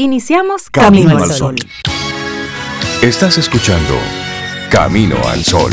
Iniciamos 0.00 0.70
Camino, 0.70 1.18
al 1.18 1.28
Sol. 1.32 1.56
Estás 3.02 3.36
escuchando 3.36 3.94
Camino 4.70 5.16
al 5.26 5.42
Sol. 5.42 5.72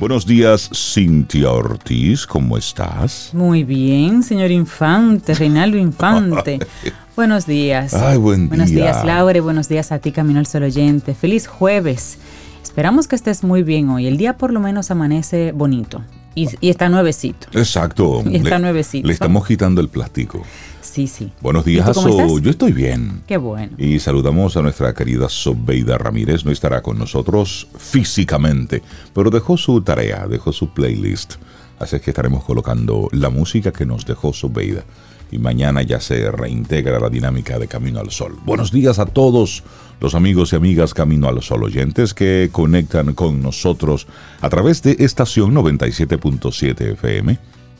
Buenos 0.00 0.26
días, 0.26 0.68
Cintia 0.74 1.52
Ortiz, 1.52 2.26
¿cómo 2.26 2.58
estás? 2.58 3.30
Muy 3.32 3.62
bien, 3.62 4.24
señor 4.24 4.50
Infante, 4.50 5.32
Reinaldo 5.34 5.78
Infante. 5.78 6.58
buenos 7.16 7.46
días. 7.46 7.94
Ay, 7.94 8.18
buen 8.18 8.48
buenos 8.48 8.70
días, 8.70 9.04
Laura, 9.04 9.38
y 9.38 9.40
buenos 9.40 9.68
días 9.68 9.92
a 9.92 10.00
ti, 10.00 10.10
Camino 10.10 10.40
al 10.40 10.46
Sol 10.46 10.64
oyente. 10.64 11.14
Feliz 11.14 11.46
jueves. 11.46 12.18
Esperamos 12.64 13.06
que 13.06 13.14
estés 13.14 13.44
muy 13.44 13.62
bien 13.62 13.90
hoy. 13.90 14.06
El 14.06 14.16
día 14.16 14.36
por 14.36 14.52
lo 14.52 14.58
menos 14.58 14.90
amanece 14.90 15.52
bonito. 15.52 16.02
Y, 16.34 16.48
está 16.68 16.88
nuevecito. 16.88 17.46
Exacto. 17.52 18.24
Y 18.28 18.36
está 18.36 18.58
nuevecito. 18.58 19.06
Le 19.06 19.12
estamos 19.12 19.46
quitando 19.46 19.80
el 19.80 19.88
plástico. 19.88 20.42
Sí, 20.80 21.06
sí. 21.06 21.30
Buenos 21.40 21.64
días, 21.64 21.86
Aso. 21.86 22.38
Yo 22.38 22.50
estoy 22.50 22.72
bien. 22.72 23.22
Qué 23.26 23.36
bueno. 23.36 23.74
Y 23.78 24.00
saludamos 24.00 24.56
a 24.56 24.62
nuestra 24.62 24.92
querida 24.94 25.28
Sobeida 25.28 25.98
Ramírez. 25.98 26.44
No 26.44 26.50
estará 26.50 26.82
con 26.82 26.98
nosotros 26.98 27.68
físicamente, 27.78 28.82
pero 29.12 29.30
dejó 29.30 29.56
su 29.56 29.82
tarea, 29.82 30.26
dejó 30.26 30.50
su 30.50 30.70
playlist. 30.70 31.34
Así 31.78 31.96
es 31.96 32.02
que 32.02 32.10
estaremos 32.10 32.44
colocando 32.44 33.08
la 33.12 33.28
música 33.28 33.72
que 33.72 33.84
nos 33.84 34.06
dejó 34.06 34.32
Sobeida 34.32 34.84
y 35.30 35.38
mañana 35.38 35.82
ya 35.82 36.00
se 36.00 36.30
reintegra 36.30 36.98
la 37.00 37.10
dinámica 37.10 37.58
de 37.58 37.68
Camino 37.68 38.00
al 38.00 38.10
Sol. 38.10 38.36
Buenos 38.44 38.70
días 38.70 38.98
a 38.98 39.06
todos 39.06 39.62
los 40.00 40.14
amigos 40.14 40.52
y 40.52 40.56
amigas 40.56 40.94
Camino 40.94 41.28
al 41.28 41.42
Sol 41.42 41.64
oyentes 41.64 42.14
que 42.14 42.50
conectan 42.52 43.14
con 43.14 43.42
nosotros 43.42 44.06
a 44.40 44.48
través 44.48 44.82
de 44.82 44.96
estación 45.00 45.54
97.7 45.54 46.92
FM 46.92 47.38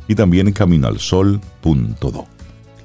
y 0.08 0.14
también 0.14 0.52
caminoalsol.do. 0.52 2.26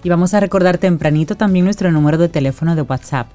Y 0.03 0.09
vamos 0.09 0.33
a 0.33 0.39
recordar 0.39 0.77
tempranito 0.77 1.35
también 1.35 1.65
nuestro 1.65 1.91
número 1.91 2.17
de 2.17 2.29
teléfono 2.29 2.75
de 2.75 2.81
WhatsApp 2.83 3.27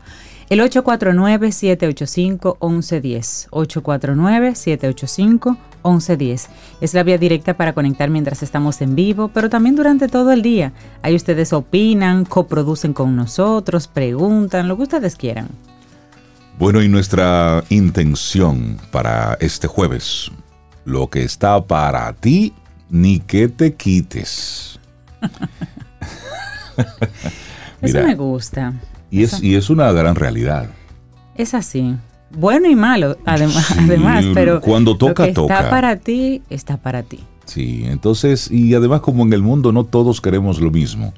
el 0.49 0.61
849-785-1110. 0.61 3.49
849-785-1110. 3.51 6.47
Es 6.81 6.95
la 6.95 7.03
vía 7.03 7.19
directa 7.19 7.57
para 7.57 7.73
conectar 7.73 8.09
mientras 8.11 8.43
estamos 8.43 8.81
en 8.81 8.95
vivo, 8.95 9.29
pero 9.29 9.51
también 9.51 9.77
durante 9.77 10.09
todo 10.09 10.33
el 10.33 10.43
día. 10.43 10.73
Ahí 11.03 11.15
ustedes 11.15 11.53
opinan, 11.53 12.25
coproducen 12.25 12.93
con 12.93 13.15
nosotros, 13.17 13.89
preguntan, 13.89 14.69
lo 14.69 14.77
que 14.77 14.85
ustedes 14.85 15.17
quieran. 15.17 15.49
Bueno, 16.59 16.83
y 16.83 16.89
nuestra 16.89 17.65
intención 17.69 18.79
para 18.93 19.37
este 19.41 19.67
jueves, 19.67 20.31
lo 20.85 21.11
que 21.11 21.25
está 21.25 21.65
para 21.65 22.13
ti, 22.13 22.55
ni 22.91 23.19
que 23.19 23.49
te 23.49 23.75
quites. 23.75 24.79
Eso 27.83 28.03
me 28.03 28.15
gusta. 28.15 28.73
Y 29.11 29.23
es, 29.23 29.43
y 29.43 29.55
es 29.55 29.71
una 29.71 29.91
gran 29.93 30.17
realidad. 30.17 30.69
Es 31.37 31.55
así. 31.55 31.97
Bueno 32.37 32.69
y 32.69 32.75
malo, 32.75 33.17
además, 33.25 33.71
además 33.79 34.25
pero 34.35 34.61
cuando 34.61 34.97
toca, 34.97 35.27
lo 35.27 35.35
que 35.35 35.41
Está 35.41 35.71
para 35.71 35.97
ti, 35.97 36.43
está 36.51 36.77
para 36.77 37.03
ti. 37.03 37.21
Sí, 37.45 37.85
entonces, 37.87 38.51
y 38.51 38.75
además 38.75 39.03
como 39.03 39.23
en 39.23 39.33
el 39.33 39.43
mundo 39.43 39.71
no 39.71 39.85
todos 39.85 40.21
queremos 40.21 40.61
lo 40.61 40.71
mismo, 40.71 41.13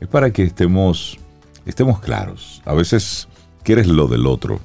es 0.00 0.08
para 0.08 0.30
que 0.30 0.44
estemos, 0.44 1.18
estemos 1.66 2.00
claros. 2.00 2.62
A 2.64 2.74
veces 2.74 3.28
quieres 3.62 3.86
lo 3.88 4.06
del 4.06 4.26
otro, 4.26 4.60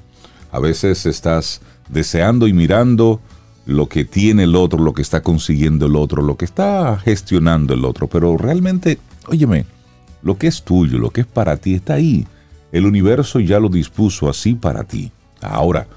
a 0.52 0.60
veces 0.60 1.06
estás 1.06 1.62
deseando 1.88 2.48
y 2.48 2.54
mirando 2.54 3.20
lo 3.66 3.88
que 3.88 4.04
tiene 4.04 4.44
el 4.44 4.56
otro, 4.56 4.80
lo 4.80 4.94
que 4.94 5.02
está 5.02 5.22
consiguiendo 5.22 5.86
el 5.86 5.96
otro, 5.96 6.22
lo 6.22 6.38
que 6.38 6.46
está 6.46 6.98
gestionando 6.98 7.74
el 7.74 7.86
otro, 7.86 8.08
pero 8.08 8.36
realmente, 8.38 9.00
óyeme, 9.28 9.66
lo 10.22 10.38
que 10.38 10.48
es 10.48 10.64
tuyo, 10.64 10.98
lo 10.98 11.12
que 11.12 11.22
es 11.22 11.28
para 11.28 11.58
ti 11.58 11.76
está 11.76 11.96
ahí. 11.96 12.28
El 12.72 12.86
universo 12.86 13.40
ya 13.40 13.60
lo 13.60 13.70
dispuso 13.70 14.30
así 14.30 14.56
para 14.56 14.84
ti. 14.84 15.12
Ahora, 15.42 15.88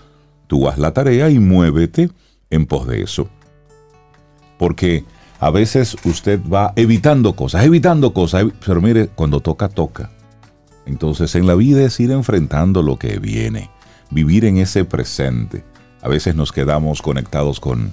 tú 0.46 0.68
haz 0.68 0.78
la 0.78 0.92
tarea 0.92 1.30
y 1.30 1.38
muévete 1.38 2.10
en 2.50 2.66
pos 2.66 2.86
de 2.86 3.02
eso. 3.02 3.28
Porque 4.58 5.04
a 5.40 5.50
veces 5.50 5.96
usted 6.04 6.40
va 6.46 6.72
evitando 6.76 7.34
cosas, 7.34 7.64
evitando 7.64 8.14
cosas, 8.14 8.44
pero 8.64 8.80
mire, 8.80 9.08
cuando 9.08 9.40
toca, 9.40 9.68
toca. 9.68 10.10
Entonces 10.86 11.34
en 11.34 11.46
la 11.46 11.54
vida 11.54 11.82
es 11.82 11.98
ir 12.00 12.10
enfrentando 12.10 12.82
lo 12.82 12.98
que 12.98 13.18
viene, 13.18 13.70
vivir 14.10 14.44
en 14.44 14.58
ese 14.58 14.84
presente. 14.84 15.64
A 16.00 16.08
veces 16.08 16.34
nos 16.34 16.52
quedamos 16.52 17.02
conectados 17.02 17.60
con, 17.60 17.92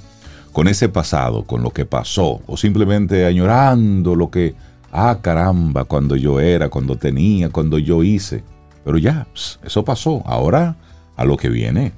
con 0.51 0.67
ese 0.67 0.89
pasado, 0.89 1.43
con 1.43 1.63
lo 1.63 1.71
que 1.71 1.85
pasó, 1.85 2.41
o 2.45 2.57
simplemente 2.57 3.25
añorando 3.25 4.15
lo 4.15 4.29
que, 4.29 4.55
ah 4.91 5.19
caramba, 5.21 5.85
cuando 5.85 6.15
yo 6.15 6.39
era, 6.39 6.69
cuando 6.69 6.97
tenía, 6.97 7.49
cuando 7.49 7.77
yo 7.77 8.03
hice. 8.03 8.43
Pero 8.83 8.97
ya, 8.97 9.27
eso 9.63 9.83
pasó. 9.83 10.23
Ahora 10.25 10.75
a 11.15 11.25
lo 11.25 11.35
que 11.35 11.49
viene, 11.49 11.91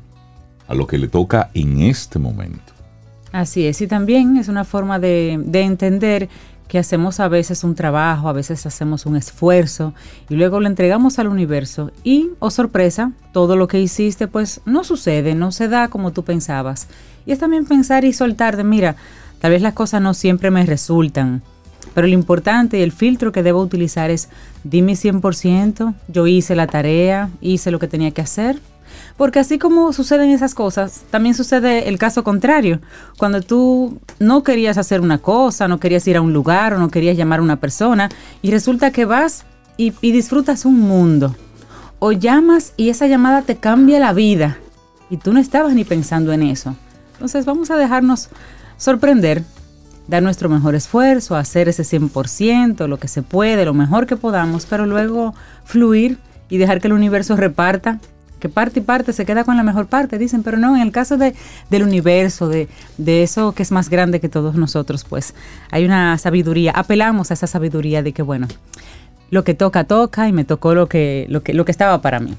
a 0.68 0.74
lo 0.74 0.88
que 0.88 0.97
le 0.97 1.08
toca 1.08 1.52
en 1.53 1.81
este 1.81 2.18
momento. 2.18 2.74
Así 3.31 3.66
es, 3.66 3.80
y 3.81 3.88
también 3.88 4.36
es 4.38 4.47
una 4.47 4.64
forma 4.64 4.97
de, 4.97 5.34
entender 5.53 6.28
que 6.68 6.80
hacemos 6.80 7.19
a 7.19 7.28
veces 7.28 7.64
un 7.64 7.75
trabajo, 7.75 8.30
a 8.30 8.34
veces 8.34 8.66
hacemos 8.66 9.06
un 9.06 9.16
esfuerzo 9.16 9.94
y 10.28 10.36
luego 10.36 10.59
lo 10.59 10.68
entregamos 10.68 11.19
al 11.19 11.28
universo 11.28 11.92
y, 12.03 12.30
oh 12.40 12.50
sorpresa, 12.50 13.12
todo 13.31 13.56
lo 13.56 13.68
que 13.68 13.80
hiciste 13.80 14.28
pues 14.28 14.62
no 14.66 14.84
sucede, 14.84 15.36
no 15.36 15.52
se 15.52 15.68
da 15.68 15.90
como 15.90 16.12
tú 16.12 16.24
pensabas. 16.24 16.88
Y 17.25 17.31
es 17.31 17.40
también 17.40 17.66
pensar 17.66 18.03
y 18.03 18.13
soltar 18.13 18.58
de, 18.58 18.63
mira, 18.63 18.96
tal 19.40 19.52
vez 19.52 19.62
las 19.62 19.74
cosas 19.74 20.02
no 20.02 20.13
siempre 20.13 20.50
me 20.50 20.66
resultan, 20.66 21.44
pero 21.94 22.07
lo 22.07 22.13
importante 22.13 22.79
y 22.79 22.81
el 22.81 22.91
filtro 22.91 23.31
que 23.31 23.44
debo 23.44 23.62
utilizar 23.62 24.09
es, 24.09 24.29
dime 24.63 24.94
100%, 24.94 25.94
yo 26.07 26.28
hice 26.28 26.56
la 26.56 26.68
tarea, 26.68 27.29
hice 27.41 27.72
lo 27.72 27.79
que 27.79 27.88
tenía 27.88 28.12
que 28.12 28.22
hacer. 28.22 28.59
Porque 29.18 29.40
así 29.40 29.57
como 29.57 29.94
suceden 29.94 30.31
esas 30.31 30.53
cosas, 30.53 31.03
también 31.12 31.35
sucede 31.35 31.90
el 31.90 31.97
caso 31.97 32.24
contrario. 32.24 32.81
Cuando 33.18 33.41
tú 33.41 34.00
no 34.19 34.44
querías 34.44 34.78
hacer 34.78 35.01
una 35.01 35.18
cosa, 35.19 35.68
no 35.68 35.80
querías 35.80 36.07
ir 36.07 36.18
a 36.18 36.22
un 36.22 36.34
lugar 36.34 36.74
o 36.74 36.80
no 36.80 36.90
querías 36.90 37.18
llamar 37.18 37.40
a 37.40 37.44
una 37.44 37.59
persona 37.59 38.09
y 38.41 38.51
resulta 38.51 38.91
que 38.91 39.06
vas 39.06 39.46
y, 39.78 39.94
y 40.01 40.12
disfrutas 40.12 40.66
un 40.66 40.80
mundo. 40.80 41.35
O 42.00 42.12
llamas 42.12 42.74
y 42.78 42.90
esa 42.90 43.07
llamada 43.07 43.44
te 43.44 43.57
cambia 43.57 44.00
la 44.00 44.13
vida 44.13 44.57
y 45.09 45.18
tú 45.18 45.34
no 45.34 45.40
estabas 45.40 45.74
ni 45.74 45.84
pensando 45.84 46.34
en 46.34 46.44
eso. 46.44 46.75
Entonces 47.13 47.46
vamos 47.46 47.69
a 47.69 47.78
dejarnos 47.78 48.30
sorprender 48.78 49.44
dar 50.11 50.22
nuestro 50.22 50.49
mejor 50.49 50.75
esfuerzo, 50.75 51.38
hacer 51.38 51.69
ese 51.69 51.83
100%, 51.83 52.85
lo 52.85 52.99
que 52.99 53.07
se 53.07 53.23
puede, 53.23 53.63
lo 53.63 53.73
mejor 53.73 54.05
que 54.07 54.17
podamos, 54.17 54.66
pero 54.66 54.85
luego 54.85 55.33
fluir 55.63 56.17
y 56.49 56.57
dejar 56.57 56.81
que 56.81 56.88
el 56.88 56.94
universo 56.94 57.38
reparta, 57.38 57.99
que 58.41 58.50
parte 58.50 58.81
y 58.81 58.83
parte 58.83 59.13
se 59.13 59.25
queda 59.25 59.45
con 59.45 59.55
la 59.55 59.63
mejor 59.63 59.88
parte, 59.88 60.17
dicen, 60.17 60.44
pero 60.44 60.57
no, 60.57 60.75
en 60.75 60.81
el 60.81 60.91
caso 60.91 61.16
de, 61.16 61.33
del 61.69 61.83
universo, 61.83 62.50
de, 62.50 62.67
de 62.97 63.23
eso 63.23 63.53
que 63.53 63.63
es 63.63 63.71
más 63.71 63.89
grande 63.89 64.19
que 64.19 64.27
todos 64.27 64.55
nosotros, 64.55 65.05
pues 65.05 65.33
hay 65.71 65.85
una 65.85 66.17
sabiduría, 66.17 66.73
apelamos 66.75 67.31
a 67.31 67.35
esa 67.35 67.47
sabiduría 67.47 68.03
de 68.03 68.11
que, 68.11 68.21
bueno, 68.21 68.50
lo 69.29 69.45
que 69.45 69.53
toca, 69.53 69.85
toca 69.85 70.27
y 70.27 70.33
me 70.33 70.44
tocó 70.44 70.75
lo 70.75 70.89
que, 70.89 71.25
lo 71.29 71.41
que, 71.41 71.53
lo 71.53 71.63
que 71.63 71.71
estaba 71.71 72.01
para 72.01 72.19
mí. 72.19 72.35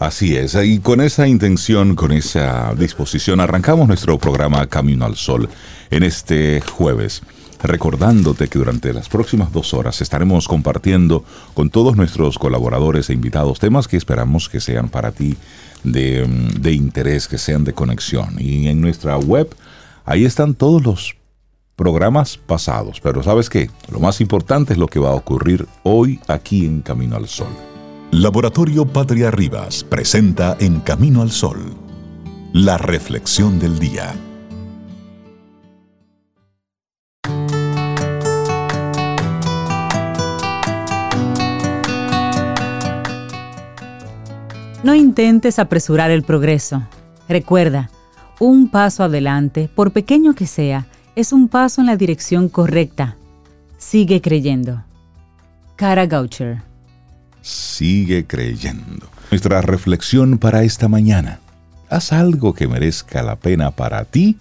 Así 0.00 0.34
es, 0.34 0.54
y 0.54 0.78
con 0.78 1.02
esa 1.02 1.28
intención, 1.28 1.94
con 1.94 2.10
esa 2.10 2.72
disposición, 2.74 3.38
arrancamos 3.38 3.86
nuestro 3.86 4.16
programa 4.16 4.66
Camino 4.66 5.04
al 5.04 5.14
Sol 5.14 5.46
en 5.90 6.02
este 6.02 6.62
jueves. 6.62 7.20
Recordándote 7.62 8.48
que 8.48 8.58
durante 8.58 8.94
las 8.94 9.10
próximas 9.10 9.52
dos 9.52 9.74
horas 9.74 10.00
estaremos 10.00 10.48
compartiendo 10.48 11.22
con 11.52 11.68
todos 11.68 11.98
nuestros 11.98 12.38
colaboradores 12.38 13.10
e 13.10 13.12
invitados 13.12 13.58
temas 13.58 13.88
que 13.88 13.98
esperamos 13.98 14.48
que 14.48 14.60
sean 14.60 14.88
para 14.88 15.12
ti 15.12 15.36
de, 15.84 16.26
interés, 16.72 17.28
que 17.28 17.36
sean 17.36 17.64
de 17.64 17.74
conexión. 17.74 18.36
Y 18.38 18.68
en 18.68 18.80
nuestra 18.80 19.18
web, 19.18 19.54
ahí 20.06 20.24
están 20.24 20.54
todos 20.54 20.82
los 20.82 21.16
programas 21.76 22.38
pasados. 22.38 23.00
Pero 23.02 23.22
sabes 23.22 23.50
qué, 23.50 23.68
lo 23.92 24.00
más 24.00 24.22
importante 24.22 24.72
es 24.72 24.78
lo 24.78 24.86
que 24.86 24.98
va 24.98 25.10
a 25.10 25.14
ocurrir 25.14 25.66
hoy 25.82 26.18
aquí 26.26 26.64
en 26.64 26.80
Camino 26.80 27.16
al 27.16 27.28
Sol. 27.28 27.69
Laboratorio 28.12 28.86
Patria 28.86 29.30
Rivas 29.30 29.84
presenta 29.84 30.56
En 30.58 30.80
Camino 30.80 31.22
al 31.22 31.30
Sol, 31.30 31.76
la 32.52 32.76
reflexión 32.76 33.60
del 33.60 33.78
día. 33.78 34.12
No 44.82 44.96
intentes 44.96 45.60
apresurar 45.60 46.10
el 46.10 46.24
progreso. 46.24 46.82
Recuerda, 47.28 47.90
un 48.40 48.72
paso 48.72 49.04
adelante, 49.04 49.70
por 49.72 49.92
pequeño 49.92 50.34
que 50.34 50.48
sea, 50.48 50.88
es 51.14 51.32
un 51.32 51.46
paso 51.46 51.80
en 51.80 51.86
la 51.86 51.96
dirección 51.96 52.48
correcta. 52.48 53.16
Sigue 53.78 54.20
creyendo. 54.20 54.82
Cara 55.76 56.06
Goucher 56.06 56.69
sigue 57.42 58.26
creyendo. 58.26 59.06
Nuestra 59.30 59.62
reflexión 59.62 60.38
para 60.38 60.62
esta 60.62 60.88
mañana. 60.88 61.40
Haz 61.88 62.12
algo 62.12 62.54
que 62.54 62.68
merezca 62.68 63.22
la 63.22 63.36
pena 63.36 63.70
para 63.70 64.04
ti 64.04 64.36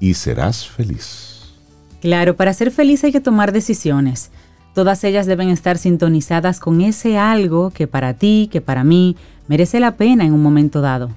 y 0.00 0.14
serás 0.14 0.66
feliz. 0.66 1.54
Claro, 2.00 2.36
para 2.36 2.52
ser 2.52 2.70
feliz 2.70 3.02
hay 3.04 3.12
que 3.12 3.20
tomar 3.20 3.52
decisiones. 3.52 4.30
Todas 4.74 5.04
ellas 5.04 5.26
deben 5.26 5.48
estar 5.48 5.78
sintonizadas 5.78 6.60
con 6.60 6.82
ese 6.82 7.16
algo 7.18 7.70
que 7.70 7.86
para 7.86 8.14
ti, 8.14 8.48
que 8.52 8.60
para 8.60 8.84
mí, 8.84 9.16
merece 9.48 9.80
la 9.80 9.96
pena 9.96 10.24
en 10.24 10.34
un 10.34 10.42
momento 10.42 10.82
dado. 10.82 11.10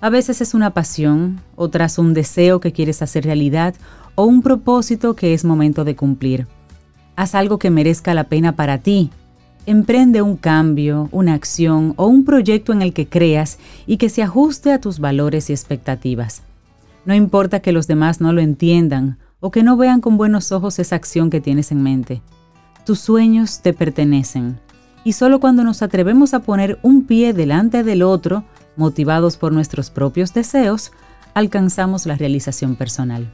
A 0.00 0.08
veces 0.08 0.40
es 0.40 0.54
una 0.54 0.70
pasión, 0.70 1.40
otras 1.56 1.98
un 1.98 2.14
deseo 2.14 2.60
que 2.60 2.72
quieres 2.72 3.02
hacer 3.02 3.24
realidad 3.24 3.74
o 4.14 4.24
un 4.24 4.42
propósito 4.42 5.14
que 5.14 5.34
es 5.34 5.44
momento 5.44 5.84
de 5.84 5.96
cumplir. 5.96 6.46
Haz 7.16 7.34
algo 7.34 7.58
que 7.58 7.70
merezca 7.70 8.14
la 8.14 8.24
pena 8.24 8.56
para 8.56 8.78
ti. 8.78 9.10
Emprende 9.70 10.20
un 10.20 10.36
cambio, 10.36 11.08
una 11.12 11.34
acción 11.34 11.94
o 11.94 12.08
un 12.08 12.24
proyecto 12.24 12.72
en 12.72 12.82
el 12.82 12.92
que 12.92 13.06
creas 13.06 13.56
y 13.86 13.98
que 13.98 14.08
se 14.08 14.20
ajuste 14.20 14.72
a 14.72 14.80
tus 14.80 14.98
valores 14.98 15.48
y 15.48 15.52
expectativas. 15.52 16.42
No 17.04 17.14
importa 17.14 17.60
que 17.60 17.70
los 17.70 17.86
demás 17.86 18.20
no 18.20 18.32
lo 18.32 18.40
entiendan 18.40 19.18
o 19.38 19.52
que 19.52 19.62
no 19.62 19.76
vean 19.76 20.00
con 20.00 20.16
buenos 20.16 20.50
ojos 20.50 20.80
esa 20.80 20.96
acción 20.96 21.30
que 21.30 21.40
tienes 21.40 21.70
en 21.70 21.84
mente. 21.84 22.20
Tus 22.84 22.98
sueños 22.98 23.60
te 23.62 23.72
pertenecen. 23.72 24.58
Y 25.04 25.12
solo 25.12 25.38
cuando 25.38 25.62
nos 25.62 25.82
atrevemos 25.82 26.34
a 26.34 26.40
poner 26.40 26.80
un 26.82 27.04
pie 27.04 27.32
delante 27.32 27.84
del 27.84 28.02
otro, 28.02 28.42
motivados 28.74 29.36
por 29.36 29.52
nuestros 29.52 29.88
propios 29.90 30.34
deseos, 30.34 30.90
alcanzamos 31.32 32.06
la 32.06 32.16
realización 32.16 32.74
personal. 32.74 33.32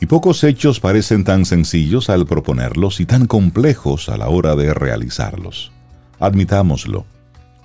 Y 0.00 0.06
pocos 0.06 0.44
hechos 0.44 0.78
parecen 0.78 1.24
tan 1.24 1.44
sencillos 1.44 2.10
al 2.10 2.26
proponerlos 2.26 3.00
y 3.00 3.06
tan 3.06 3.26
complejos 3.26 4.08
a 4.08 4.16
la 4.16 4.28
hora 4.28 4.54
de 4.54 4.74
realizarlos. 4.74 5.72
Admitámoslo, 6.18 7.06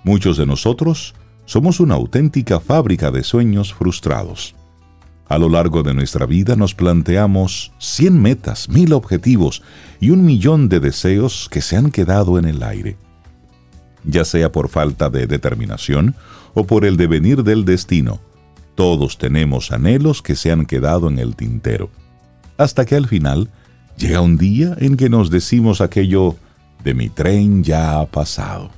muchos 0.03 0.37
de 0.37 0.45
nosotros 0.45 1.13
somos 1.45 1.79
una 1.79 1.95
auténtica 1.95 2.59
fábrica 2.59 3.11
de 3.11 3.23
sueños 3.23 3.73
frustrados. 3.73 4.55
A 5.27 5.37
lo 5.37 5.49
largo 5.49 5.83
de 5.83 5.93
nuestra 5.93 6.25
vida 6.25 6.55
nos 6.55 6.75
planteamos 6.75 7.71
100 7.79 8.21
metas, 8.21 8.69
mil 8.69 8.93
objetivos 8.93 9.61
y 9.99 10.09
un 10.09 10.25
millón 10.25 10.67
de 10.67 10.79
deseos 10.79 11.47
que 11.49 11.61
se 11.61 11.77
han 11.77 11.91
quedado 11.91 12.37
en 12.37 12.45
el 12.45 12.63
aire. 12.63 12.97
Ya 14.03 14.25
sea 14.25 14.51
por 14.51 14.67
falta 14.67 15.09
de 15.09 15.27
determinación 15.27 16.15
o 16.53 16.65
por 16.65 16.85
el 16.85 16.97
devenir 16.97 17.43
del 17.43 17.65
destino, 17.65 18.19
todos 18.75 19.17
tenemos 19.17 19.71
anhelos 19.71 20.21
que 20.21 20.35
se 20.35 20.51
han 20.51 20.65
quedado 20.65 21.09
en 21.09 21.19
el 21.19 21.35
tintero. 21.35 21.89
Hasta 22.57 22.85
que 22.85 22.95
al 22.95 23.07
final 23.07 23.49
llega 23.97 24.21
un 24.21 24.37
día 24.37 24.75
en 24.79 24.97
que 24.97 25.09
nos 25.09 25.29
decimos 25.29 25.81
aquello 25.81 26.35
de 26.83 26.93
mi 26.93 27.09
tren 27.09 27.63
ya 27.63 27.99
ha 27.99 28.05
pasado. 28.05 28.71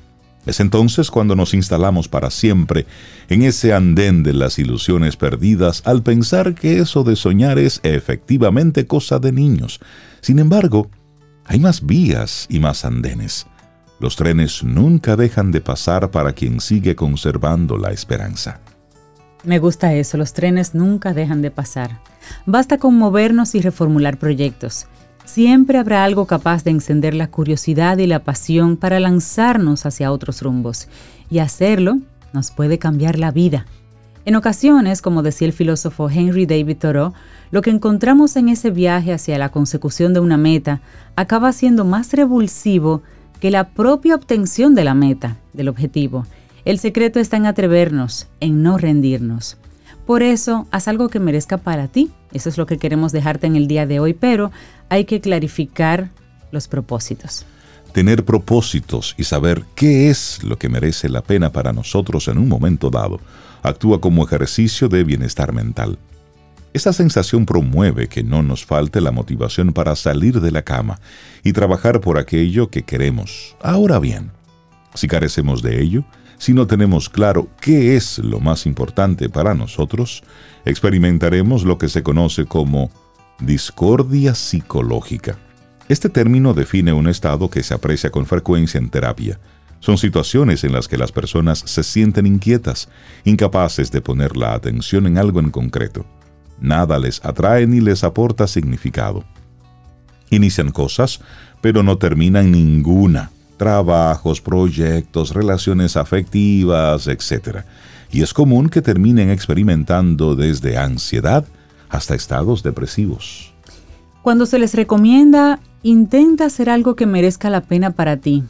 Es 0.46 0.60
entonces 0.60 1.10
cuando 1.10 1.36
nos 1.36 1.54
instalamos 1.54 2.10
para 2.10 2.30
siempre 2.30 2.86
en 3.30 3.44
ese 3.44 3.74
andén 3.74 4.24
de 4.24 4.34
las 4.34 4.60
ilusiones 4.60 5.16
perdidas 5.16 5.82
al 5.86 6.04
pensar 6.04 6.54
que 6.54 6.80
eso 6.80 7.04
de 7.04 7.16
soñar 7.16 7.58
es 7.60 7.80
efectivamente 7.84 8.86
cosa 8.86 9.20
de 9.20 9.32
niños. 9.32 9.80
Sin 10.20 10.40
embargo, 10.40 10.90
hay 11.46 11.60
más 11.60 11.86
vías 11.86 12.46
y 12.50 12.60
más 12.60 12.84
andenes. 12.84 13.48
Los 14.00 14.18
trenes 14.18 14.64
nunca 14.64 15.16
dejan 15.16 15.52
de 15.52 15.62
pasar 15.62 16.12
para 16.12 16.34
quien 16.34 16.60
sigue 16.60 16.94
conservando 16.96 17.78
la 17.78 17.92
esperanza. 17.92 18.60
Me 19.44 19.60
gusta 19.60 19.94
eso, 19.94 20.18
los 20.18 20.32
trenes 20.32 20.74
nunca 20.74 21.14
dejan 21.14 21.42
de 21.42 21.52
pasar. 21.52 22.00
Basta 22.46 22.78
con 22.78 22.98
movernos 22.98 23.56
y 23.56 23.62
reformular 23.62 24.18
proyectos. 24.18 24.88
Siempre 25.26 25.78
habrá 25.78 26.06
algo 26.06 26.28
capaz 26.28 26.64
de 26.64 26.72
encender 26.72 27.14
la 27.14 27.28
curiosidad 27.28 27.98
y 27.98 28.08
la 28.08 28.20
pasión 28.20 28.78
para 28.78 29.00
lanzarnos 29.00 29.86
hacia 29.86 30.12
otros 30.12 30.42
rumbos, 30.42 30.88
y 31.30 31.40
hacerlo 31.40 31.98
nos 32.32 32.52
puede 32.52 32.80
cambiar 32.80 33.20
la 33.20 33.32
vida. 33.32 33.66
En 34.26 34.36
ocasiones, 34.36 35.02
como 35.02 35.22
decía 35.22 35.48
el 35.48 35.54
filósofo 35.54 36.10
Henry 36.10 36.46
David 36.46 36.78
Thoreau, 36.78 37.14
lo 37.52 37.62
que 37.62 37.70
encontramos 37.70 38.38
en 38.38 38.48
ese 38.48 38.72
viaje 38.72 39.12
hacia 39.12 39.38
la 39.38 39.50
consecución 39.50 40.14
de 40.14 40.22
una 40.22 40.38
meta 40.38 40.80
acaba 41.18 41.52
siendo 41.52 41.84
más 41.84 42.14
revulsivo 42.14 43.02
que 43.42 43.52
la 43.52 43.70
propia 43.70 44.16
obtención 44.16 44.76
de 44.76 44.86
la 44.86 44.94
meta, 44.94 45.36
del 45.52 45.68
objetivo. 45.68 46.26
El 46.66 46.80
secreto 46.80 47.20
está 47.20 47.36
en 47.36 47.46
atrevernos, 47.46 48.28
en 48.40 48.64
no 48.64 48.78
rendirnos. 48.78 49.58
Por 50.06 50.24
eso, 50.24 50.66
haz 50.72 50.88
algo 50.88 51.10
que 51.10 51.20
merezca 51.20 51.58
para 51.58 51.90
ti. 51.90 52.12
Eso 52.32 52.48
es 52.48 52.58
lo 52.58 52.66
que 52.66 52.78
queremos 52.78 53.12
dejarte 53.12 53.48
en 53.48 53.56
el 53.56 53.68
día 53.68 53.86
de 53.86 54.00
hoy, 54.00 54.14
pero 54.14 54.52
hay 54.90 55.04
que 55.04 55.20
clarificar 55.20 56.12
los 56.52 56.70
propósitos. 56.70 57.46
Tener 57.92 58.24
propósitos 58.24 59.14
y 59.18 59.26
saber 59.26 59.64
qué 59.76 60.10
es 60.10 60.42
lo 60.44 60.58
que 60.58 60.70
merece 60.70 61.10
la 61.10 61.22
pena 61.22 61.52
para 61.52 61.74
nosotros 61.74 62.28
en 62.28 62.38
un 62.38 62.48
momento 62.48 62.90
dado 62.90 63.20
actúa 63.62 64.02
como 64.02 64.26
ejercicio 64.26 64.90
de 64.90 65.04
bienestar 65.04 65.54
mental. 65.54 65.98
Esta 66.74 66.92
sensación 66.92 67.46
promueve 67.46 68.08
que 68.08 68.24
no 68.24 68.42
nos 68.42 68.66
falte 68.66 69.00
la 69.00 69.12
motivación 69.12 69.74
para 69.74 69.96
salir 69.96 70.42
de 70.42 70.52
la 70.52 70.64
cama 70.64 71.00
y 71.44 71.54
trabajar 71.54 72.02
por 72.02 72.18
aquello 72.18 72.70
que 72.70 72.84
queremos. 72.84 73.56
Ahora 73.62 74.00
bien, 74.00 74.32
si 74.96 75.08
carecemos 75.08 75.62
de 75.62 75.82
ello, 75.82 76.04
si 76.44 76.54
no 76.54 76.68
tenemos 76.68 77.08
claro 77.08 77.48
qué 77.62 77.96
es 77.96 78.20
lo 78.20 78.42
más 78.42 78.66
importante 78.66 79.30
para 79.30 79.54
nosotros, 79.54 80.24
experimentaremos 80.66 81.64
lo 81.64 81.78
que 81.78 81.88
se 81.88 82.04
conoce 82.04 82.44
como 82.44 82.92
discordia 83.40 84.36
psicológica. 84.36 85.38
Este 85.88 86.10
término 86.10 86.54
define 86.54 86.92
un 86.92 87.08
estado 87.08 87.50
que 87.50 87.64
se 87.64 87.74
aprecia 87.74 88.10
con 88.10 88.26
frecuencia 88.26 88.78
en 88.78 88.90
terapia. 88.90 89.40
Son 89.80 89.98
situaciones 89.98 90.66
en 90.66 90.74
las 90.74 90.90
que 90.90 90.98
las 90.98 91.14
personas 91.14 91.60
se 91.60 91.82
sienten 91.82 92.26
inquietas, 92.26 92.90
incapaces 93.24 93.90
de 93.94 94.02
poner 94.02 94.36
la 94.36 94.54
atención 94.54 95.08
en 95.08 95.18
algo 95.18 95.40
en 95.40 95.50
concreto. 95.50 96.06
Nada 96.60 97.00
les 97.00 97.24
atrae 97.24 97.68
ni 97.68 97.80
les 97.80 98.04
aporta 98.04 98.48
significado. 98.48 99.24
Inician 100.30 100.72
cosas, 100.72 101.22
pero 101.62 101.84
no 101.84 101.98
terminan 101.98 102.52
ninguna 102.52 103.32
trabajos, 103.58 104.42
proyectos, 104.42 105.34
relaciones 105.34 105.98
afectivas, 105.98 107.08
etc. 107.08 107.60
Y 108.12 108.22
es 108.22 108.34
común 108.34 108.70
que 108.70 108.82
terminen 108.82 109.30
experimentando 109.30 110.36
desde 110.36 110.78
ansiedad 110.78 111.46
hasta 111.90 112.16
estados 112.16 112.64
depresivos. 112.64 113.54
Cuando 114.22 114.46
se 114.46 114.60
les 114.60 114.74
recomienda, 114.74 115.60
intenta 115.84 116.46
hacer 116.46 116.70
algo 116.70 116.96
que 116.96 117.06
merezca 117.06 117.50
la 117.50 117.62
pena 117.62 117.92
para 117.92 118.18
ti. 118.18 118.44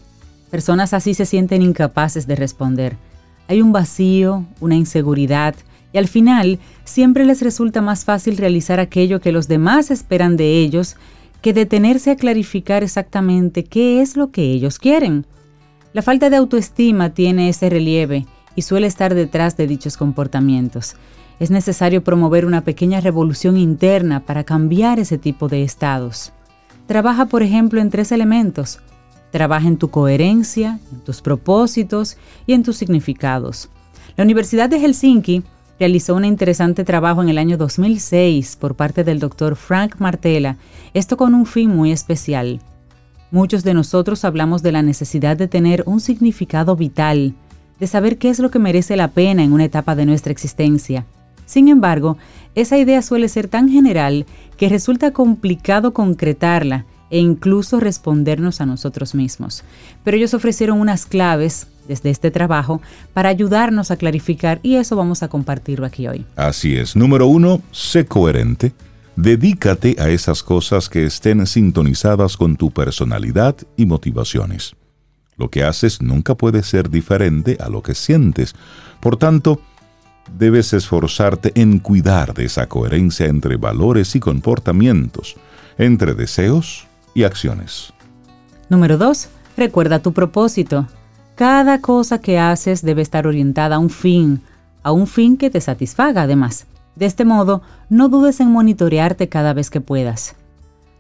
Personas 0.52 0.94
así 0.94 1.14
se 1.14 1.26
sienten 1.26 1.62
incapaces 1.62 2.28
de 2.28 2.36
responder. 2.36 2.96
Hay 3.48 3.62
un 3.62 3.72
vacío, 3.72 4.46
una 4.60 4.76
inseguridad, 4.76 5.56
y 5.92 5.98
al 5.98 6.08
final 6.08 6.60
siempre 6.86 7.26
les 7.26 7.42
resulta 7.42 7.82
más 7.82 8.06
fácil 8.06 8.38
realizar 8.38 8.80
aquello 8.80 9.20
que 9.20 9.32
los 9.32 9.48
demás 9.48 9.92
esperan 9.92 10.38
de 10.38 10.60
ellos 10.60 10.96
que 11.44 11.54
detenerse 11.54 12.10
a 12.10 12.16
clarificar 12.16 12.84
exactamente 12.84 13.66
qué 13.66 14.02
es 14.02 14.16
lo 14.16 14.32
que 14.32 14.44
ellos 14.54 14.80
quieren. 14.80 15.28
La 15.92 16.02
falta 16.02 16.30
de 16.30 16.38
autoestima 16.38 17.14
tiene 17.14 17.50
ese 17.50 17.70
relieve 17.70 18.26
y 18.56 18.62
suele 18.62 18.88
estar 18.88 19.14
detrás 19.14 19.58
de 19.58 19.68
dichos 19.68 19.98
comportamientos. 19.98 20.96
Es 21.42 21.52
necesario 21.52 22.02
promover 22.02 22.46
una 22.46 22.62
pequeña 22.62 23.02
revolución 23.02 23.58
interna 23.58 24.22
para 24.22 24.46
cambiar 24.46 25.00
ese 25.00 25.18
tipo 25.18 25.50
de 25.50 25.64
estados. 25.64 26.32
Trabaja, 26.88 27.26
por 27.26 27.44
ejemplo, 27.44 27.82
en 27.82 27.90
tres 27.90 28.14
elementos. 28.14 28.80
Trabaja 29.32 29.68
en 29.68 29.76
tu 29.76 29.90
coherencia, 29.90 30.80
en 30.94 31.02
tus 31.02 31.22
propósitos 31.22 32.18
y 32.48 32.54
en 32.54 32.64
tus 32.64 32.78
significados. 32.78 33.70
La 34.16 34.24
Universidad 34.24 34.70
de 34.70 34.80
Helsinki 34.80 35.44
realizó 35.84 36.16
un 36.16 36.24
interesante 36.24 36.86
trabajo 36.86 37.22
en 37.22 37.28
el 37.28 37.38
año 37.38 37.58
2006 37.58 38.56
por 38.56 38.74
parte 38.74 39.04
del 39.04 39.20
doctor 39.20 39.58
Frank 39.58 39.96
Martella, 40.00 40.56
esto 40.94 41.18
con 41.18 41.36
un 41.36 41.46
fin 41.46 41.76
muy 41.76 41.92
especial. 41.92 42.62
Muchos 43.32 43.66
de 43.66 43.74
nosotros 43.74 44.24
hablamos 44.24 44.64
de 44.64 44.72
la 44.72 44.82
necesidad 44.82 45.36
de 45.36 45.50
tener 45.50 45.84
un 45.86 46.00
significado 46.00 46.78
vital, 46.78 47.34
de 47.82 47.88
saber 47.88 48.18
qué 48.18 48.30
es 48.30 48.40
lo 48.40 48.50
que 48.50 48.60
merece 48.60 48.96
la 48.96 49.10
pena 49.10 49.44
en 49.44 49.52
una 49.52 49.66
etapa 49.66 49.94
de 49.94 50.06
nuestra 50.06 50.32
existencia. 50.32 51.06
Sin 51.46 51.68
embargo, 51.68 52.18
esa 52.56 52.78
idea 52.78 53.02
suele 53.02 53.28
ser 53.28 53.50
tan 53.50 53.68
general 53.68 54.26
que 54.56 54.70
resulta 54.70 55.12
complicado 55.12 55.94
concretarla 55.94 56.86
e 57.14 57.20
incluso 57.20 57.80
respondernos 57.80 58.60
a 58.60 58.66
nosotros 58.66 59.14
mismos. 59.14 59.64
Pero 60.04 60.18
ellos 60.18 60.34
ofrecieron 60.34 60.80
unas 60.80 61.06
claves 61.06 61.68
desde 61.88 62.10
este 62.10 62.32
trabajo 62.32 62.82
para 63.14 63.30
ayudarnos 63.30 63.92
a 63.92 63.98
clarificar 63.98 64.60
y 64.64 64.78
eso 64.78 64.96
vamos 64.96 65.22
a 65.22 65.28
compartirlo 65.28 65.86
aquí 65.86 66.08
hoy. 66.08 66.26
Así 66.36 66.76
es. 66.76 66.96
Número 66.96 67.28
uno, 67.28 67.62
sé 67.72 68.08
coherente. 68.08 68.74
Dedícate 69.16 69.96
a 70.00 70.10
esas 70.10 70.42
cosas 70.42 70.90
que 70.90 71.06
estén 71.06 71.46
sintonizadas 71.46 72.36
con 72.36 72.56
tu 72.56 72.72
personalidad 72.72 73.56
y 73.78 73.86
motivaciones. 73.86 74.76
Lo 75.38 75.52
que 75.52 75.64
haces 75.64 76.02
nunca 76.02 76.34
puede 76.34 76.64
ser 76.64 76.90
diferente 76.90 77.58
a 77.60 77.70
lo 77.70 77.84
que 77.84 77.94
sientes. 77.94 78.56
Por 79.00 79.18
tanto, 79.18 79.62
debes 80.36 80.74
esforzarte 80.74 81.52
en 81.54 81.78
cuidar 81.78 82.34
de 82.34 82.46
esa 82.46 82.68
coherencia 82.68 83.28
entre 83.28 83.58
valores 83.58 84.16
y 84.16 84.20
comportamientos, 84.20 85.36
entre 85.78 86.16
deseos 86.16 86.88
y 87.14 87.24
acciones. 87.24 87.94
Número 88.70 88.98
2. 88.98 89.30
Recuerda 89.58 90.00
tu 90.00 90.14
propósito. 90.14 90.88
Cada 91.36 91.82
cosa 91.82 92.20
que 92.20 92.40
haces 92.40 92.82
debe 92.82 93.02
estar 93.02 93.28
orientada 93.28 93.76
a 93.78 93.80
un 93.80 93.90
fin, 93.90 94.42
a 94.84 94.92
un 94.92 95.08
fin 95.08 95.38
que 95.38 95.50
te 95.50 95.62
satisfaga 95.62 96.24
además. 96.24 96.68
De 96.96 97.06
este 97.06 97.26
modo, 97.26 97.62
no 97.90 98.10
dudes 98.10 98.40
en 98.40 98.52
monitorearte 98.52 99.30
cada 99.30 99.54
vez 99.54 99.70
que 99.70 99.82
puedas. 99.82 100.36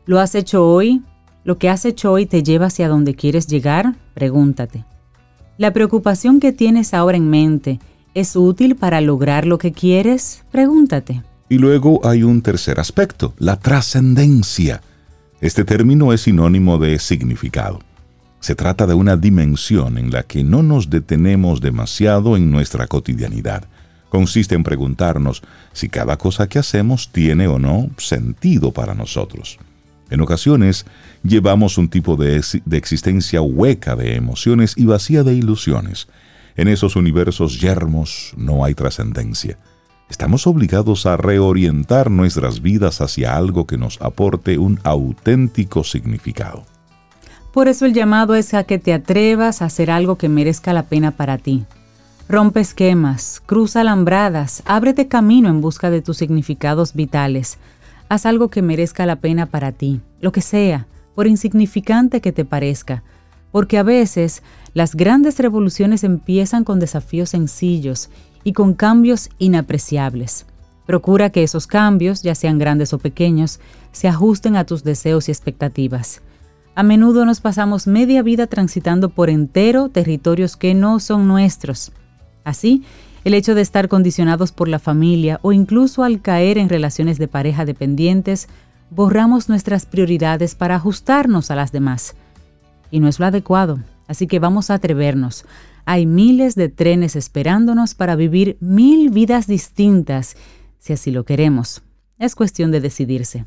¿Lo 0.05 0.20
has 0.20 0.36
hecho 0.36 0.67
hoy? 0.67 1.01
¿Lo 1.43 1.58
que 1.58 1.70
has 1.70 1.86
hecho 1.86 2.12
hoy 2.12 2.25
te 2.25 2.41
lleva 2.41 2.67
hacia 2.67 2.88
donde 2.88 3.15
quieres 3.15 3.48
llegar? 3.48 3.96
Pregúntate. 4.13 4.86
¿La 5.58 5.72
preocupación 5.72 6.39
que 6.39 6.51
tienes 6.51 6.93
ahora 6.93 7.17
en 7.17 7.29
mente 7.29 7.79
es 8.13 8.36
útil 8.36 8.75
para 8.75 9.01
lograr 9.01 9.46
lo 9.46 9.58
que 9.58 9.72
quieres? 9.72 10.43
Pregúntate. 10.51 11.22
Y 11.50 11.58
luego 11.58 12.00
hay 12.03 12.24
un 12.24 12.41
tercer 12.41 12.79
aspecto, 12.79 13.34
la 13.38 13.60
trascendencia. 13.60 14.82
Este 15.44 15.66
término 15.66 16.14
es 16.14 16.22
sinónimo 16.22 16.78
de 16.78 16.98
significado. 17.00 17.82
Se 18.40 18.56
trata 18.56 18.88
de 18.88 18.94
una 18.94 19.18
dimensión 19.18 19.98
en 19.98 20.10
la 20.10 20.24
que 20.24 20.42
no 20.42 20.64
nos 20.64 20.90
detenemos 20.90 21.60
demasiado 21.60 22.38
en 22.38 22.50
nuestra 22.50 22.88
cotidianidad. 22.88 23.66
Consiste 24.08 24.56
en 24.56 24.64
preguntarnos 24.64 25.44
si 25.74 25.90
cada 25.90 26.18
cosa 26.18 26.48
que 26.48 26.60
hacemos 26.60 27.12
tiene 27.12 27.50
o 27.50 27.60
no 27.60 27.90
sentido 27.98 28.72
para 28.72 28.96
nosotros. 28.96 29.60
En 30.10 30.22
ocasiones 30.22 30.86
llevamos 31.24 31.78
un 31.78 31.90
tipo 31.90 32.16
de, 32.16 32.42
existencia 32.72 33.42
hueca 33.42 33.98
de 33.98 34.16
emociones 34.16 34.76
y 34.78 34.86
vacía 34.86 35.24
de 35.24 35.34
ilusiones. 35.34 36.08
En 36.56 36.70
esos 36.70 36.96
universos 36.96 37.60
yermos 37.60 38.32
no 38.38 38.64
hay 38.64 38.76
trascendencia. 38.76 39.58
Estamos 40.13 40.46
obligados 40.46 41.08
a 41.08 41.17
reorientar 41.17 42.12
nuestras 42.12 42.62
vidas 42.62 43.01
hacia 43.01 43.36
algo 43.36 43.65
que 43.65 43.79
nos 43.79 44.00
aporte 44.00 44.60
un 44.60 44.79
auténtico 44.84 45.84
significado. 45.84 46.65
Por 47.51 47.67
eso 47.67 47.88
el 47.88 47.93
llamado 47.93 48.36
es 48.36 48.53
a 48.53 48.63
que 48.63 48.77
te 48.77 48.93
atrevas 48.93 49.63
a 49.63 49.65
hacer 49.65 49.89
algo 49.89 50.15
que 50.15 50.29
merezca 50.29 50.72
la 50.72 50.84
pena 50.84 51.10
para 51.10 51.39
ti. 51.39 51.65
Rompe 52.29 52.60
esquemas, 52.60 53.41
cruza 53.43 53.82
alambradas, 53.82 54.62
ábrete 54.67 55.08
camino 55.08 55.50
en 55.50 55.62
busca 55.62 55.89
de 55.89 56.03
tus 56.03 56.17
significados 56.17 56.93
vitales. 56.93 57.58
Haz 58.08 58.27
algo 58.27 58.50
que 58.50 58.62
merezca 58.62 59.08
la 59.08 59.15
pena 59.15 59.48
para 59.48 59.72
ti, 59.72 60.00
lo 60.22 60.32
que 60.32 60.41
sea, 60.41 60.86
por 61.15 61.25
insignificante 61.25 62.22
que 62.22 62.32
te 62.32 62.46
parezca, 62.46 63.01
porque 63.51 63.79
a 63.79 63.84
veces 63.84 64.43
las 64.75 64.93
grandes 64.93 65.39
revoluciones 65.39 66.03
empiezan 66.03 66.63
con 66.63 66.79
desafíos 66.79 67.32
sencillos 67.32 68.12
y 68.44 68.54
con 68.54 68.74
cambios 68.74 69.30
inapreciables. 69.38 70.46
Procura 70.86 71.30
que 71.30 71.44
esos 71.44 71.68
cambios, 71.68 72.24
ya 72.24 72.36
sean 72.36 72.58
grandes 72.58 72.94
o 72.94 73.00
pequeños, 73.00 73.60
se 73.92 74.08
ajusten 74.08 74.56
a 74.56 74.66
tus 74.66 74.84
deseos 74.84 75.30
y 75.30 75.32
expectativas. 75.32 76.22
A 76.76 76.84
menudo 76.84 77.26
nos 77.26 77.40
pasamos 77.40 77.88
media 77.88 78.22
vida 78.24 78.48
transitando 78.48 79.10
por 79.10 79.30
entero 79.30 79.90
territorios 79.90 80.58
que 80.58 80.74
no 80.74 81.00
son 81.00 81.28
nuestros. 81.28 81.92
Así, 82.44 82.84
el 83.24 83.34
hecho 83.34 83.56
de 83.56 83.62
estar 83.62 83.88
condicionados 83.88 84.52
por 84.52 84.68
la 84.68 84.80
familia 84.80 85.40
o 85.44 85.54
incluso 85.54 86.04
al 86.04 86.22
caer 86.22 86.58
en 86.58 86.70
relaciones 86.70 87.18
de 87.18 87.28
pareja 87.28 87.64
dependientes, 87.64 88.50
borramos 88.90 89.50
nuestras 89.50 89.86
prioridades 89.86 90.56
para 90.56 90.76
ajustarnos 90.76 91.50
a 91.50 91.56
las 91.56 91.72
demás. 91.72 92.16
Y 92.92 93.00
no 93.00 93.08
es 93.08 93.20
lo 93.20 93.26
adecuado, 93.26 93.80
así 94.08 94.28
que 94.28 94.40
vamos 94.40 94.70
a 94.70 94.76
atrevernos, 94.76 95.46
hay 95.86 96.06
miles 96.06 96.56
de 96.56 96.70
trenes 96.70 97.16
esperándonos 97.16 97.96
para 97.96 98.16
vivir 98.16 98.58
mil 98.60 99.10
vidas 99.10 99.48
distintas, 99.48 100.36
si 100.80 100.94
así 100.94 101.12
lo 101.12 101.25
queremos. 101.25 101.84
Es 102.20 102.36
cuestión 102.36 102.72
de 102.72 102.82
decidirse. 102.82 103.46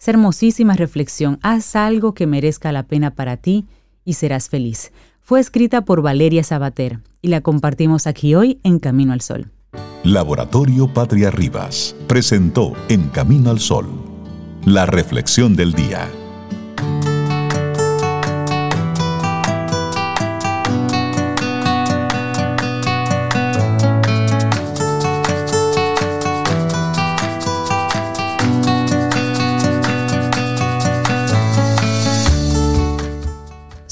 Es 0.00 0.08
hermosísima 0.08 0.74
reflexión. 0.74 1.38
Haz 1.42 1.76
algo 1.76 2.14
que 2.14 2.26
merezca 2.26 2.72
la 2.72 2.84
pena 2.84 3.14
para 3.14 3.36
ti 3.36 3.66
y 4.04 4.14
serás 4.14 4.48
feliz. 4.48 4.92
Fue 5.20 5.40
escrita 5.40 5.84
por 5.84 6.02
Valeria 6.02 6.44
Sabater 6.44 7.00
y 7.20 7.28
la 7.28 7.40
compartimos 7.40 8.06
aquí 8.06 8.34
hoy 8.34 8.60
en 8.62 8.78
Camino 8.78 9.12
al 9.12 9.20
Sol. 9.20 9.50
Laboratorio 10.04 10.92
Patria 10.92 11.30
Rivas 11.30 11.94
presentó 12.06 12.74
En 12.88 13.08
Camino 13.08 13.50
al 13.50 13.58
Sol 13.58 14.08
la 14.64 14.86
reflexión 14.86 15.56
del 15.56 15.72
día. 15.72 16.08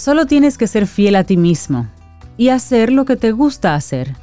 Solo 0.07 0.27
tienes 0.27 0.57
que 0.57 0.69
ser 0.69 0.87
fiel 0.87 1.17
a 1.17 1.25
ti 1.25 1.37
mismo 1.37 1.89
y 2.37 2.51
hacer 2.51 2.93
lo 2.93 3.05
que 3.05 3.17
te 3.17 3.33
gusta 3.33 3.75
hacer. 3.75 4.15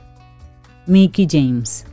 Mickey 0.88 1.28
James. 1.30 1.86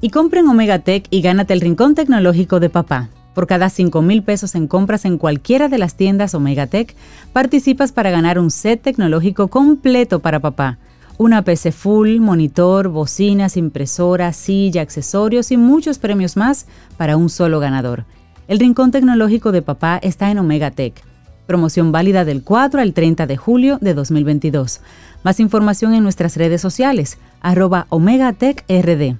Y 0.00 0.10
compra 0.10 0.40
en 0.40 0.48
Omega 0.48 0.80
Tech 0.80 1.06
y 1.08 1.20
gánate 1.20 1.52
el 1.52 1.60
rincón 1.60 1.94
tecnológico 1.94 2.58
de 2.58 2.70
papá. 2.70 3.08
Por 3.36 3.46
cada 3.46 3.70
5 3.70 4.02
mil 4.02 4.24
pesos 4.24 4.56
en 4.56 4.66
compras 4.66 5.04
en 5.04 5.16
cualquiera 5.16 5.68
de 5.68 5.78
las 5.78 5.94
tiendas 5.94 6.34
Omega 6.34 6.66
Tech, 6.66 6.96
participas 7.32 7.92
para 7.92 8.10
ganar 8.10 8.36
un 8.36 8.50
set 8.50 8.82
tecnológico 8.82 9.46
completo 9.46 10.18
para 10.18 10.40
papá. 10.40 10.78
Una 11.18 11.42
PC 11.42 11.70
full, 11.70 12.18
monitor, 12.18 12.88
bocinas, 12.88 13.56
impresora, 13.56 14.32
silla, 14.32 14.82
accesorios 14.82 15.52
y 15.52 15.56
muchos 15.56 15.98
premios 15.98 16.36
más 16.36 16.66
para 16.96 17.16
un 17.16 17.30
solo 17.30 17.60
ganador. 17.60 18.06
El 18.48 18.58
rincón 18.58 18.90
tecnológico 18.90 19.52
de 19.52 19.62
papá 19.62 20.00
está 20.02 20.32
en 20.32 20.40
Omega 20.40 20.72
Tech 20.72 21.07
Promoción 21.48 21.92
válida 21.92 22.26
del 22.26 22.42
4 22.42 22.82
al 22.82 22.92
30 22.92 23.26
de 23.26 23.38
julio 23.38 23.78
de 23.80 23.94
2022. 23.94 24.82
Más 25.24 25.40
información 25.40 25.94
en 25.94 26.02
nuestras 26.02 26.36
redes 26.36 26.60
sociales, 26.60 27.16
arroba 27.40 27.86
OmegaTechRD. 27.88 29.16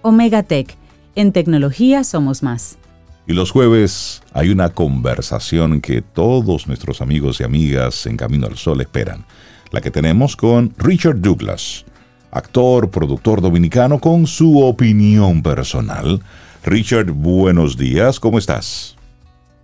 OmegaTech, 0.00 0.74
en 1.14 1.32
tecnología 1.32 2.04
somos 2.04 2.42
más. 2.42 2.78
Y 3.26 3.34
los 3.34 3.50
jueves 3.50 4.22
hay 4.32 4.48
una 4.48 4.70
conversación 4.70 5.82
que 5.82 6.00
todos 6.00 6.68
nuestros 6.68 7.02
amigos 7.02 7.38
y 7.40 7.44
amigas 7.44 8.06
en 8.06 8.16
Camino 8.16 8.46
al 8.46 8.56
Sol 8.56 8.80
esperan. 8.80 9.26
La 9.70 9.82
que 9.82 9.90
tenemos 9.90 10.36
con 10.36 10.72
Richard 10.78 11.20
Douglas, 11.20 11.84
actor, 12.30 12.88
productor 12.88 13.42
dominicano 13.42 13.98
con 13.98 14.26
su 14.26 14.58
opinión 14.62 15.42
personal. 15.42 16.22
Richard, 16.64 17.10
buenos 17.10 17.76
días, 17.76 18.18
¿cómo 18.18 18.38
estás? 18.38 18.97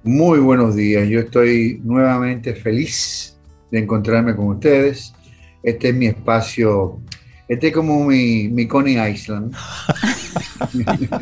Muy 0.06 0.38
buenos 0.38 0.76
días, 0.76 1.08
yo 1.08 1.20
estoy 1.20 1.80
nuevamente 1.82 2.54
feliz 2.54 3.38
de 3.70 3.78
encontrarme 3.78 4.37
con 4.37 4.49
ustedes. 4.49 5.14
Este 5.62 5.88
es 5.88 5.94
mi 5.94 6.04
espacio, 6.04 7.00
este 7.49 7.68
es 7.68 7.73
como 7.73 8.04
mi, 8.04 8.49
mi 8.49 8.68
Coney 8.68 8.99
Island. 8.99 9.54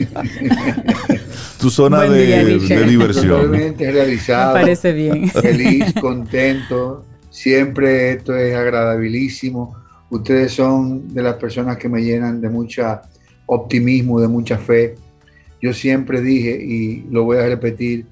tu 1.61 1.71
zona 1.71 2.01
de, 2.03 2.59
diversión. 2.59 3.29
Totalmente 3.29 3.93
realizado. 3.93 4.55
Me 4.55 4.61
parece 4.63 4.93
bien. 4.93 5.29
Feliz, 5.29 5.95
contento. 6.01 7.07
Siempre 7.31 8.15
esto 8.15 8.35
es 8.35 8.53
agradabilísimo. 8.53 9.77
Ustedes 10.11 10.55
son 10.55 11.15
de 11.15 11.23
las 11.23 11.37
personas 11.37 11.77
que 11.77 11.89
me 11.89 12.03
llenan 12.03 12.41
de 12.41 12.49
mucha 12.51 13.03
optimismo, 13.47 14.21
de 14.21 14.27
mucha 14.27 14.59
fe. 14.59 14.97
Yo 15.61 15.73
siempre 15.73 16.21
dije, 16.21 16.61
y 16.61 17.07
lo 17.13 17.23
voy 17.23 17.39
a 17.39 17.47
repetir, 17.47 18.07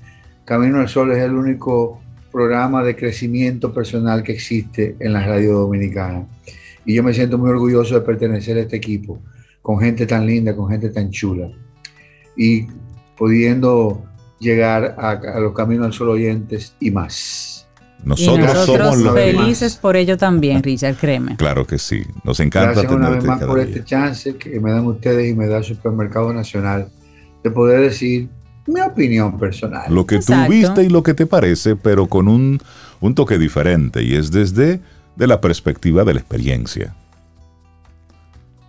Camino 0.45 0.81
al 0.81 0.89
Sol 0.89 1.13
es 1.13 1.23
el 1.23 1.35
único 1.35 2.01
programa 2.31 2.83
de 2.83 2.97
crecimiento 2.97 3.73
personal 3.73 4.23
que 4.23 4.33
existe 4.33 4.97
en 5.01 5.13
la 5.13 5.27
radio 5.27 5.55
dominicana. 5.55 6.27
Y 6.85 6.95
yo 6.95 7.03
me 7.03 7.13
siento 7.13 7.39
muy 7.39 7.51
orgulloso 7.51 7.95
de 7.95 8.01
pertenecer 8.01 8.57
a 8.57 8.61
este 8.61 8.77
equipo, 8.77 9.21
con 9.63 9.79
gente 9.79 10.07
tan 10.07 10.27
linda, 10.27 10.55
con 10.55 10.69
gente 10.69 10.91
tan 10.91 11.11
chula. 11.11 11.51
Y 12.37 12.67
pudiendo 13.17 14.05
llegar 14.39 14.97
a, 14.99 15.41
los 15.41 15.55
Caminos 15.55 15.87
al 15.87 15.93
Sol 15.93 16.09
oyentes 16.11 16.75
y 16.81 16.91
más. 16.91 17.69
Nosotros, 18.03 18.65
somos 18.65 18.99
los 18.99 19.15
felices 19.15 19.77
por 19.77 19.95
ello 19.95 20.17
también, 20.17 20.63
Richard, 20.63 20.97
créeme. 20.97 21.37
Claro 21.37 21.67
que 21.67 21.77
sí. 21.77 22.03
Nos 22.25 22.41
encanta 22.41 22.73
Gracias 22.73 22.93
una 22.93 23.11
vez 23.11 23.23
más 23.25 23.45
por 23.45 23.61
este 23.61 23.85
chance 23.85 24.37
que 24.37 24.59
me 24.59 24.73
dan 24.73 24.87
ustedes 24.87 25.31
y 25.31 25.35
me 25.35 25.47
da 25.47 25.59
el 25.59 25.65
Supermercado 25.65 26.33
Nacional 26.33 26.89
de 27.45 27.51
poder 27.51 27.83
decir 27.83 28.31
mi 28.67 28.81
opinión 28.81 29.39
personal. 29.39 29.93
Lo 29.93 30.07
que 30.07 30.19
tú 30.19 30.33
viste 30.49 30.85
y 30.85 30.89
lo 30.89 31.03
que 31.03 31.15
te 31.15 31.27
parece, 31.27 31.77
pero 31.77 32.07
con 32.07 32.29
un, 32.29 32.61
toque 33.15 33.39
diferente 33.39 34.03
y 34.03 34.15
es 34.15 34.31
desde 34.31 34.81
de 35.17 35.27
la 35.27 35.41
perspectiva 35.41 36.05
de 36.05 36.15
la 36.15 36.21
experiencia. 36.21 36.95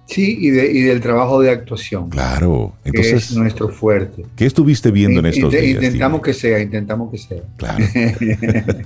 Sí, 0.07 0.37
y, 0.41 0.49
del 0.49 0.99
trabajo 0.99 1.39
de 1.39 1.51
actuación. 1.51 2.09
Claro, 2.09 2.73
entonces. 2.83 3.31
es 3.31 3.37
nuestro 3.37 3.69
fuerte. 3.69 4.25
¿Qué 4.35 4.45
estuviste 4.45 4.91
viendo 4.91 5.21
en 5.21 5.27
estos 5.27 5.51
días? 5.51 5.63
Intentamos 5.63 6.21
que 6.21 6.33
sea, 6.33 6.59
intentamos 6.59 7.11
que 7.11 7.17
sea. 7.17 7.43
Claro. 7.55 7.85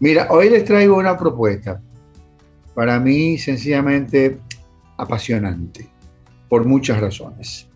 Mira, 0.00 0.26
hoy 0.30 0.50
les 0.50 0.64
traigo 0.64 0.98
una 0.98 1.16
propuesta. 1.16 1.80
Para 2.74 3.00
mí, 3.00 3.38
sencillamente 3.38 4.38
apasionante, 4.98 5.86
por 6.48 6.66
muchas 6.66 7.00
razones. 7.00 7.66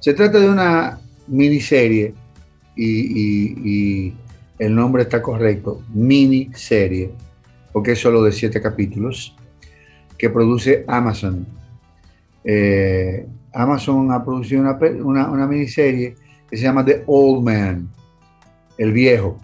Se 0.00 0.12
trata 0.12 0.40
de 0.40 0.48
una 0.48 0.98
miniserie, 1.32 2.14
y, 2.76 4.14
el 4.58 4.74
nombre 4.74 5.02
está 5.02 5.20
correcto, 5.20 5.82
miniserie, 5.92 7.10
porque 7.72 7.92
es 7.92 7.98
solo 7.98 8.22
de 8.22 8.32
siete 8.32 8.60
capítulos, 8.60 9.34
que 10.16 10.30
produce 10.30 10.84
Amazon. 10.86 11.46
Eh, 12.44 13.26
Amazon 13.52 14.12
ha 14.12 14.24
producido 14.24 14.60
una, 14.60 15.26
una, 15.26 15.46
miniserie 15.46 16.14
que 16.48 16.56
se 16.56 16.62
llama 16.62 16.84
The 16.84 17.02
Old 17.06 17.44
Man, 17.44 17.88
el 18.78 18.92
viejo. 18.92 19.38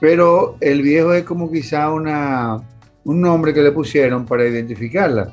Pero 0.00 0.56
el 0.60 0.82
viejo 0.82 1.14
es 1.14 1.24
como 1.24 1.50
quizá 1.52 1.92
una, 1.92 2.60
un 3.04 3.20
nombre 3.20 3.54
que 3.54 3.62
le 3.62 3.70
pusieron 3.70 4.24
para 4.24 4.46
identificarla. 4.46 5.32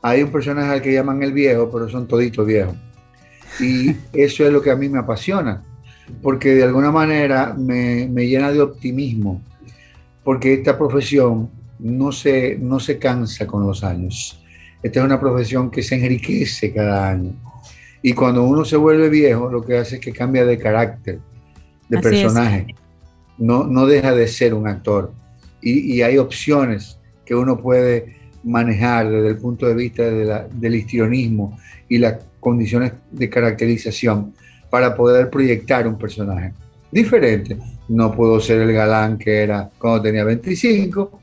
Hay 0.00 0.22
un 0.22 0.30
personaje 0.30 0.70
al 0.72 0.80
que 0.80 0.92
llaman 0.92 1.22
el 1.22 1.32
viejo, 1.32 1.68
pero 1.70 1.88
son 1.88 2.08
toditos 2.08 2.46
viejos. 2.46 2.76
Y 3.60 3.96
eso 4.12 4.44
es 4.44 4.52
lo 4.52 4.62
que 4.62 4.70
a 4.70 4.76
mí 4.76 4.88
me 4.88 4.98
apasiona, 4.98 5.62
porque 6.22 6.54
de 6.54 6.64
alguna 6.64 6.90
manera 6.90 7.54
me, 7.56 8.08
me 8.08 8.26
llena 8.26 8.52
de 8.52 8.60
optimismo, 8.60 9.42
porque 10.24 10.54
esta 10.54 10.78
profesión 10.78 11.50
no 11.78 12.12
se, 12.12 12.58
no 12.58 12.80
se 12.80 12.98
cansa 12.98 13.46
con 13.46 13.66
los 13.66 13.82
años. 13.84 14.40
Esta 14.82 15.00
es 15.00 15.04
una 15.04 15.20
profesión 15.20 15.70
que 15.70 15.82
se 15.82 15.96
enriquece 15.96 16.72
cada 16.72 17.10
año. 17.10 17.32
Y 18.02 18.12
cuando 18.14 18.44
uno 18.44 18.64
se 18.64 18.76
vuelve 18.76 19.08
viejo, 19.08 19.50
lo 19.50 19.62
que 19.62 19.76
hace 19.76 19.96
es 19.96 20.00
que 20.00 20.12
cambia 20.12 20.44
de 20.44 20.58
carácter, 20.58 21.18
de 21.88 21.98
personaje. 21.98 22.74
No, 23.36 23.64
no 23.64 23.86
deja 23.86 24.14
de 24.14 24.26
ser 24.26 24.54
un 24.54 24.68
actor. 24.68 25.12
Y, 25.60 25.94
y, 25.94 26.02
hay 26.02 26.16
opciones 26.16 26.98
que 27.26 27.34
uno 27.34 27.60
puede 27.60 28.16
manejar 28.44 29.10
desde 29.10 29.28
el 29.28 29.36
punto 29.36 29.66
de 29.66 29.74
vista 29.74 30.02
del 30.04 30.74
histrionismo 30.74 31.58
y 31.88 31.98
las 31.98 32.16
condiciones 32.38 32.92
de 33.10 33.28
caracterización 33.28 34.34
para 34.70 34.94
poder 34.94 35.28
proyectar 35.30 35.86
un 35.86 35.98
personaje 35.98 36.52
diferente. 36.90 37.56
No 37.88 38.14
puedo 38.14 38.40
ser 38.40 38.62
el 38.62 38.72
galán 38.72 39.18
que 39.18 39.42
era 39.42 39.70
cuando 39.78 40.02
tenía 40.02 40.24
25, 40.24 41.20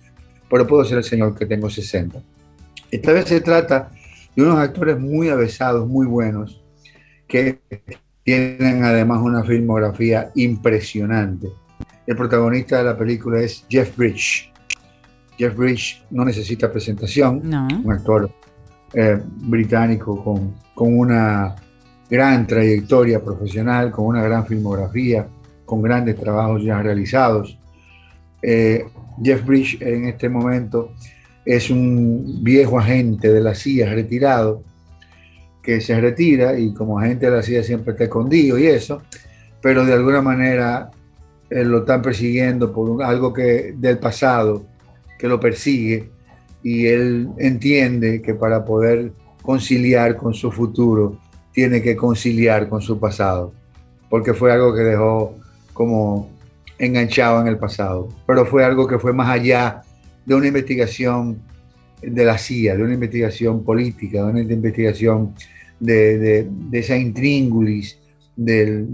pero 0.49 0.67
puedo 0.67 0.85
ser 0.85 0.99
el 0.99 1.03
señor 1.03 1.37
que 1.37 1.45
tengo 1.45 1.69
60. 1.69 2.21
Esta 2.91 3.13
vez 3.13 3.25
se 3.25 3.41
trata 3.41 3.91
de 4.35 4.43
unos 4.43 4.59
actores 4.59 4.99
muy 4.99 5.29
avesados, 5.29 5.87
muy 5.87 6.05
buenos, 6.05 6.61
que 7.27 7.59
tienen 8.23 8.83
además 8.83 9.21
una 9.21 9.43
filmografía 9.43 10.31
impresionante. 10.35 11.47
El 12.05 12.15
protagonista 12.15 12.77
de 12.77 12.83
la 12.83 12.97
película 12.97 13.41
es 13.41 13.65
Jeff 13.69 13.95
Bridge. 13.97 14.51
Jeff 15.37 15.55
Bridge 15.55 16.03
no 16.09 16.25
necesita 16.25 16.71
presentación, 16.71 17.41
un 17.83 17.91
actor 17.91 18.29
eh, 18.93 19.19
británico 19.23 20.23
con, 20.23 20.55
con 20.73 20.97
una 20.97 21.55
gran 22.09 22.47
trayectoria 22.47 23.23
profesional, 23.23 23.91
con 23.91 24.05
una 24.05 24.23
gran 24.23 24.45
filmografía, 24.45 25.27
con 25.65 25.81
grandes 25.81 26.15
trabajos 26.15 26.63
ya 26.63 26.81
realizados. 26.81 27.57
Eh, 28.41 28.85
Jeff 29.21 29.45
Bridge 29.45 29.81
en 29.81 30.05
este 30.05 30.29
momento 30.29 30.93
es 31.45 31.69
un 31.69 32.43
viejo 32.43 32.79
agente 32.79 33.31
de 33.31 33.41
la 33.41 33.53
CIA 33.53 33.93
retirado 33.93 34.63
que 35.61 35.81
se 35.81 35.99
retira 35.99 36.57
y 36.57 36.73
como 36.73 36.99
agente 36.99 37.29
de 37.29 37.35
la 37.35 37.43
CIA 37.43 37.63
siempre 37.63 37.91
está 37.91 38.05
escondido 38.05 38.57
y 38.57 38.67
eso, 38.67 39.01
pero 39.61 39.85
de 39.85 39.93
alguna 39.93 40.21
manera 40.21 40.89
eh, 41.49 41.63
lo 41.63 41.79
están 41.79 42.01
persiguiendo 42.01 42.71
por 42.71 43.03
algo 43.03 43.33
que 43.33 43.73
del 43.77 43.97
pasado 43.99 44.65
que 45.17 45.27
lo 45.27 45.39
persigue 45.39 46.09
y 46.63 46.87
él 46.87 47.29
entiende 47.37 48.21
que 48.21 48.33
para 48.33 48.65
poder 48.65 49.13
conciliar 49.41 50.15
con 50.15 50.33
su 50.33 50.51
futuro 50.51 51.19
tiene 51.53 51.81
que 51.81 51.95
conciliar 51.95 52.69
con 52.69 52.81
su 52.81 52.99
pasado, 52.99 53.53
porque 54.09 54.33
fue 54.33 54.51
algo 54.51 54.75
que 54.75 54.81
dejó 54.81 55.35
como 55.73 56.29
enganchado 56.77 57.41
en 57.41 57.47
el 57.47 57.57
pasado, 57.57 58.09
pero 58.25 58.45
fue 58.45 58.63
algo 58.63 58.87
que 58.87 58.99
fue 58.99 59.13
más 59.13 59.29
allá 59.29 59.81
de 60.25 60.35
una 60.35 60.47
investigación 60.47 61.41
de 62.01 62.25
la 62.25 62.37
CIA, 62.37 62.75
de 62.75 62.83
una 62.83 62.93
investigación 62.93 63.63
política, 63.63 64.23
de 64.23 64.31
una 64.31 64.41
investigación 64.41 65.33
de, 65.79 66.47
esa 66.71 66.97
intríngulis 66.97 67.97
del, 68.35 68.93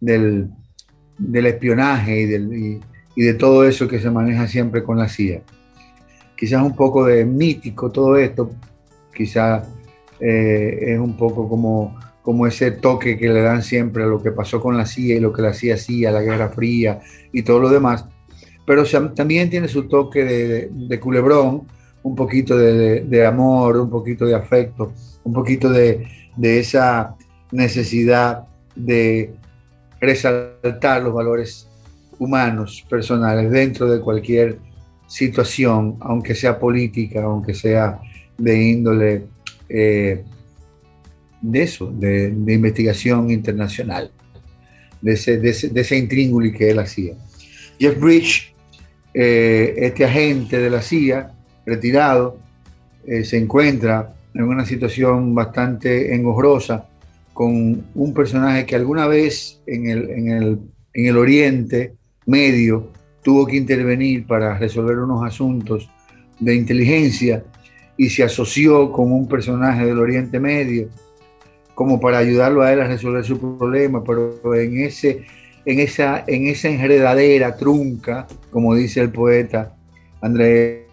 del, 0.00 1.46
espionaje 1.46 2.22
y, 2.22 2.34
y, 2.34 2.80
de 3.16 3.34
todo 3.34 3.64
eso 3.64 3.86
que 3.86 4.00
se 4.00 4.10
maneja 4.10 4.48
siempre 4.48 4.82
con 4.82 4.96
la 4.98 5.08
CIA. 5.08 5.42
Quizás 6.36 6.62
un 6.62 6.74
poco 6.74 7.04
de 7.04 7.24
mítico 7.24 7.90
todo 7.90 8.16
esto, 8.16 8.50
quizás 9.14 9.68
eh, 10.18 10.78
es 10.94 10.98
un 10.98 11.16
poco 11.16 11.48
como, 11.48 11.98
como 12.22 12.46
ese 12.46 12.70
toque 12.70 13.18
que 13.18 13.28
le 13.28 13.42
dan 13.42 13.62
siempre 13.62 14.04
a 14.04 14.06
lo 14.06 14.22
que 14.22 14.30
pasó 14.30 14.60
con 14.60 14.76
la 14.76 14.86
CIA 14.86 15.16
y 15.16 15.20
lo 15.20 15.32
que 15.32 15.42
la 15.42 15.52
CIA 15.52 15.74
hacía, 15.74 16.10
la 16.10 16.22
Guerra 16.22 16.48
Fría 16.48 17.00
y 17.32 17.42
todo 17.42 17.60
lo 17.60 17.68
demás, 17.68 18.06
pero 18.64 18.84
también 19.14 19.50
tiene 19.50 19.68
su 19.68 19.88
toque 19.88 20.24
de, 20.24 21.00
culebrón, 21.00 21.66
un 22.02 22.14
poquito 22.14 22.56
de, 22.56 23.26
amor, 23.26 23.76
un 23.76 23.90
poquito 23.90 24.24
de 24.24 24.34
afecto, 24.34 24.92
un 25.24 25.32
poquito 25.32 25.68
de, 25.70 26.06
esa 26.40 27.16
necesidad 27.50 28.44
de 28.74 29.34
resaltar 30.00 31.02
los 31.02 31.12
valores 31.12 31.68
humanos, 32.22 32.84
personales, 32.88 33.50
dentro 33.50 33.90
de 33.90 34.00
cualquier 34.00 34.58
situación, 35.06 35.96
aunque 36.00 36.34
sea 36.34 36.58
política, 36.58 37.22
aunque 37.22 37.54
sea 37.54 38.00
de 38.38 38.62
índole 38.62 39.24
eh, 39.68 40.22
de 41.40 41.62
eso, 41.62 41.90
de, 41.92 42.28
investigación 42.28 43.30
internacional, 43.30 44.10
de 45.00 45.12
ese, 45.14 45.38
de 45.38 45.80
ese, 45.80 45.96
intríngulo 45.98 46.50
que 46.56 46.70
él 46.70 46.78
hacía. 46.78 47.14
Jeff 47.78 47.98
Bridge 47.98 48.54
eh, 49.14 49.74
este 49.76 50.04
agente 50.04 50.58
de 50.58 50.70
la 50.70 50.80
CIA, 50.80 51.32
retirado, 51.66 52.38
eh, 53.06 53.24
se 53.24 53.36
encuentra 53.36 54.14
en 54.32 54.44
una 54.44 54.64
situación 54.64 55.34
bastante 55.34 56.14
engorrosa 56.14 56.88
con 57.34 57.84
un 57.94 58.14
personaje 58.14 58.64
que 58.64 58.76
alguna 58.76 59.06
vez 59.06 59.60
en 59.66 59.88
el, 59.88 60.10
en 60.94 61.06
el, 61.06 61.16
Oriente 61.16 61.94
Medio 62.26 62.90
tuvo 63.22 63.46
que 63.46 63.56
intervenir 63.56 64.26
para 64.26 64.58
resolver 64.58 64.98
unos 64.98 65.24
asuntos 65.24 65.88
de 66.40 66.54
inteligencia 66.54 67.44
y 67.96 68.10
se 68.10 68.24
asoció 68.24 68.90
con 68.90 69.12
un 69.12 69.28
personaje 69.28 69.86
del 69.86 69.98
Oriente 69.98 70.40
Medio 70.40 70.88
como 71.74 72.00
para 72.00 72.18
ayudarlo 72.18 72.62
a 72.62 72.72
él 72.72 72.80
a 72.80 72.86
resolver 72.86 73.24
su 73.24 73.38
problema, 73.38 74.02
pero 74.04 74.54
en 74.54 74.80
ese 74.80 75.24
en 75.64 75.78
esa, 75.78 76.24
en 76.26 76.46
esa 76.46 76.68
enredadera 76.68 77.56
trunca, 77.56 78.26
como 78.50 78.74
dice 78.74 79.00
el 79.00 79.10
poeta 79.10 79.74
Andrés 80.20 80.86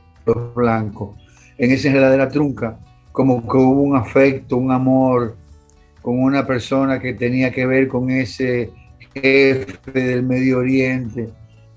Blanco, 0.55 1.17
en 1.57 1.71
esa 1.71 1.87
enredadera 1.87 2.29
trunca, 2.29 2.79
como 3.11 3.41
que 3.41 3.57
hubo 3.57 3.81
un 3.81 3.95
afecto, 3.95 4.57
un 4.57 4.71
amor 4.71 5.35
con 6.01 6.21
una 6.21 6.45
persona 6.45 6.99
que 6.99 7.13
tenía 7.13 7.51
que 7.51 7.65
ver 7.65 7.87
con 7.87 8.09
ese 8.09 8.71
jefe 9.21 9.91
del 9.91 10.23
Medio 10.23 10.59
Oriente 10.59 11.29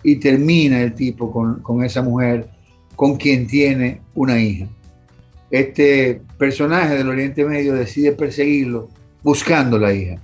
y 0.03 0.17
termina 0.17 0.81
el 0.81 0.95
tipo 0.95 1.33
con, 1.33 1.61
con 1.63 1.85
esa 1.85 2.03
mujer 2.03 2.49
con 2.97 3.17
quien 3.17 3.47
tiene 3.47 4.01
una 4.15 4.41
hija. 4.41 4.67
Este 5.51 6.21
personaje 6.39 6.97
del 6.97 7.09
Oriente 7.09 7.45
Medio 7.45 7.75
decide 7.75 8.13
perseguirlo 8.13 8.89
buscando 9.23 9.79
la 9.79 9.93
hija 9.93 10.19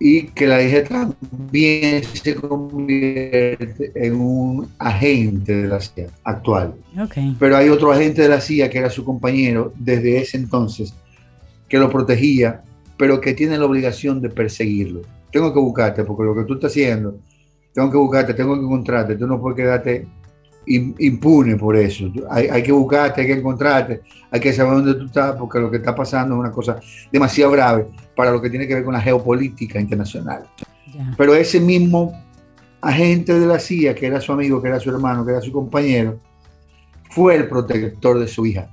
y 0.00 0.24
que 0.28 0.46
la 0.46 0.62
hija 0.62 0.84
también 0.84 2.04
se 2.04 2.34
convierte 2.34 3.92
en 3.94 4.14
un 4.14 4.68
agente 4.78 5.54
de 5.54 5.68
la 5.68 5.80
CIA 5.80 6.06
actual. 6.22 6.74
Pero 7.38 7.56
hay 7.56 7.68
otro 7.68 7.92
agente 7.92 8.22
de 8.22 8.28
la 8.28 8.40
CIA 8.40 8.70
que 8.70 8.78
era 8.78 8.90
su 8.90 9.04
compañero 9.04 9.72
desde 9.76 10.18
ese 10.18 10.36
entonces, 10.36 10.94
que 11.68 11.78
lo 11.78 11.90
protegía, 11.90 12.62
pero 12.96 13.20
que 13.20 13.34
tiene 13.34 13.58
la 13.58 13.66
obligación 13.66 14.20
de 14.20 14.30
perseguirlo. 14.30 15.02
Tengo 15.30 15.52
que 15.52 15.60
buscarte, 15.60 16.04
porque 16.04 16.24
lo 16.24 16.34
que 16.34 16.44
tú 16.44 16.54
estás 16.54 16.70
haciendo, 16.70 17.18
tengo 17.72 17.90
que 17.90 17.96
buscarte, 17.96 18.34
tengo 18.34 18.54
que 18.54 18.62
encontrarte, 18.62 19.16
tú 19.16 19.26
no 19.26 19.40
puedes 19.40 19.56
quedarte 19.56 20.06
impune 20.66 21.56
por 21.56 21.76
eso. 21.76 22.10
Hay, 22.30 22.46
hay, 22.48 22.62
que 22.62 22.72
buscarte, 22.72 23.22
hay 23.22 23.26
que 23.26 23.32
encontrarte, 23.34 24.02
hay 24.30 24.40
que 24.40 24.52
saber 24.52 24.74
dónde 24.74 24.94
tú 24.94 25.06
estás, 25.06 25.34
porque 25.36 25.58
lo 25.58 25.70
que 25.70 25.78
está 25.78 25.94
pasando 25.94 26.34
es 26.34 26.40
una 26.40 26.52
cosa 26.52 26.78
demasiado 27.10 27.52
grave 27.52 27.86
para 28.14 28.30
lo 28.30 28.40
que 28.40 28.50
tiene 28.50 28.66
que 28.66 28.74
ver 28.74 28.84
con 28.84 28.92
la 28.92 29.00
geopolítica 29.00 29.80
internacional. 29.80 30.44
Pero 31.16 31.34
ese 31.34 31.60
mismo 31.60 32.12
agente 32.80 33.38
de 33.38 33.46
la 33.46 33.58
CIA, 33.58 33.94
que 33.94 34.06
era 34.06 34.20
su 34.20 34.32
amigo, 34.32 34.60
que 34.60 34.68
era 34.68 34.80
su 34.80 34.90
hermano, 34.90 35.24
que 35.24 35.32
era 35.32 35.40
su 35.40 35.52
compañero, 35.52 36.18
fue 37.10 37.36
el 37.36 37.48
protector 37.48 38.18
de 38.18 38.28
su 38.28 38.44
hija, 38.46 38.68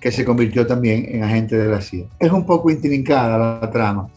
que 0.00 0.12
se 0.12 0.24
convirtió 0.24 0.66
también 0.66 1.06
en 1.08 1.24
agente 1.24 1.56
de 1.56 1.68
la 1.68 1.80
CIA. 1.80 2.06
Es 2.18 2.30
un 2.30 2.46
poco 2.46 2.70
intrincada 2.70 3.60
la, 3.60 3.70
trama, 3.70 4.08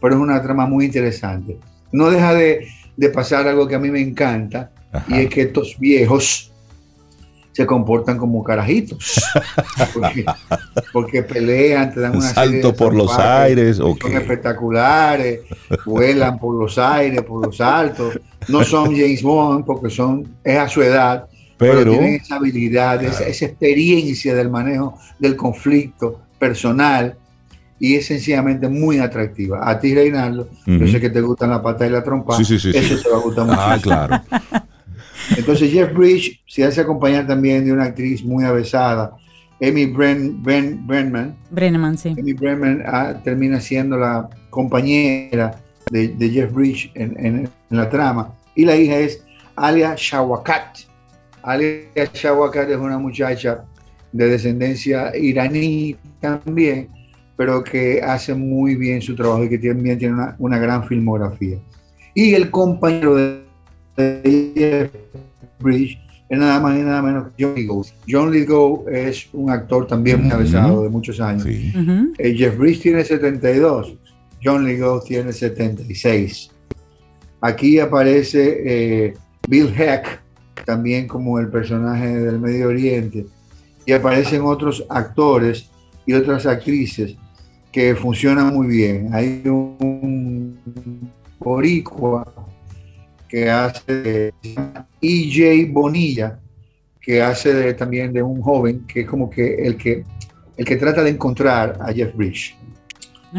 pero 0.00 0.14
es 0.14 0.20
una 0.20 0.42
trama 0.42 0.66
muy 0.66 0.86
interesante. 0.86 1.58
No 1.92 2.10
deja 2.10 2.34
de, 2.34 2.68
de 2.96 3.08
pasar 3.10 3.46
algo 3.46 3.66
que 3.66 3.74
a 3.74 3.78
mí 3.78 3.90
me 3.90 4.00
encanta, 4.00 4.70
y 5.08 5.20
es 5.20 5.28
que 5.28 5.42
estos 5.42 5.76
viejos, 5.78 6.50
se 7.52 7.66
comportan 7.66 8.16
como 8.16 8.42
carajitos. 8.42 9.20
Porque, 10.92 11.22
pelean, 11.22 11.92
te 11.92 12.00
dan 12.00 12.16
una 12.16 12.32
salto 12.32 12.74
por 12.74 12.94
los 12.94 13.18
aires, 13.18 13.76
son 13.76 13.96
espectaculares, 14.12 15.40
vuelan 15.84 16.38
por 16.38 16.54
los 16.54 16.78
aires, 16.78 17.22
por 17.22 17.44
los 17.44 17.60
altos. 17.60 18.18
No 18.48 18.64
son 18.64 18.86
James 18.96 19.22
Bond 19.22 19.64
porque 19.64 19.90
son 19.90 20.36
es 20.42 20.58
a 20.58 20.68
su 20.68 20.82
edad, 20.82 21.26
pero, 21.58 21.84
tienen 21.90 22.14
esa 22.14 22.36
habilidad, 22.36 23.02
esa, 23.04 23.24
experiencia 23.46 24.34
del 24.34 24.48
manejo 24.48 24.98
del 25.18 25.36
conflicto 25.36 26.20
personal 26.38 27.16
y 27.80 27.96
es 27.96 28.06
sencillamente 28.06 28.68
muy 28.68 28.98
atractiva. 28.98 29.68
A 29.68 29.80
ti, 29.80 29.94
Reinaldo, 29.94 30.48
yo 30.66 30.86
sé 30.86 31.00
que 31.00 31.10
te 31.10 31.20
gustan 31.22 31.50
la 31.50 31.60
pata 31.62 31.86
y 31.86 31.90
la 31.90 32.04
trompa. 32.04 32.36
Sí, 32.36 32.44
sí, 32.44 32.58
sí, 32.58 32.70
eso 32.74 32.96
sí. 32.96 33.02
te 33.02 33.08
va 33.10 33.16
a 33.16 33.20
gustar 33.20 33.46
mucho. 33.46 33.58
Ah, 33.60 33.78
claro. 33.82 34.22
Entonces 35.36 35.70
Jeff 35.72 35.92
Bridge 35.94 36.40
se 36.46 36.64
hace 36.64 36.80
acompañar 36.80 37.26
también 37.26 37.64
de 37.64 37.72
una 37.72 37.84
actriz 37.84 38.24
muy 38.24 38.44
avesada, 38.44 39.12
Amy 39.62 39.86
Bren, 39.86 40.42
Bren- 40.42 40.86
Brenman. 40.86 41.36
Brenneman, 41.50 41.96
sí. 41.98 42.10
Amy 42.18 42.32
Brennan 42.32 42.82
ah, 42.86 43.14
termina 43.22 43.60
siendo 43.60 43.96
la 43.96 44.28
compañera 44.50 45.60
de, 45.90 46.08
de 46.08 46.30
Jeff 46.30 46.52
Bridge 46.52 46.90
en, 46.94 47.14
en- 47.24 47.36
en 47.70 47.76
la 47.76 47.88
trama. 47.88 48.32
Y 48.54 48.64
la 48.64 48.76
hija 48.76 48.96
es 48.98 49.22
Alia 49.56 49.94
Shawakat. 49.96 50.78
Alia 51.42 51.84
Shawakat 52.12 52.70
es 52.70 52.76
una 52.76 52.98
muchacha 52.98 53.64
de 54.12 54.26
descendencia 54.26 55.16
iraní 55.16 55.96
también, 56.20 56.88
pero 57.40 57.64
que 57.64 58.02
hace 58.02 58.34
muy 58.34 58.74
bien 58.74 59.00
su 59.00 59.16
trabajo 59.16 59.42
y 59.44 59.48
que 59.48 59.56
también 59.56 59.98
tiene 59.98 60.12
una, 60.12 60.36
una 60.38 60.58
gran 60.58 60.86
filmografía. 60.86 61.56
Y 62.12 62.34
el 62.34 62.50
compañero 62.50 63.14
de, 63.14 63.40
de 63.96 64.52
Jeff 64.54 64.90
Bridge 65.58 65.98
es 66.28 66.38
nada 66.38 66.60
más 66.60 66.78
y 66.78 66.82
nada 66.82 67.00
menos 67.00 67.28
que 67.28 67.42
John 67.42 67.54
Lithgow. 67.54 67.86
John 68.06 68.30
Lithgow 68.30 68.84
es 68.90 69.26
un 69.32 69.48
actor 69.48 69.86
también 69.86 70.22
muy 70.22 70.30
avesado 70.30 70.82
de 70.82 70.90
muchos 70.90 71.18
años. 71.18 71.44
Sí. 71.44 71.72
Ujú. 71.74 72.12
Eh, 72.18 72.34
Jeff 72.36 72.58
Bridge 72.58 72.82
tiene 72.82 73.04
72, 73.04 73.96
John 74.44 74.66
Lithgow 74.66 75.02
tiene 75.02 75.32
76. 75.32 76.50
Aquí 77.40 77.78
aparece 77.78 78.58
eh, 78.66 79.14
Bill 79.48 79.72
Heck, 79.74 80.20
también 80.66 81.08
como 81.08 81.38
el 81.38 81.48
personaje 81.48 82.06
del 82.06 82.38
Medio 82.38 82.68
Oriente, 82.68 83.24
y 83.86 83.92
aparecen 83.92 84.42
otros 84.42 84.84
actores 84.90 85.70
y 86.04 86.12
otras 86.12 86.44
actrices 86.44 87.16
que 87.72 87.94
funcionan 87.94 88.52
muy 88.54 88.66
bien. 88.66 89.10
Hay 89.12 89.42
un 89.46 90.58
boricua 91.38 92.24
que 93.28 93.48
hace 93.50 94.32
EJ 95.00 95.70
Bonilla, 95.70 96.38
que 97.00 97.22
hace 97.22 97.54
de- 97.54 97.74
también 97.74 98.12
de 98.12 98.22
un 98.22 98.40
joven 98.42 98.86
que 98.86 99.00
es 99.02 99.06
como 99.06 99.30
que 99.30 99.54
el 99.66 99.76
que 99.76 100.04
el 100.56 100.64
que 100.66 100.76
trata 100.76 101.02
de 101.02 101.10
encontrar 101.10 101.78
a 101.80 101.92
Jeff 101.92 102.14
Bridge. 102.14 102.54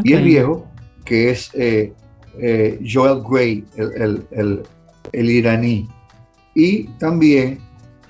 Y 0.04 0.14
el 0.14 0.20
viejo, 0.24 0.68
que 1.06 1.30
es 1.30 1.52
eh, 1.54 1.94
eh, 2.40 2.80
Joel 2.92 3.22
Grey, 3.30 3.64
el, 3.76 3.92
el- 4.02 4.24
el- 4.32 4.62
el 5.12 5.30
iraní. 5.30 5.88
Y 6.56 6.86
también 6.98 7.60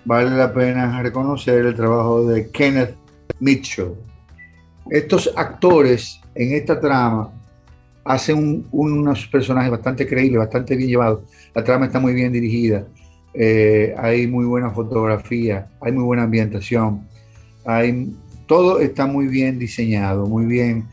vale 0.06 0.30
la 0.30 0.54
pena 0.54 1.02
reconocer 1.02 1.66
el 1.66 1.76
trabajo 1.76 2.26
de 2.26 2.50
Kenneth 2.52 2.96
Mitchell. 3.40 3.94
Estos 4.92 5.32
actores 5.36 6.20
en 6.36 6.52
esta 6.54 6.80
trama 6.80 7.32
hacen 8.04 8.38
un- 8.38 8.68
unos 8.72 9.26
personajes 9.28 9.72
bastante 9.72 10.06
creíbles, 10.06 10.40
bastante 10.40 10.76
bien 10.76 10.90
llevados. 10.90 11.22
La 11.56 11.64
trama 11.64 11.86
está 11.86 12.00
muy 12.00 12.14
bien 12.14 12.32
dirigida. 12.32 12.86
eh, 13.34 13.96
hay 13.98 14.28
muy 14.28 14.44
buena 14.46 14.72
fotografía, 14.72 15.70
hay 15.80 15.94
muy 15.94 16.04
buena 16.04 16.24
ambientación, 16.24 17.08
hay, 17.64 18.14
todo 18.46 18.82
está 18.82 19.06
muy 19.06 19.28
bien 19.28 19.58
diseñado, 19.58 20.26
muy 20.28 20.46
bien, 20.46 20.84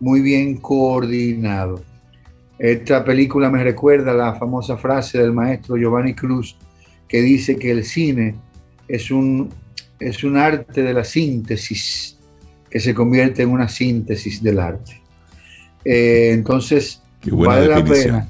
muy 0.00 0.22
bien 0.22 0.56
coordinado. 0.56 1.82
Esta 2.58 3.04
película 3.04 3.50
me 3.50 3.62
recuerda 3.62 4.14
la 4.14 4.34
famosa 4.36 4.78
frase 4.78 5.18
del 5.18 5.34
maestro 5.34 5.76
Giovanni 5.76 6.14
Cruz 6.14 6.56
que 7.06 7.20
dice 7.20 7.56
que 7.56 7.70
el 7.72 7.84
cine 7.84 8.36
es 8.88 9.10
un, 9.10 9.50
es 10.00 10.24
un 10.24 10.38
arte 10.38 10.82
de 10.82 10.94
la 10.94 11.04
síntesis 11.04 12.18
que 12.72 12.80
se 12.80 12.94
convierte 12.94 13.42
en 13.42 13.50
una 13.50 13.68
síntesis 13.68 14.42
del 14.42 14.58
arte. 14.58 15.02
Eh, 15.84 16.30
entonces, 16.32 17.02
vale 17.30 17.68
la 17.68 17.84
pena, 17.84 18.28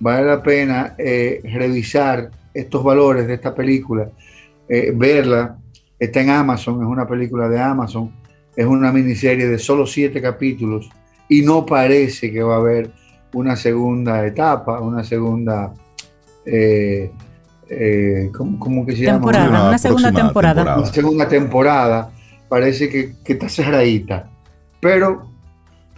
vale 0.00 0.26
la 0.26 0.42
pena 0.42 0.94
eh, 0.96 1.42
revisar 1.52 2.30
estos 2.54 2.82
valores 2.82 3.26
de 3.26 3.34
esta 3.34 3.54
película, 3.54 4.08
eh, 4.66 4.94
verla. 4.96 5.58
Está 5.98 6.22
en 6.22 6.30
Amazon, 6.30 6.82
es 6.82 6.88
una 6.88 7.06
película 7.06 7.46
de 7.50 7.60
Amazon, 7.60 8.10
es 8.56 8.64
una 8.64 8.90
miniserie 8.90 9.46
de 9.46 9.58
solo 9.58 9.86
siete 9.86 10.22
capítulos 10.22 10.88
y 11.28 11.42
no 11.42 11.66
parece 11.66 12.32
que 12.32 12.42
va 12.42 12.54
a 12.54 12.58
haber 12.60 12.90
una 13.34 13.56
segunda 13.56 14.26
etapa, 14.26 14.80
una 14.80 15.04
segunda, 15.04 15.74
eh, 16.46 17.10
eh, 17.68 18.30
¿cómo, 18.34 18.58
cómo 18.58 18.86
que 18.86 18.96
se 18.96 19.02
llama? 19.02 19.18
Temporada, 19.18 19.48
Una 19.50 19.68
una 19.68 19.78
segunda 19.78 20.12
temporada. 20.12 20.76
Una 20.78 20.86
segunda 20.86 21.28
temporada, 21.28 22.10
parece 22.48 22.88
que, 22.88 23.14
está 23.24 23.48
cerradita, 23.48 24.30
pero 24.80 25.30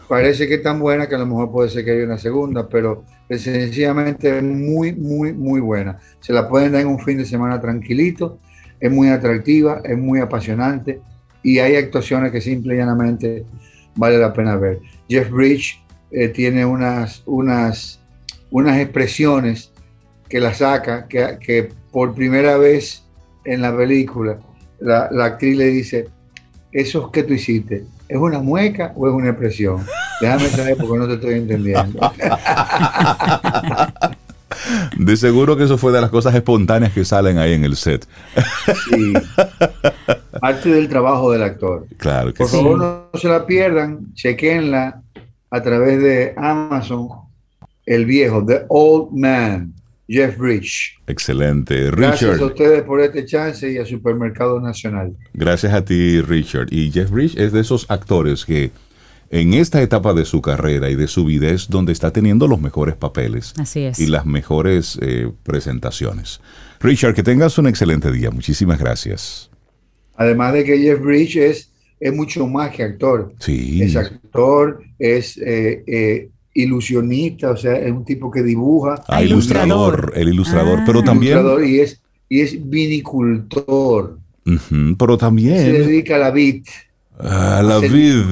parece 0.08 0.46
que 0.46 0.54
es 0.54 0.62
tan 0.62 0.78
buena 0.78 1.08
que 1.08 1.14
a 1.14 1.18
lo 1.18 1.26
mejor 1.26 1.50
puede 1.50 1.68
ser 1.68 1.84
que 1.84 1.92
haya 1.92 2.04
una 2.04 2.18
segunda, 2.18 2.68
pero 2.68 3.04
es 3.28 3.46
muy, 4.42 4.92
muy, 4.92 5.32
muy 5.32 5.60
buena. 5.60 5.98
Se 6.20 6.32
la 6.32 6.48
pueden 6.48 6.72
dar 6.72 6.82
en 6.82 6.88
un 6.88 7.00
fin 7.00 7.18
de 7.18 7.24
semana 7.24 7.60
tranquilito, 7.60 8.38
es 8.78 8.90
muy 8.90 9.08
atractiva, 9.08 9.80
es 9.84 9.98
muy 9.98 10.20
apasionante 10.20 11.00
y 11.42 11.58
hay 11.58 11.76
actuaciones 11.76 12.32
que 12.32 12.40
simple 12.40 12.74
y 12.74 12.78
llanamente 12.78 13.44
vale 13.96 14.18
la 14.18 14.32
pena 14.32 14.56
ver. 14.56 14.80
Jeff 15.08 15.30
Bridge 15.30 15.82
eh, 16.10 16.28
tiene 16.28 16.64
unas, 16.64 17.22
unas, 17.26 18.00
unas 18.50 18.78
expresiones 18.78 19.72
que 20.28 20.40
la 20.40 20.54
saca, 20.54 21.08
que, 21.08 21.38
que 21.40 21.68
por 21.90 22.14
primera 22.14 22.56
vez 22.56 23.04
en 23.44 23.62
la 23.62 23.76
película 23.76 24.38
la, 24.80 25.08
la 25.10 25.26
actriz 25.26 25.56
le 25.56 25.66
dice, 25.66 26.08
¿eso 26.72 27.10
que 27.10 27.22
tú 27.22 27.32
hiciste? 27.34 27.84
¿Es 28.08 28.16
una 28.18 28.38
mueca 28.40 28.92
o 28.96 29.08
es 29.08 29.14
una 29.14 29.30
expresión? 29.30 29.84
Déjame 30.20 30.48
saber 30.48 30.76
porque 30.76 30.98
no 30.98 31.06
te 31.08 31.14
estoy 31.14 31.34
entendiendo. 31.34 31.98
De 34.96 35.16
seguro 35.16 35.56
que 35.56 35.64
eso 35.64 35.76
fue 35.76 35.92
de 35.92 36.00
las 36.00 36.10
cosas 36.10 36.34
espontáneas 36.34 36.92
que 36.92 37.04
salen 37.04 37.38
ahí 37.38 37.52
en 37.52 37.64
el 37.64 37.76
set. 37.76 38.06
Sí. 38.88 39.12
Parte 40.40 40.70
del 40.70 40.88
trabajo 40.88 41.32
del 41.32 41.42
actor. 41.42 41.86
Claro 41.98 42.32
que 42.32 42.38
Por 42.38 42.48
sí. 42.48 42.56
favor, 42.56 42.78
no 42.78 43.18
se 43.18 43.28
la 43.28 43.44
pierdan, 43.44 44.12
chequenla 44.14 45.02
a 45.50 45.62
través 45.62 46.00
de 46.02 46.34
Amazon, 46.36 47.08
el 47.84 48.06
viejo, 48.06 48.44
The 48.44 48.64
Old 48.68 49.12
Man, 49.12 49.74
Jeff 50.08 50.38
Bridge. 50.38 50.98
Excelente. 51.06 51.90
Gracias 51.90 52.30
Richard, 52.32 52.42
a 52.42 52.46
ustedes 52.46 52.82
por 52.84 53.00
este 53.00 53.24
chance 53.24 53.70
y 53.70 53.78
a 53.78 53.84
Supermercado 53.86 54.60
Nacional. 54.60 55.16
gracias 55.34 55.72
a 55.72 55.84
ti, 55.84 56.20
Richard. 56.20 56.68
Y 56.70 56.90
Jeff 56.92 57.10
Bridge 57.10 57.36
es 57.36 57.52
de 57.52 57.60
esos 57.60 57.86
actores 57.90 58.44
que 58.44 58.70
en 59.30 59.54
esta 59.54 59.82
etapa 59.82 60.14
de 60.14 60.24
su 60.24 60.40
carrera 60.40 60.88
y 60.88 60.94
de 60.94 61.08
su 61.08 61.24
vida 61.24 61.48
es 61.48 61.68
donde 61.68 61.92
está 61.92 62.12
teniendo 62.12 62.46
los 62.46 62.60
mejores 62.60 62.94
papeles 62.94 63.54
Así 63.58 63.80
es. 63.82 63.98
y 63.98 64.06
las 64.06 64.24
mejores 64.24 64.98
eh, 65.02 65.32
presentaciones. 65.42 66.40
Richard, 66.80 67.14
que 67.14 67.24
tengas 67.24 67.58
un 67.58 67.66
excelente 67.66 68.12
día. 68.12 68.30
Muchísimas 68.30 68.78
gracias. 68.78 69.50
Además 70.14 70.52
de 70.52 70.62
que 70.64 70.78
Jeff 70.78 71.00
Bridge 71.00 71.36
es, 71.36 71.72
es 71.98 72.14
mucho 72.14 72.46
más 72.46 72.70
que 72.70 72.84
actor. 72.84 73.34
Sí. 73.40 73.82
Es 73.82 73.96
actor, 73.96 74.80
es 74.98 75.36
eh, 75.38 75.82
eh, 75.86 76.30
ilusionista, 76.62 77.50
o 77.50 77.56
sea, 77.56 77.74
es 77.76 77.90
un 77.92 78.04
tipo 78.04 78.30
que 78.30 78.42
dibuja. 78.42 79.02
Ah, 79.08 79.22
ilustrador, 79.22 80.12
el 80.16 80.28
ilustrador, 80.30 80.80
Ah. 80.80 80.84
pero 80.86 81.02
también, 81.02 81.34
ilustrador 81.34 81.64
y 81.66 81.80
es, 81.80 82.00
y 82.28 82.40
es 82.40 82.68
vinicultor. 82.68 84.18
Pero 84.98 85.12
Se 85.14 85.18
también 85.18 85.72
dedica 85.72 86.16
a 86.16 86.18
la 86.18 86.30
vid. 86.30 86.64
a 87.18 87.62
la 87.62 87.76
hacer 87.78 87.90
vid, 87.90 88.22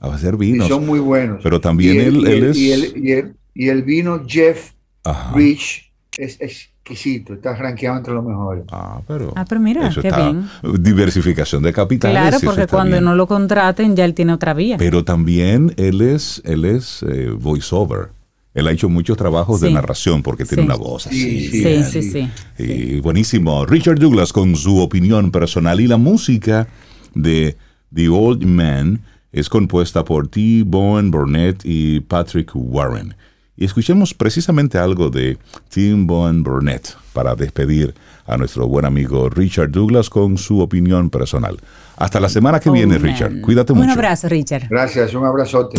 a 0.00 0.14
hacer 0.14 0.34
Y 0.34 0.36
vinos. 0.38 0.68
son 0.68 0.86
muy 0.86 0.98
buenos. 1.00 1.40
Pero 1.42 1.60
también 1.60 1.96
Y 1.96 1.98
él, 2.00 2.16
y 2.16 2.26
él 2.32 2.44
es. 2.44 2.56
y 2.56 2.72
el, 2.72 2.92
y 3.06 3.12
el- 3.12 3.34
y 3.54 3.68
el 3.68 3.82
vino 3.82 4.22
Jeff 4.26 4.72
Ajá. 5.04 5.32
Bridge 5.34 5.92
es 6.18 6.70
exquisito, 6.84 7.34
está 7.34 7.54
rankeado 7.54 7.96
entre 7.98 8.12
los 8.12 8.24
mejores. 8.24 8.64
Ah, 8.72 9.00
pero. 9.06 9.32
Ah, 9.36 9.44
pero 9.48 9.60
mira, 9.60 9.86
eso 9.88 10.02
qué 10.02 10.08
está- 10.08 10.30
bien. 10.30 10.48
Diversificación 10.80 11.62
de 11.62 11.72
capitales. 11.72 12.18
Claro, 12.20 12.38
porque 12.44 12.66
cuando 12.66 12.92
bien. 12.96 13.04
no 13.04 13.14
lo 13.14 13.26
contraten 13.26 13.94
ya 13.96 14.04
él 14.04 14.14
tiene 14.14 14.32
otra 14.32 14.52
vía. 14.54 14.76
Pero 14.78 15.04
también 15.04 15.74
él 15.76 16.00
es, 16.00 16.42
él 16.44 16.64
es 16.64 17.02
eh, 17.08 17.30
voiceover. 17.38 18.08
Él 18.54 18.66
ha 18.66 18.72
hecho 18.72 18.90
muchos 18.90 19.16
trabajos 19.16 19.62
de 19.62 19.70
narración 19.72 20.22
porque 20.22 20.44
tiene 20.44 20.64
Sí. 20.64 20.66
una 20.66 20.76
voz 20.76 21.06
así. 21.06 21.48
Sí, 21.48 21.82
sí, 21.84 22.02
sí. 22.02 22.28
Y 22.58 23.00
buenísimo. 23.00 23.64
Richard 23.64 23.98
Douglas 23.98 24.30
con 24.32 24.56
su 24.56 24.78
opinión 24.80 25.30
personal 25.30 25.80
y 25.80 25.86
la 25.86 25.96
música 25.96 26.68
de 27.14 27.56
The 27.94 28.08
Old 28.10 28.44
Man 28.44 29.00
es 29.32 29.48
compuesta 29.48 30.04
por 30.04 30.28
T. 30.28 30.64
Bowen 30.66 31.10
Burnett 31.10 31.62
y 31.64 32.00
Patrick 32.00 32.50
Warren. 32.54 33.14
Y 33.56 33.64
escuchemos 33.66 34.14
precisamente 34.14 34.78
algo 34.78 35.10
de 35.10 35.38
Tim 35.68 36.06
Bowen 36.06 36.42
Burnett 36.42 36.96
para 37.12 37.34
despedir 37.34 37.94
a 38.26 38.36
nuestro 38.36 38.66
buen 38.66 38.84
amigo 38.84 39.28
Richard 39.28 39.70
Douglas 39.70 40.08
con 40.08 40.38
su 40.38 40.60
opinión 40.60 41.10
personal. 41.10 41.58
Hasta 41.96 42.18
la 42.18 42.28
semana 42.28 42.58
que 42.60 42.70
Oh, 42.70 42.72
viene, 42.72 42.94
man. 42.98 43.02
Richard. 43.02 43.40
Cuídate 43.42 43.72
Un 43.72 43.80
mucho. 43.80 43.92
abrazo, 43.92 44.28
Richard. 44.28 44.68
Gracias, 44.70 45.12
un 45.14 45.26
abrazote. 45.26 45.78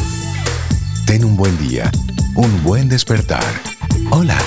Ten 1.08 1.26
un 1.26 1.36
buen 1.36 1.58
día, 1.68 1.92
un 2.36 2.64
buen 2.64 2.88
despertar. 2.90 3.44
Hola. 4.12 4.38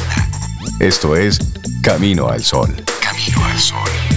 Esto 0.78 1.16
es 1.16 1.38
Camino 1.82 2.28
al 2.28 2.42
Sol. 2.42 2.68
Camino 3.02 3.44
al 3.44 3.58
Sol. 3.58 4.15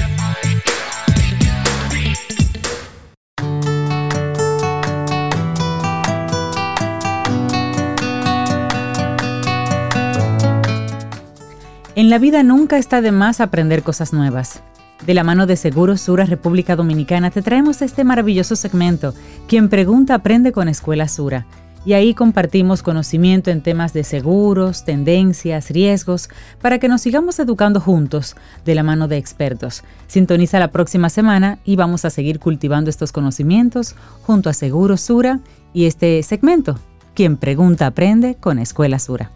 En 12.00 12.10
la 12.10 12.18
vida 12.18 12.44
nunca 12.44 12.78
está 12.78 13.02
de 13.02 13.12
más 13.12 13.42
aprender 13.42 13.84
cosas 13.84 14.14
nuevas. 14.14 14.64
De 15.06 15.14
la 15.14 15.26
mano 15.26 15.46
de 15.48 15.58
Seguros 15.58 16.00
Sura 16.00 16.24
República 16.24 16.78
Dominicana 16.78 17.30
te 17.30 17.42
traemos 17.42 17.82
este 17.82 18.06
maravilloso 18.06 18.56
segmento, 18.56 19.14
Quien 19.50 19.68
pregunta 19.68 20.16
aprende 20.16 20.54
con 20.54 20.70
Escuela 20.70 21.10
Sura. 21.10 21.46
Y 21.84 21.92
ahí 21.92 22.14
compartimos 22.14 22.84
conocimiento 22.84 23.52
en 23.52 23.62
temas 23.62 23.92
de 23.92 24.06
seguros, 24.06 24.86
tendencias, 24.86 25.72
riesgos, 25.72 26.30
para 26.62 26.80
que 26.80 26.88
nos 26.88 27.02
sigamos 27.02 27.38
educando 27.38 27.82
juntos 27.82 28.38
de 28.64 28.76
la 28.76 28.84
mano 28.84 29.10
de 29.10 29.18
expertos. 29.18 29.84
Sintoniza 30.08 30.58
la 30.58 30.72
próxima 30.72 31.10
semana 31.10 31.60
y 31.66 31.76
vamos 31.76 32.06
a 32.06 32.12
seguir 32.12 32.40
cultivando 32.40 32.90
estos 32.90 33.12
conocimientos 33.12 33.98
junto 34.22 34.50
a 34.50 34.54
Seguros 34.54 35.02
Sura 35.02 35.42
y 35.74 35.84
este 35.84 36.24
segmento, 36.24 36.80
Quien 37.14 37.36
pregunta 37.36 37.88
aprende 37.88 38.36
con 38.36 38.58
Escuela 38.58 39.00
Sura. 39.00 39.32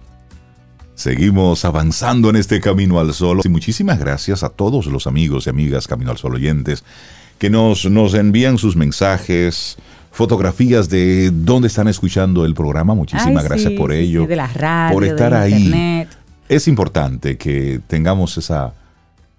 Seguimos 0.95 1.65
avanzando 1.65 2.29
en 2.29 2.35
este 2.35 2.61
Camino 2.61 2.99
al 2.99 3.13
Sol. 3.13 3.41
Y 3.43 3.49
muchísimas 3.49 3.99
gracias 3.99 4.43
a 4.43 4.49
todos 4.49 4.85
los 4.85 5.07
amigos 5.07 5.47
y 5.47 5.49
amigas 5.49 5.87
Camino 5.87 6.11
al 6.11 6.17
Sol 6.17 6.35
oyentes 6.35 6.83
que 7.39 7.49
nos, 7.49 7.85
nos 7.85 8.13
envían 8.13 8.57
sus 8.57 8.75
mensajes, 8.75 9.77
fotografías 10.11 10.87
de 10.89 11.31
dónde 11.33 11.67
están 11.67 11.87
escuchando 11.87 12.45
el 12.45 12.53
programa. 12.53 12.93
Muchísimas 12.93 13.43
gracias 13.43 13.73
por 13.73 13.91
ello. 13.91 14.25
de 14.27 14.35
la 14.35 14.47
radio, 14.47 14.93
por 14.93 15.03
estar 15.03 15.33
ahí. 15.33 15.53
internet. 15.53 16.09
Es 16.47 16.67
importante 16.67 17.37
que 17.37 17.81
tengamos 17.87 18.37
esa, 18.37 18.73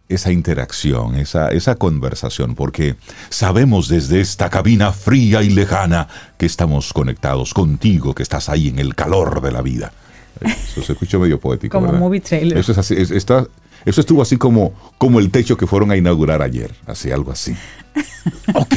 esa 0.09 0.33
interacción, 0.33 1.15
esa, 1.15 1.49
esa 1.49 1.77
conversación, 1.77 2.55
porque 2.55 2.97
sabemos 3.31 3.89
desde 3.89 4.21
esta 4.21 4.51
cabina 4.51 4.93
fría 4.93 5.43
y 5.43 5.51
lejana 5.51 6.09
que 6.37 6.47
estamos 6.47 6.93
conectados 6.93 7.55
contigo, 7.55 8.15
que 8.15 8.23
estás 8.23 8.49
ahí 8.49 8.69
en 8.69 8.81
el 8.81 8.95
calor 8.95 9.41
de 9.41 9.53
la 9.53 9.63
vida. 9.63 9.93
Eso 10.41 10.83
se 10.83 10.93
escucha 10.93 11.19
medio 11.19 11.39
poético. 11.41 11.73
Como 11.79 11.87
¿verdad? 11.87 12.01
movie 12.01 12.21
trailer. 12.21 12.59
Eso 12.59 12.73
es 12.73 12.79
así, 12.79 12.95
es- 12.97 13.11
está, 13.11 13.47
eso 13.85 14.01
estuvo 14.01 14.23
así 14.23 14.37
como, 14.37 14.73
como 14.99 15.19
el 15.21 15.31
techo 15.31 15.57
que 15.57 15.67
fueron 15.67 15.91
a 15.91 15.97
inaugurar 15.97 16.43
ayer, 16.43 16.73
así, 16.87 17.11
algo 17.11 17.31
así. 17.33 17.55
Ok, 18.55 18.75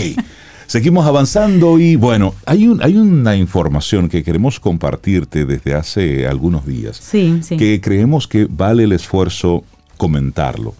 seguimos 0.68 1.06
avanzando 1.06 1.80
y 1.80 1.96
bueno, 1.96 2.36
hay, 2.46 2.68
un, 2.68 2.82
hay 2.84 2.96
una 2.98 3.36
información 3.36 4.10
que 4.10 4.24
queremos 4.24 4.60
compartirte 4.60 5.46
desde 5.46 5.74
hace 5.74 6.28
algunos 6.28 6.66
días, 6.66 6.98
Sí, 6.98 7.40
sí. 7.42 7.58
que 7.58 7.80
creemos 7.82 8.28
que 8.28 8.48
vale 8.50 8.84
el 8.84 8.92
esfuerzo 8.92 9.64
comentarlo, 9.98 10.76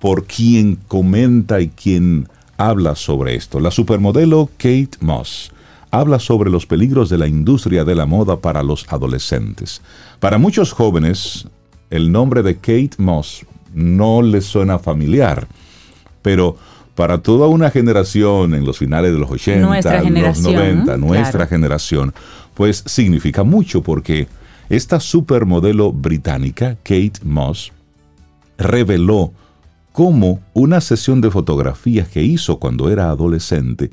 por 0.00 0.24
quien 0.26 0.76
comenta 0.88 1.60
y 1.60 1.68
quien 1.68 2.28
habla 2.56 2.94
sobre 2.94 3.34
esto. 3.34 3.60
La 3.60 3.70
supermodelo 3.70 4.48
Kate 4.56 4.90
Moss 5.00 5.50
habla 5.92 6.18
sobre 6.18 6.50
los 6.50 6.66
peligros 6.66 7.10
de 7.10 7.18
la 7.18 7.28
industria 7.28 7.84
de 7.84 7.94
la 7.94 8.06
moda 8.06 8.40
para 8.40 8.62
los 8.62 8.86
adolescentes. 8.88 9.82
Para 10.18 10.38
muchos 10.38 10.72
jóvenes, 10.72 11.46
el 11.90 12.10
nombre 12.10 12.42
de 12.42 12.56
Kate 12.56 12.96
Moss 12.96 13.44
no 13.74 14.22
les 14.22 14.46
suena 14.46 14.78
familiar, 14.78 15.46
pero 16.22 16.56
para 16.94 17.18
toda 17.18 17.46
una 17.46 17.70
generación 17.70 18.54
en 18.54 18.64
los 18.64 18.78
finales 18.78 19.12
de 19.12 19.18
los 19.18 19.30
80, 19.30 19.66
Nuestra 19.66 19.96
los 19.96 20.04
generación, 20.04 20.54
90, 20.54 20.96
nuestra 20.96 21.30
claro. 21.32 21.50
generación, 21.50 22.14
pues 22.54 22.82
significa 22.86 23.44
mucho 23.44 23.82
porque 23.82 24.28
esta 24.70 24.98
supermodelo 24.98 25.92
británica, 25.92 26.76
Kate 26.82 27.20
Moss, 27.22 27.70
reveló 28.56 29.32
cómo 29.92 30.40
una 30.54 30.80
sesión 30.80 31.20
de 31.20 31.30
fotografías 31.30 32.08
que 32.08 32.22
hizo 32.22 32.58
cuando 32.58 32.90
era 32.90 33.10
adolescente 33.10 33.90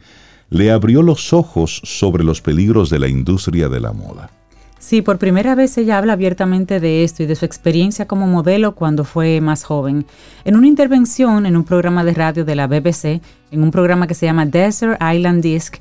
le 0.49 0.71
abrió 0.71 1.01
los 1.01 1.33
ojos 1.33 1.81
sobre 1.83 2.23
los 2.23 2.41
peligros 2.41 2.89
de 2.89 2.99
la 2.99 3.07
industria 3.07 3.69
de 3.69 3.79
la 3.79 3.93
moda. 3.93 4.29
Sí, 4.79 5.01
por 5.01 5.17
primera 5.17 5.55
vez 5.55 5.77
ella 5.77 5.97
habla 5.97 6.13
abiertamente 6.13 6.79
de 6.79 7.03
esto 7.03 7.21
y 7.21 7.25
de 7.25 7.35
su 7.35 7.43
experiencia 7.43 8.07
como 8.07 8.27
modelo 8.27 8.75
cuando 8.75 9.03
fue 9.03 9.41
más 9.41 9.65
joven. 9.65 10.05
En 10.45 10.55
una 10.55 10.67
intervención 10.67 11.45
en 11.45 11.57
un 11.57 11.65
programa 11.65 12.05
de 12.05 12.13
radio 12.13 12.45
de 12.45 12.55
la 12.55 12.67
BBC, 12.67 13.21
en 13.51 13.61
un 13.61 13.71
programa 13.71 14.07
que 14.07 14.13
se 14.13 14.25
llama 14.25 14.45
Desert 14.45 15.01
Island 15.01 15.43
Disc, 15.43 15.77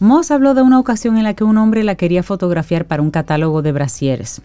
Moss 0.00 0.30
habló 0.30 0.54
de 0.54 0.62
una 0.62 0.78
ocasión 0.78 1.18
en 1.18 1.24
la 1.24 1.34
que 1.34 1.44
un 1.44 1.58
hombre 1.58 1.84
la 1.84 1.96
quería 1.96 2.22
fotografiar 2.22 2.86
para 2.86 3.02
un 3.02 3.10
catálogo 3.10 3.62
de 3.62 3.72
brasieres. 3.72 4.40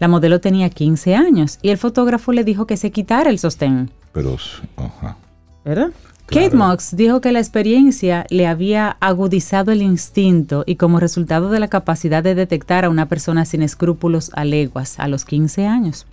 La 0.00 0.08
modelo 0.08 0.40
tenía 0.40 0.68
15 0.68 1.14
años 1.14 1.58
y 1.62 1.70
el 1.70 1.78
fotógrafo 1.78 2.32
le 2.32 2.44
dijo 2.44 2.66
que 2.66 2.76
se 2.76 2.90
quitara 2.90 3.30
el 3.30 3.38
sostén. 3.38 3.90
Pero, 4.12 4.36
ajá. 4.76 5.16
¿verdad? 5.64 5.92
Claro. 6.26 6.46
Kate 6.46 6.56
Moss 6.56 6.96
dijo 6.96 7.20
que 7.20 7.32
la 7.32 7.38
experiencia 7.38 8.26
le 8.30 8.46
había 8.46 8.96
agudizado 9.00 9.72
el 9.72 9.82
instinto 9.82 10.64
y 10.66 10.76
como 10.76 10.98
resultado 10.98 11.50
de 11.50 11.60
la 11.60 11.68
capacidad 11.68 12.22
de 12.22 12.34
detectar 12.34 12.84
a 12.84 12.90
una 12.90 13.08
persona 13.08 13.44
sin 13.44 13.62
escrúpulos 13.62 14.30
a 14.34 14.44
leguas 14.44 14.98
a 14.98 15.06
los 15.06 15.24
15 15.24 15.66
años. 15.66 16.06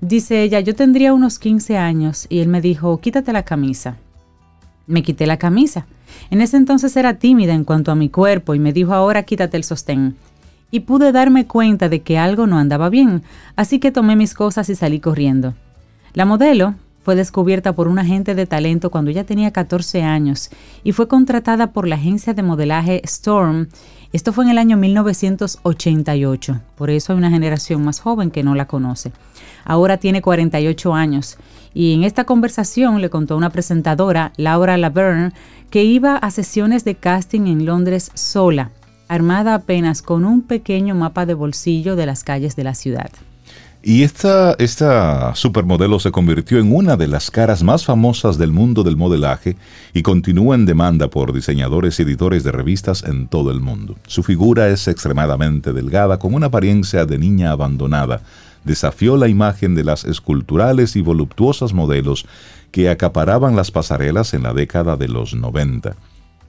Dice 0.00 0.42
ella, 0.42 0.58
yo 0.60 0.74
tendría 0.74 1.12
unos 1.12 1.38
15 1.38 1.76
años 1.76 2.26
y 2.28 2.40
él 2.40 2.48
me 2.48 2.60
dijo, 2.60 3.00
quítate 3.00 3.32
la 3.32 3.44
camisa. 3.44 3.96
Me 4.88 5.02
quité 5.02 5.26
la 5.26 5.36
camisa. 5.36 5.86
En 6.30 6.40
ese 6.40 6.56
entonces 6.56 6.96
era 6.96 7.14
tímida 7.14 7.54
en 7.54 7.64
cuanto 7.64 7.92
a 7.92 7.94
mi 7.94 8.08
cuerpo 8.08 8.54
y 8.54 8.58
me 8.58 8.72
dijo, 8.72 8.94
ahora 8.94 9.22
quítate 9.22 9.56
el 9.56 9.64
sostén. 9.64 10.16
Y 10.72 10.80
pude 10.80 11.12
darme 11.12 11.46
cuenta 11.46 11.88
de 11.88 12.00
que 12.02 12.18
algo 12.18 12.46
no 12.46 12.58
andaba 12.58 12.88
bien, 12.88 13.22
así 13.54 13.78
que 13.78 13.92
tomé 13.92 14.16
mis 14.16 14.34
cosas 14.34 14.68
y 14.70 14.74
salí 14.74 15.00
corriendo. 15.00 15.54
La 16.14 16.24
modelo 16.24 16.74
fue 17.02 17.16
descubierta 17.16 17.72
por 17.74 17.88
un 17.88 17.98
agente 17.98 18.34
de 18.34 18.46
talento 18.46 18.90
cuando 18.90 19.10
ella 19.10 19.24
tenía 19.24 19.50
14 19.50 20.02
años 20.02 20.50
y 20.84 20.92
fue 20.92 21.08
contratada 21.08 21.72
por 21.72 21.86
la 21.88 21.96
agencia 21.96 22.34
de 22.34 22.42
modelaje 22.42 23.00
Storm. 23.04 23.68
Esto 24.12 24.32
fue 24.32 24.44
en 24.44 24.50
el 24.50 24.58
año 24.58 24.76
1988, 24.76 26.60
por 26.76 26.90
eso 26.90 27.12
hay 27.12 27.18
una 27.18 27.30
generación 27.30 27.82
más 27.84 28.00
joven 28.00 28.30
que 28.30 28.42
no 28.42 28.54
la 28.54 28.66
conoce. 28.66 29.12
Ahora 29.64 29.96
tiene 29.96 30.22
48 30.22 30.94
años 30.94 31.38
y 31.74 31.94
en 31.94 32.04
esta 32.04 32.24
conversación 32.24 33.00
le 33.00 33.10
contó 33.10 33.34
a 33.34 33.38
una 33.38 33.50
presentadora, 33.50 34.32
Laura 34.36 34.76
Laverne, 34.76 35.32
que 35.70 35.84
iba 35.84 36.16
a 36.16 36.30
sesiones 36.30 36.84
de 36.84 36.94
casting 36.94 37.46
en 37.46 37.64
Londres 37.64 38.10
sola, 38.14 38.70
armada 39.08 39.54
apenas 39.54 40.02
con 40.02 40.24
un 40.24 40.42
pequeño 40.42 40.94
mapa 40.94 41.26
de 41.26 41.34
bolsillo 41.34 41.96
de 41.96 42.06
las 42.06 42.24
calles 42.24 42.56
de 42.56 42.64
la 42.64 42.74
ciudad. 42.74 43.10
Y 43.84 44.04
esta, 44.04 44.54
esta 44.60 45.34
supermodelo 45.34 45.98
se 45.98 46.12
convirtió 46.12 46.60
en 46.60 46.72
una 46.72 46.96
de 46.96 47.08
las 47.08 47.32
caras 47.32 47.64
más 47.64 47.84
famosas 47.84 48.38
del 48.38 48.52
mundo 48.52 48.84
del 48.84 48.96
modelaje 48.96 49.56
y 49.92 50.02
continúa 50.02 50.54
en 50.54 50.66
demanda 50.66 51.08
por 51.08 51.32
diseñadores 51.32 51.98
y 51.98 52.04
editores 52.04 52.44
de 52.44 52.52
revistas 52.52 53.02
en 53.02 53.26
todo 53.26 53.50
el 53.50 53.60
mundo. 53.60 53.96
Su 54.06 54.22
figura 54.22 54.68
es 54.68 54.86
extremadamente 54.86 55.72
delgada, 55.72 56.20
con 56.20 56.32
una 56.34 56.46
apariencia 56.46 57.06
de 57.06 57.18
niña 57.18 57.50
abandonada. 57.50 58.20
Desafió 58.62 59.16
la 59.16 59.26
imagen 59.26 59.74
de 59.74 59.82
las 59.82 60.04
esculturales 60.04 60.94
y 60.94 61.00
voluptuosas 61.00 61.72
modelos 61.72 62.26
que 62.70 62.88
acaparaban 62.88 63.56
las 63.56 63.72
pasarelas 63.72 64.32
en 64.32 64.44
la 64.44 64.54
década 64.54 64.96
de 64.96 65.08
los 65.08 65.34
90. 65.34 65.96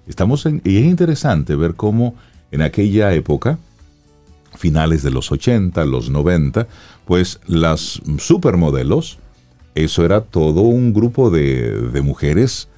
Estamos 0.05 0.45
y 0.45 0.77
es 0.77 0.85
interesante 0.85 1.55
ver 1.55 1.73
cómo 1.73 2.13
en 2.51 2.61
aquella 2.61 3.11
época, 3.13 3.57
finales 4.63 5.03
de 5.03 5.11
los 5.11 5.29
80, 5.29 5.83
los 5.83 6.09
90, 6.09 6.67
pues 7.03 7.41
las 7.47 7.99
supermodelos, 8.17 9.17
eso 9.75 10.05
era 10.05 10.21
todo 10.21 10.61
un 10.61 10.93
grupo 10.93 11.29
de, 11.29 11.81
de 11.91 12.01
mujeres 12.01 12.69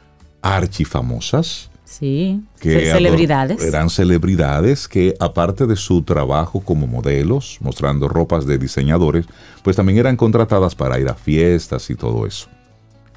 archifamosas. 0.41 1.69
Sí, 1.83 2.41
Que 2.59 2.71
ce- 2.87 2.91
celebridades. 2.91 3.61
Eran 3.63 3.91
celebridades 3.91 4.87
que, 4.87 5.13
aparte 5.19 5.67
de 5.67 5.75
su 5.75 6.01
trabajo 6.01 6.59
como 6.61 6.87
modelos, 6.87 7.59
mostrando 7.61 8.07
ropas 8.07 8.47
de 8.47 8.57
diseñadores, 8.57 9.27
pues 9.63 9.75
también 9.75 9.99
eran 9.99 10.17
contratadas 10.17 10.73
para 10.73 10.99
ir 10.99 11.07
a 11.07 11.13
fiestas 11.13 11.87
y 11.91 11.95
todo 11.95 12.25
eso. 12.25 12.47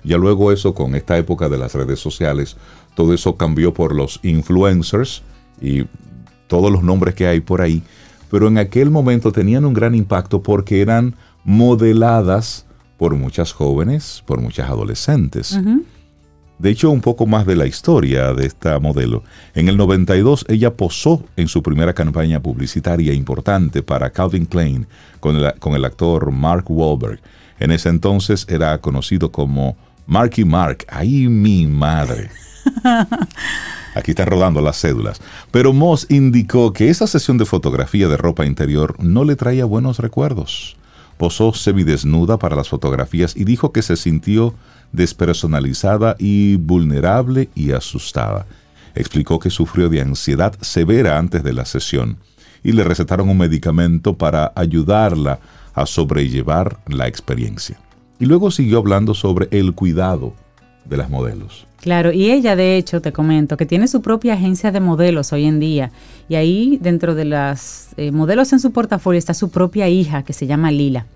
Ya 0.05 0.19
luego 0.19 0.53
eso, 0.53 0.75
con 0.75 0.95
esta 0.95 1.17
época 1.17 1.49
de 1.49 1.57
las 1.59 1.75
redes 1.75 2.01
sociales, 2.01 2.57
todo 2.95 3.15
eso 3.15 3.37
cambió 3.37 3.73
por 3.73 3.95
los 3.95 4.21
influencers 4.23 5.23
y 5.61 5.85
todos 6.47 6.71
los 6.71 6.83
nombres 6.83 7.15
que 7.15 7.27
hay 7.27 7.41
por 7.41 7.61
ahí, 7.63 7.83
pero 8.31 8.49
en 8.49 8.59
aquel 8.59 8.91
momento 8.91 9.33
tenían 9.33 9.65
un 9.65 9.75
gran 9.75 9.95
impacto 9.95 10.43
porque 10.43 10.81
eran 10.81 11.15
modeladas 11.45 12.67
por 12.99 13.15
muchas 13.15 13.53
jóvenes, 13.53 14.23
por 14.27 14.41
muchas 14.41 14.69
adolescentes. 14.69 15.59
De 16.59 16.71
hecho, 16.71 16.91
un 16.91 17.01
poco 17.01 17.25
más 17.27 17.47
de 17.47 17.55
la 17.55 17.67
historia 17.67 18.35
de 18.35 18.45
esta 18.45 18.81
modelo. 18.81 19.23
En 19.55 19.69
el 19.69 19.77
92 19.77 20.45
ella 20.49 20.75
posó 20.75 21.25
en 21.37 21.47
su 21.47 21.63
primera 21.63 21.95
campaña 21.95 22.41
publicitaria 22.41 23.13
importante 23.13 23.83
para 23.83 24.11
Calvin 24.11 24.45
Klein 24.45 24.89
con 25.21 25.37
el, 25.37 25.55
con 25.61 25.75
el 25.75 25.85
actor 25.85 26.33
Mark 26.33 26.65
Wahlberg. 26.69 27.21
En 27.61 27.71
ese 27.71 27.89
entonces 27.89 28.45
era 28.49 28.79
conocido 28.81 29.31
como 29.31 29.77
Marky 30.07 30.45
Mark. 30.45 30.85
¡Ay, 30.89 31.29
mi 31.29 31.67
madre! 31.67 32.31
Aquí 33.95 34.13
están 34.13 34.27
rodando 34.27 34.61
las 34.61 34.81
cédulas. 34.81 35.21
Pero 35.51 35.73
Moss 35.73 36.07
indicó 36.09 36.73
que 36.73 36.89
esa 36.91 37.07
sesión 37.07 37.39
de 37.39 37.47
fotografía 37.47 38.09
de 38.09 38.17
ropa 38.17 38.47
interior 38.47 38.97
no 39.03 39.25
le 39.25 39.37
traía 39.37 39.65
buenos 39.65 39.99
recuerdos. 39.99 40.77
Posó 41.17 41.53
semidesnuda 41.53 42.39
para 42.39 42.57
las 42.57 42.69
fotografías 42.69 43.37
y 43.37 43.45
dijo 43.45 43.73
que 43.73 43.83
se 43.83 43.97
sintió 43.97 44.55
despersonalizada 44.93 46.17
y 46.19 46.57
vulnerable 46.57 47.49
y 47.55 47.73
asustada. 47.73 48.47
Explicó 48.95 49.39
que 49.39 49.51
sufrió 49.51 49.89
de 49.89 50.01
ansiedad 50.01 50.55
severa 50.61 51.19
antes 51.19 51.43
de 51.43 51.53
la 51.53 51.65
sesión 51.65 52.19
y 52.63 52.73
le 52.73 52.85
recetaron 52.85 53.29
un 53.29 53.39
medicamento 53.39 54.17
para 54.17 54.53
ayudarla 54.55 55.41
a 55.75 55.87
sobrellevar 55.87 56.79
la 56.87 57.07
experiencia. 57.07 57.79
Y 58.19 58.27
luego 58.27 58.51
siguió 58.51 58.79
hablando 58.79 59.15
sobre 59.15 59.49
el 59.51 59.75
cuidado 59.75 60.35
de 60.89 60.97
las 60.97 61.11
modelos. 61.11 61.67
Claro, 61.81 62.13
y 62.13 62.31
ella 62.31 62.57
de 62.57 62.77
hecho, 62.77 63.01
te 63.01 63.13
comento, 63.13 63.57
que 63.57 63.67
tiene 63.67 63.87
su 63.89 64.03
propia 64.03 64.35
agencia 64.35 64.73
de 64.73 64.81
modelos 64.81 65.33
hoy 65.33 65.45
en 65.45 65.61
día. 65.61 65.91
Y 66.29 66.35
ahí 66.35 66.79
dentro 66.81 67.15
de 67.15 67.25
las 67.25 67.91
eh, 67.97 68.11
modelos 68.11 68.53
en 68.53 68.61
su 68.61 68.73
portafolio 68.73 69.19
está 69.19 69.35
su 69.35 69.51
propia 69.51 69.89
hija 69.89 70.25
que 70.25 70.33
se 70.33 70.47
llama 70.47 70.71
Lila. 70.71 71.07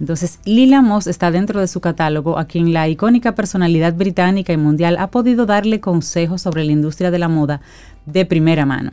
Entonces, 0.00 0.40
Lila 0.44 0.82
Moss 0.82 1.06
está 1.06 1.30
dentro 1.30 1.60
de 1.60 1.68
su 1.68 1.80
catálogo, 1.80 2.38
a 2.38 2.46
quien 2.46 2.72
la 2.72 2.88
icónica 2.88 3.34
personalidad 3.36 3.94
británica 3.94 4.52
y 4.52 4.56
mundial 4.56 4.96
ha 4.98 5.08
podido 5.08 5.46
darle 5.46 5.80
consejos 5.80 6.42
sobre 6.42 6.64
la 6.64 6.72
industria 6.72 7.12
de 7.12 7.18
la 7.18 7.28
moda 7.28 7.60
de 8.04 8.26
primera 8.26 8.66
mano. 8.66 8.92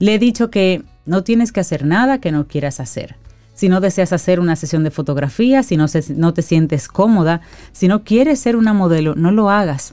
Le 0.00 0.14
he 0.14 0.18
dicho 0.18 0.50
que 0.50 0.82
no 1.06 1.22
tienes 1.22 1.52
que 1.52 1.60
hacer 1.60 1.84
nada 1.84 2.18
que 2.18 2.32
no 2.32 2.46
quieras 2.48 2.80
hacer. 2.80 3.16
Si 3.60 3.68
no 3.68 3.82
deseas 3.82 4.14
hacer 4.14 4.40
una 4.40 4.56
sesión 4.56 4.84
de 4.84 4.90
fotografía, 4.90 5.62
si 5.62 5.76
no, 5.76 5.86
te 6.32 6.40
sientes 6.40 6.88
cómoda, 6.88 7.42
si 7.72 7.88
no 7.88 8.04
quieres 8.04 8.40
ser 8.40 8.56
una 8.56 8.72
modelo, 8.72 9.14
no 9.16 9.32
lo 9.32 9.50
hagas. 9.50 9.92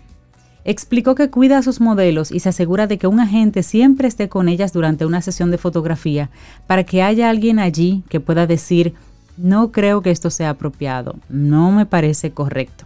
Explicó 0.63 1.15
que 1.15 1.29
cuida 1.29 1.57
a 1.57 1.61
sus 1.61 1.81
modelos 1.81 2.31
y 2.31 2.39
se 2.39 2.47
asegura 2.47 2.87
de 2.87 2.97
que 2.97 3.07
un 3.07 3.19
agente 3.19 3.63
siempre 3.63 4.07
esté 4.07 4.29
con 4.29 4.47
ellas 4.47 4.71
durante 4.71 5.05
una 5.05 5.21
sesión 5.21 5.51
de 5.51 5.57
fotografía 5.57 6.29
para 6.65 6.85
que 6.85 7.03
haya 7.03 7.29
alguien 7.29 7.59
allí 7.59 8.05
que 8.07 8.21
pueda 8.21 8.47
decir, 8.47 8.93
no 9.35 9.73
creo 9.73 10.01
que 10.01 10.11
esto 10.11 10.29
sea 10.29 10.51
apropiado, 10.51 11.17
no 11.27 11.73
me 11.73 11.85
parece 11.85 12.31
correcto. 12.31 12.85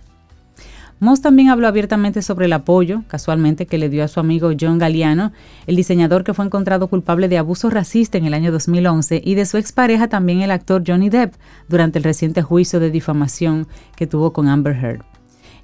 Moss 1.01 1.19
también 1.19 1.49
habló 1.49 1.67
abiertamente 1.67 2.21
sobre 2.21 2.45
el 2.45 2.53
apoyo, 2.53 3.01
casualmente, 3.07 3.65
que 3.65 3.79
le 3.79 3.89
dio 3.89 4.03
a 4.03 4.07
su 4.07 4.19
amigo 4.19 4.51
John 4.57 4.77
Galliano, 4.77 5.31
el 5.65 5.75
diseñador 5.75 6.23
que 6.23 6.35
fue 6.35 6.45
encontrado 6.45 6.89
culpable 6.89 7.27
de 7.27 7.39
abuso 7.39 7.71
racista 7.71 8.19
en 8.19 8.25
el 8.25 8.35
año 8.35 8.51
2011, 8.51 9.19
y 9.25 9.33
de 9.33 9.47
su 9.47 9.57
expareja 9.57 10.09
también 10.09 10.41
el 10.41 10.51
actor 10.51 10.83
Johnny 10.85 11.09
Depp, 11.09 11.33
durante 11.67 11.97
el 11.97 12.03
reciente 12.03 12.43
juicio 12.43 12.79
de 12.79 12.91
difamación 12.91 13.67
que 13.95 14.05
tuvo 14.05 14.31
con 14.31 14.47
Amber 14.47 14.75
Heard. 14.75 15.01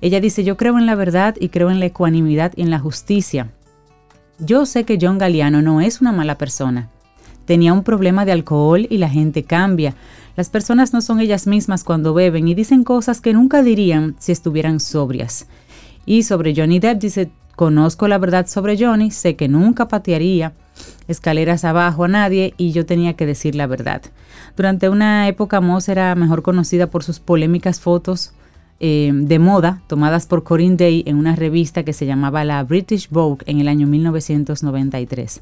Ella 0.01 0.19
dice, 0.19 0.43
yo 0.43 0.57
creo 0.57 0.79
en 0.79 0.87
la 0.87 0.95
verdad 0.95 1.35
y 1.39 1.49
creo 1.49 1.69
en 1.69 1.79
la 1.79 1.85
ecuanimidad 1.85 2.51
y 2.55 2.63
en 2.63 2.71
la 2.71 2.79
justicia. 2.79 3.51
Yo 4.39 4.65
sé 4.65 4.85
que 4.85 4.97
John 4.99 5.19
Galliano 5.19 5.61
no 5.61 5.81
es 5.81 6.01
una 6.01 6.11
mala 6.11 6.39
persona. 6.39 6.89
Tenía 7.45 7.73
un 7.73 7.83
problema 7.83 8.25
de 8.25 8.31
alcohol 8.31 8.87
y 8.89 8.97
la 8.97 9.07
gente 9.07 9.43
cambia. 9.43 9.93
Las 10.37 10.51
personas 10.51 10.93
no 10.93 11.01
son 11.01 11.19
ellas 11.19 11.47
mismas 11.47 11.83
cuando 11.83 12.13
beben 12.13 12.47
y 12.47 12.53
dicen 12.53 12.83
cosas 12.83 13.21
que 13.21 13.33
nunca 13.33 13.63
dirían 13.63 14.15
si 14.19 14.31
estuvieran 14.31 14.79
sobrias. 14.79 15.47
Y 16.05 16.23
sobre 16.23 16.53
Johnny 16.55 16.77
Depp 16.77 17.01
dice, 17.01 17.31
conozco 17.55 18.07
la 18.07 18.19
verdad 18.19 18.45
sobre 18.45 18.77
Johnny, 18.77 19.09
sé 19.09 19.35
que 19.35 19.47
nunca 19.47 19.87
patearía 19.87 20.53
escaleras 21.07 21.65
abajo 21.65 22.03
a 22.03 22.07
nadie 22.07 22.53
y 22.55 22.71
yo 22.71 22.85
tenía 22.85 23.15
que 23.15 23.25
decir 23.25 23.55
la 23.55 23.65
verdad. 23.65 24.03
Durante 24.55 24.89
una 24.89 25.27
época 25.27 25.59
Moss 25.59 25.89
era 25.89 26.13
mejor 26.13 26.43
conocida 26.43 26.85
por 26.85 27.03
sus 27.03 27.19
polémicas 27.19 27.79
fotos 27.79 28.31
eh, 28.79 29.09
de 29.11 29.39
moda 29.39 29.81
tomadas 29.87 30.27
por 30.27 30.43
Corinne 30.43 30.77
Day 30.77 31.03
en 31.07 31.17
una 31.17 31.35
revista 31.35 31.81
que 31.81 31.93
se 31.93 32.05
llamaba 32.05 32.45
la 32.45 32.63
British 32.63 33.09
Vogue 33.09 33.43
en 33.47 33.59
el 33.59 33.67
año 33.67 33.87
1993. 33.87 35.41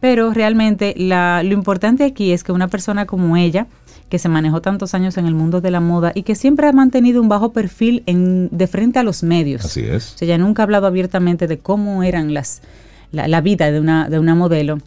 Pero 0.00 0.32
realmente 0.32 0.94
lo 0.96 1.52
importante 1.52 2.04
aquí 2.04 2.32
es 2.32 2.44
que 2.44 2.52
una 2.52 2.68
persona 2.68 3.06
como 3.06 3.36
ella, 3.36 3.66
que 4.08 4.18
se 4.18 4.28
manejó 4.28 4.60
tantos 4.60 4.94
años 4.94 5.16
en 5.16 5.26
el 5.26 5.34
mundo 5.34 5.60
de 5.60 5.70
la 5.70 5.80
moda 5.80 6.12
y 6.14 6.22
que 6.22 6.34
siempre 6.34 6.68
ha 6.68 6.72
mantenido 6.72 7.20
un 7.20 7.28
bajo 7.28 7.52
perfil 7.52 8.02
en, 8.06 8.48
de 8.52 8.66
frente 8.66 8.98
a 8.98 9.02
los 9.02 9.22
medios. 9.22 9.64
Así 9.64 9.80
es. 9.80 10.14
O 10.14 10.18
sea, 10.18 10.26
ella 10.26 10.38
nunca 10.38 10.62
ha 10.62 10.64
hablado 10.64 10.86
abiertamente 10.86 11.46
de 11.46 11.58
cómo 11.58 12.02
eran 12.02 12.32
las, 12.32 12.62
la, 13.10 13.40
vida 13.40 13.70
de 13.72 13.80
una, 13.80 14.08
de 14.08 14.18
una 14.18 14.34
modelo. 14.34 14.78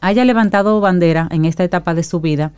Haya 0.00 0.24
levantado 0.24 0.80
bandera 0.80 1.28
en 1.30 1.44
esta 1.44 1.62
etapa 1.62 1.94
de 1.94 2.02
su 2.02 2.20
vida 2.20 2.52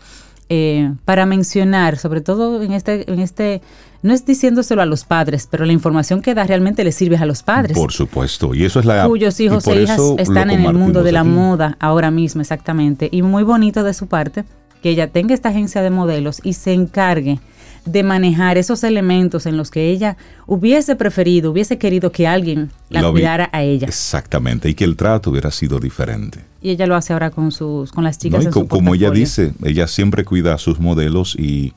eh, 0.49 0.93
para 1.05 1.27
mencionar, 1.27 1.99
sobre 1.99 2.23
todo 2.23 2.63
en 2.63 2.73
este, 2.73 3.11
en 3.11 3.21
este, 3.21 3.61
no 4.03 4.15
es 4.15 4.25
diciéndoselo 4.25 4.83
a 4.83 4.87
los 4.87 5.05
padres, 5.05 5.49
pero 5.51 5.65
la 5.65 5.73
información 5.73 6.23
que 6.23 6.35
da 6.35 6.45
realmente 6.45 6.85
le 6.85 6.93
sirve 6.93 7.17
a 7.17 7.27
los 7.27 7.43
padres. 7.43 7.77
Por 7.77 7.93
supuesto, 7.93 8.55
y 8.55 8.65
eso 8.65 8.81
es 8.81 8.87
la... 8.87 9.07
Cuyos 9.07 9.39
hijos 9.41 9.67
e 9.67 9.83
hijas 9.83 10.01
están 10.19 10.51
en 10.51 10.65
el 10.65 10.75
mundo 10.75 11.03
de 11.03 11.13
la 11.13 11.25
moda 11.25 11.77
ahora 11.81 12.11
mismo, 12.11 12.41
exactamente. 12.41 13.09
Y 13.11 13.23
muy 13.23 13.43
bonito 13.43 13.83
de 13.83 13.95
su 13.95 14.07
parte 14.07 14.45
que 14.83 14.91
ella 14.91 15.09
tenga 15.09 15.35
esta 15.35 15.49
agencia 15.49 15.83
de 15.83 15.91
modelos 15.91 16.41
y 16.45 16.53
se 16.53 16.73
encargue 16.73 17.41
de 17.85 18.03
manejar 18.03 18.59
esos 18.59 18.85
elementos 18.85 19.47
en 19.47 19.57
los 19.57 19.71
que 19.71 19.91
ella 19.91 20.17
hubiese 20.47 20.95
preferido, 20.95 21.51
hubiese 21.51 21.79
querido 21.79 22.13
que 22.13 22.27
alguien 22.27 22.71
la 22.91 23.09
cuidara 23.11 23.49
a 23.53 23.63
ella. 23.63 23.87
Exactamente, 23.87 24.69
y 24.69 24.75
que 24.75 24.85
el 24.85 24.97
trato 24.97 25.31
hubiera 25.31 25.51
sido 25.51 25.79
diferente. 25.81 26.45
Y 26.61 26.71
ella 26.71 26.87
lo 26.87 26.97
hace 26.97 27.13
ahora 27.13 27.31
con 27.31 27.51
sus 27.51 27.93
con 27.93 28.05
las 28.05 28.19
chicas. 28.19 28.47
como 28.49 28.95
ella 28.95 29.11
dice, 29.11 29.53
ella 29.65 29.87
siempre 29.87 30.25
cuida 30.25 30.55
a 30.55 30.59
sus 30.59 30.79
modelos 30.81 31.35
y 31.37 31.73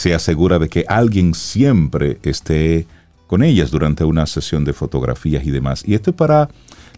se 0.00 0.14
asegura 0.14 0.58
de 0.58 0.70
que 0.70 0.86
alguien 0.88 1.34
siempre 1.34 2.18
esté 2.22 2.86
con 3.26 3.42
ellas 3.42 3.70
durante 3.70 4.02
una 4.02 4.24
sesión 4.24 4.64
de 4.64 4.72
fotografías 4.72 5.44
y 5.44 5.50
demás. 5.50 5.82
Y 5.86 5.92
esto 5.92 6.08
es 6.08 6.16
para 6.16 6.48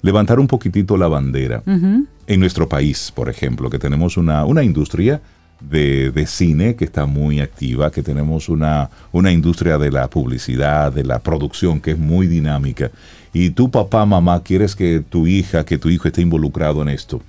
levantar 0.03 0.38
un 0.38 0.47
poquitito 0.47 0.97
la 0.97 1.09
bandera. 1.09 1.65
En 1.67 2.38
nuestro 2.38 2.69
país, 2.69 3.11
por 3.12 3.29
ejemplo, 3.29 3.69
que 3.71 3.81
tenemos 3.81 4.17
una, 4.17 4.45
una 4.45 4.62
industria 4.62 5.21
de, 5.61 6.25
cine 6.29 6.77
que 6.77 6.85
está 6.85 7.05
muy 7.07 7.41
activa, 7.41 7.91
que 7.91 8.05
tenemos 8.05 8.49
una, 8.49 8.88
una 9.11 9.33
industria 9.33 9.79
de 9.79 9.91
la 9.91 10.09
publicidad, 10.09 10.93
de 10.93 11.03
la 11.03 11.19
producción 11.19 11.81
que 11.81 11.91
es 11.91 11.99
muy 11.99 12.29
dinámica. 12.29 12.93
Y 13.33 13.51
tú, 13.51 13.69
papá, 13.69 14.07
mamá, 14.07 14.45
quieres 14.45 14.77
que 14.77 15.01
tu 15.01 15.27
hija, 15.27 15.65
que 15.65 15.77
tu 15.77 15.88
hijo 15.88 16.07
esté 16.07 16.23
involucrado 16.23 16.83
en 16.83 16.88
esto. 16.88 17.21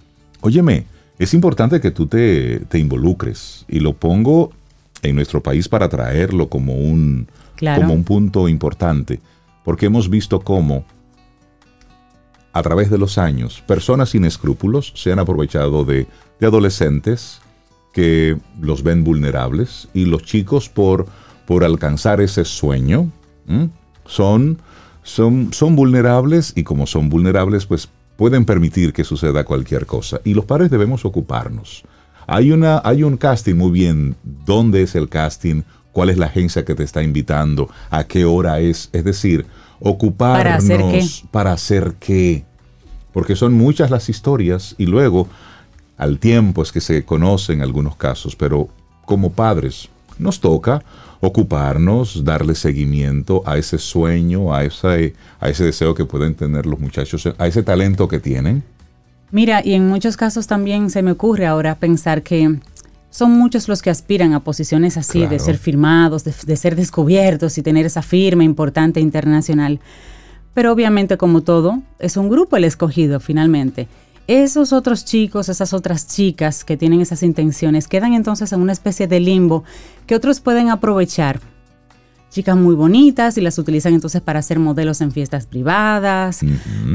Óyeme, 0.42 0.86
es 1.18 1.34
importante 1.34 1.82
que 1.82 1.90
tú 1.90 2.06
te, 2.06 2.60
te 2.60 2.78
involucres. 2.78 3.66
Y 3.68 3.80
lo 3.80 3.94
pongo 3.94 4.52
en 5.04 5.16
nuestro 5.16 5.42
país 5.44 5.70
para 5.70 5.90
traerlo 5.90 6.50
como 6.50 6.74
un, 6.74 7.28
como 7.60 7.94
un 7.94 8.04
punto 8.04 8.48
importante. 8.48 9.20
Porque 9.64 9.86
hemos 9.86 10.10
visto 10.10 10.42
cómo 10.42 10.86
a 12.54 12.62
través 12.62 12.90
de 12.90 12.98
los 12.98 13.18
años, 13.18 13.62
personas 13.66 14.10
sin 14.10 14.26
escrúpulos 14.26 14.94
se 14.96 15.12
han 15.12 15.20
aprovechado 15.20 15.86
de, 15.86 16.08
de 16.40 16.48
adolescentes 16.48 17.42
que 17.94 18.38
los 18.60 18.84
ven 18.84 19.04
vulnerables 19.04 19.88
y 19.94 20.06
los 20.06 20.24
chicos 20.24 20.70
por, 20.70 21.08
por 21.46 21.64
alcanzar 21.64 22.22
ese 22.22 22.46
sueño 22.46 23.10
son, 24.06 24.60
son, 25.04 25.54
son 25.54 25.76
vulnerables 25.76 26.54
y 26.56 26.64
como 26.64 26.88
son 26.88 27.10
vulnerables 27.10 27.66
pues 27.66 27.90
pueden 28.18 28.46
permitir 28.46 28.94
que 28.94 29.04
suceda 29.04 29.44
cualquier 29.44 29.86
cosa 29.86 30.22
y 30.24 30.34
los 30.34 30.46
padres 30.46 30.70
debemos 30.70 31.06
ocuparnos. 31.06 31.84
Hay, 32.28 32.52
una, 32.52 32.82
hay 32.84 33.04
un 33.04 33.18
casting 33.18 33.56
muy 33.56 33.72
bien, 33.72 34.16
¿dónde 34.24 34.82
es 34.82 34.96
el 34.96 35.10
casting? 35.10 35.64
¿Cuál 35.92 36.10
es 36.10 36.18
la 36.18 36.28
agencia 36.28 36.66
que 36.66 36.76
te 36.76 36.84
está 36.84 37.04
invitando? 37.04 37.70
¿A 37.90 38.04
qué 38.06 38.26
hora 38.26 38.60
es? 38.60 38.90
Es 38.94 39.04
decir, 39.04 39.46
ocuparnos 39.80 40.44
para 40.44 40.56
hacer 40.56 40.80
qué, 40.80 41.08
para 41.32 41.52
hacer 41.54 41.94
qué? 42.00 42.46
porque 43.14 43.36
son 43.36 43.54
muchas 43.54 43.92
las 43.92 44.10
historias 44.10 44.76
y 44.78 44.88
luego 44.88 45.28
al 45.98 46.20
tiempo 46.20 46.64
es 46.64 46.72
que 46.72 46.82
se 46.82 47.06
conocen 47.06 47.62
algunos 47.62 47.96
casos, 47.96 48.36
pero 48.36 48.68
como 49.06 49.32
padres 49.32 49.90
nos 50.18 50.42
toca 50.42 50.84
ocuparnos, 51.22 52.26
darle 52.26 52.56
seguimiento 52.56 53.44
a 53.46 53.58
ese 53.58 53.78
sueño, 53.78 54.54
a 54.54 54.66
ese, 54.66 55.14
a 55.40 55.48
ese 55.48 55.64
deseo 55.64 55.96
que 55.96 56.04
pueden 56.04 56.36
tener 56.36 56.66
los 56.66 56.80
muchachos, 56.80 57.30
a 57.38 57.48
ese 57.48 57.64
talento 57.64 58.10
que 58.10 58.20
tienen. 58.20 58.64
Mira, 59.34 59.62
y 59.66 59.74
en 59.74 59.90
muchos 59.90 60.16
casos 60.16 60.48
también 60.48 60.90
se 60.90 61.02
me 61.02 61.12
ocurre 61.12 61.48
ahora 61.48 61.76
pensar 61.76 62.24
que 62.24 62.60
son 63.10 63.32
muchos 63.32 63.68
los 63.68 63.82
que 63.82 63.90
aspiran 63.90 64.34
a 64.34 64.40
posiciones 64.40 64.96
así, 64.96 65.26
de 65.26 65.40
ser 65.40 65.58
firmados, 65.58 66.24
de, 66.24 66.34
de, 66.46 66.56
ser 66.56 66.76
descubiertos 66.76 67.58
y 67.58 67.64
tener 67.64 67.86
esa 67.86 68.04
firma 68.04 68.46
importante 68.46 69.02
internacional. 69.02 69.80
Pero 70.54 70.72
obviamente 70.72 71.18
como 71.18 71.42
todo, 71.42 71.82
es 72.00 72.16
un 72.16 72.30
grupo 72.30 72.58
el 72.58 72.64
escogido 72.64 73.20
finalmente 73.20 73.90
esos 74.28 74.72
otros 74.72 75.04
chicos, 75.04 75.50
esas 75.50 75.74
otras 75.74 76.08
chicas 76.08 76.64
que 76.64 76.78
tienen 76.78 77.02
esas 77.02 77.24
intenciones, 77.24 77.88
quedan 77.88 78.14
entonces 78.14 78.54
en 78.54 78.62
una 78.62 78.72
especie 78.72 79.08
de 79.08 79.20
limbo 79.20 79.64
que 80.08 80.16
otros 80.16 80.40
pueden 80.40 80.70
aprovechar. 80.70 81.42
Chicas 82.34 82.58
muy 82.58 82.74
bonitas 82.74 83.38
y 83.38 83.42
las 83.42 83.60
utilizan 83.60 83.94
entonces 83.94 84.20
para 84.20 84.40
hacer 84.40 84.58
modelos 84.58 85.02
en 85.02 85.12
fiestas 85.12 85.46
privadas, 85.46 86.40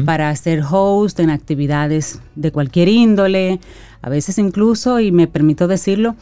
para 0.04 0.30
hacer 0.30 0.64
host 0.68 1.20
en 1.20 1.30
actividades 1.30 2.18
de 2.34 2.50
cualquier 2.50 2.88
índole, 2.88 3.60
a 4.02 4.10
veces 4.10 4.36
incluso, 4.38 4.98
y 4.98 5.12
me 5.12 5.28
permito 5.28 5.68
decirlo, 5.68 6.16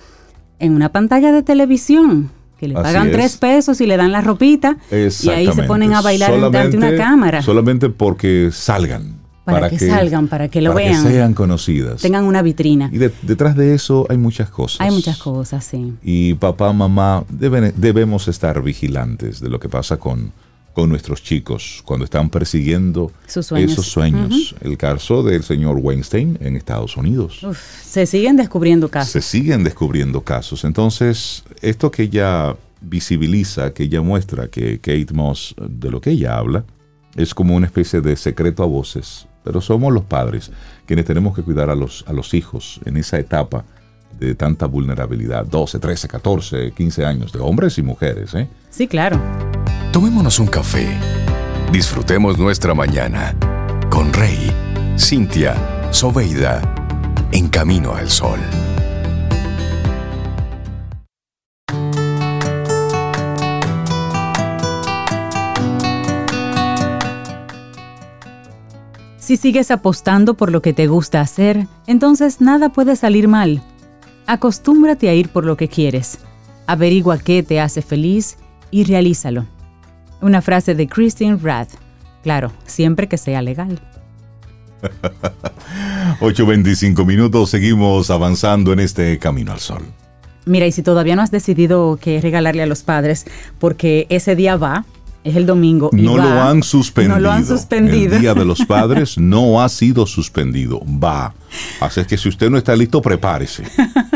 en 0.59 0.75
una 0.75 0.93
pantalla 0.93 1.33
de 1.33 1.43
televisión 1.43 2.31
que 2.59 2.69
le 2.69 2.75
pagan 2.75 3.11
tres 3.11 3.39
pesos 3.39 3.81
y 3.81 3.87
le 3.87 3.97
dan 3.97 4.13
la 4.13 4.21
ropita 4.21 4.77
y 4.91 5.29
ahí 5.31 5.51
se 5.51 5.63
ponen 5.63 5.95
a 5.95 6.03
bailar 6.03 6.35
ante 6.55 6.77
una 6.77 6.95
cámara. 6.95 7.41
Solamente 7.41 7.89
porque 7.89 8.51
salgan. 8.53 9.26
Para, 9.47 9.71
que, 9.71 9.79
salgan, 9.79 10.27
para 10.27 10.49
que 10.49 10.61
lo 10.61 10.75
para 10.75 10.87
vean. 10.87 11.05
Que 11.05 11.11
sean 11.11 11.33
conocidas. 11.33 12.03
Tengan 12.03 12.25
una 12.25 12.43
vitrina. 12.43 12.91
Y 12.93 12.99
detrás 12.99 13.57
de 13.57 13.75
eso 13.75 14.07
hay 14.11 14.19
muchas 14.19 14.51
cosas. 14.51 14.81
Hay 14.81 14.91
muchas 14.91 15.19
cosas, 15.19 15.65
sí. 15.65 15.95
Y 16.03 16.35
papá, 16.35 16.73
mamá, 16.73 17.25
debemos 17.31 18.27
estar 18.27 18.61
vigilantes 18.61 19.41
de 19.41 19.49
lo 19.49 19.61
que 19.61 19.69
pasa 19.69 19.99
con, 19.99 20.33
con 20.77 20.91
nuestros 20.91 21.23
chicos 21.23 21.81
cuando 21.87 22.05
están 22.05 22.29
persiguiendo 22.29 23.11
esos 23.27 23.87
sueños. 23.87 24.55
El 24.61 24.77
caso 24.77 25.23
del 25.23 25.43
señor 25.43 25.79
Weinstein 25.81 26.37
en 26.43 26.55
Estados 26.55 26.99
Unidos. 26.99 27.41
se 27.83 28.05
siguen 28.05 28.37
descubriendo 28.37 28.91
casos. 28.91 29.13
Se 29.13 29.23
siguen 29.23 29.65
descubriendo 29.65 30.21
casos. 30.21 30.65
Entonces, 30.65 31.45
esto 31.63 31.91
que 31.91 32.03
ella 32.03 32.57
visibiliza, 32.83 33.73
que 33.73 33.85
ella 33.85 34.03
muestra 34.03 34.49
que 34.49 34.79
Kate 34.79 35.15
Moss, 35.15 35.55
de 35.57 35.91
lo 35.91 36.01
que 36.01 36.11
ella 36.11 36.37
habla, 36.37 36.65
es 37.15 37.35
como 37.35 37.57
una 37.57 37.65
especie 37.65 38.03
de 38.03 38.15
secreto 38.15 38.63
a 38.63 38.67
voces. 38.67 39.27
Pero 39.47 39.61
somos 39.61 39.93
los 39.93 40.03
padres 40.03 40.51
quienes 40.87 41.05
tenemos 41.05 41.37
que 41.37 41.43
cuidar 41.43 41.71
a 41.71 41.77
los, 41.77 42.05
a 42.09 42.13
los 42.13 42.35
hijos 42.35 42.81
en 42.85 42.97
esa 42.97 43.17
etapa 43.17 43.65
de 44.19 44.35
tanta 44.35 44.67
vulnerabilidad. 44.67 45.47
12, 45.47 45.79
13, 45.79 46.09
14, 46.09 46.73
15 46.73 47.07
años, 47.07 47.33
de 47.33 47.39
hombres 47.39 47.79
y 47.79 47.83
mujeres. 47.83 48.35
¿eh? 48.35 48.49
Sí, 48.71 48.89
claro. 48.89 49.21
Tomémonos 49.93 50.41
un 50.41 50.49
café. 50.49 50.89
Disfrutemos 51.71 52.39
nuestra 52.39 52.75
mañana 52.75 53.37
con 53.89 54.13
Rey, 54.13 54.53
Cintia, 54.99 55.55
Soveida, 55.93 56.61
en 57.31 57.49
camino 57.49 57.95
al 57.95 58.11
sol. 58.11 58.41
Si 69.27 69.37
sigues 69.37 69.73
apostando 69.73 70.35
por 70.35 70.53
lo 70.53 70.63
que 70.63 70.73
te 70.73 70.87
gusta 70.87 71.21
hacer, 71.21 71.67
entonces 71.89 72.41
nada 72.41 72.69
puede 72.69 72.95
salir 72.95 73.27
mal. 73.27 73.61
Acostúmbrate 74.29 75.09
a 75.09 75.15
ir 75.15 75.31
por 75.31 75.45
lo 75.45 75.57
que 75.57 75.67
quieres. 75.67 76.19
Averigua 76.69 77.19
qué 77.19 77.43
te 77.43 77.59
hace 77.59 77.83
feliz 77.83 78.37
y 78.71 78.85
realízalo. 78.85 79.45
Una 80.21 80.43
frase 80.43 80.77
de 80.77 80.87
Christine 80.87 81.39
Rath. 81.43 81.71
Claro, 82.23 82.53
siempre 82.67 83.09
que 83.09 83.19
sea 83.19 83.43
legal. 83.43 83.81
8.25 86.21 87.05
minutos, 87.05 87.51
seguimos 87.51 88.11
avanzando 88.11 88.73
en 88.73 88.79
este 88.79 89.19
camino 89.19 89.51
al 89.51 89.59
sol. 89.59 89.83
Mira, 90.45 90.69
y 90.69 90.71
si 90.71 90.85
todavía 90.85 91.17
no 91.17 91.23
has 91.23 91.33
decidido 91.33 91.99
qué 92.01 92.21
regalarle 92.21 92.63
a 92.63 92.67
los 92.67 92.85
padres, 92.85 93.27
porque 93.59 94.07
ese 94.09 94.37
día 94.37 94.57
va, 94.57 94.85
es 95.27 95.35
el 95.35 95.45
domingo. 95.45 95.91
no, 95.93 96.17
lo 96.17 96.41
han 96.41 96.63
suspendido. 96.63 97.17
no 97.17 97.21
lo 97.21 97.33
han 97.33 97.45
suspendido. 97.45 98.15
El 98.15 98.21
Día 98.21 98.33
de 98.33 98.45
los 98.45 98.65
Padres 98.65 99.19
no 99.19 99.61
ha 99.61 99.69
sido 99.69 100.07
suspendido. 100.07 100.81
Va. 100.87 101.35
Así 101.81 102.01
es 102.01 102.07
que 102.07 102.17
si 102.17 102.29
usted 102.29 102.49
no 102.49 102.59
está 102.59 102.77
listo, 102.77 103.03
prepárese. 103.03 103.65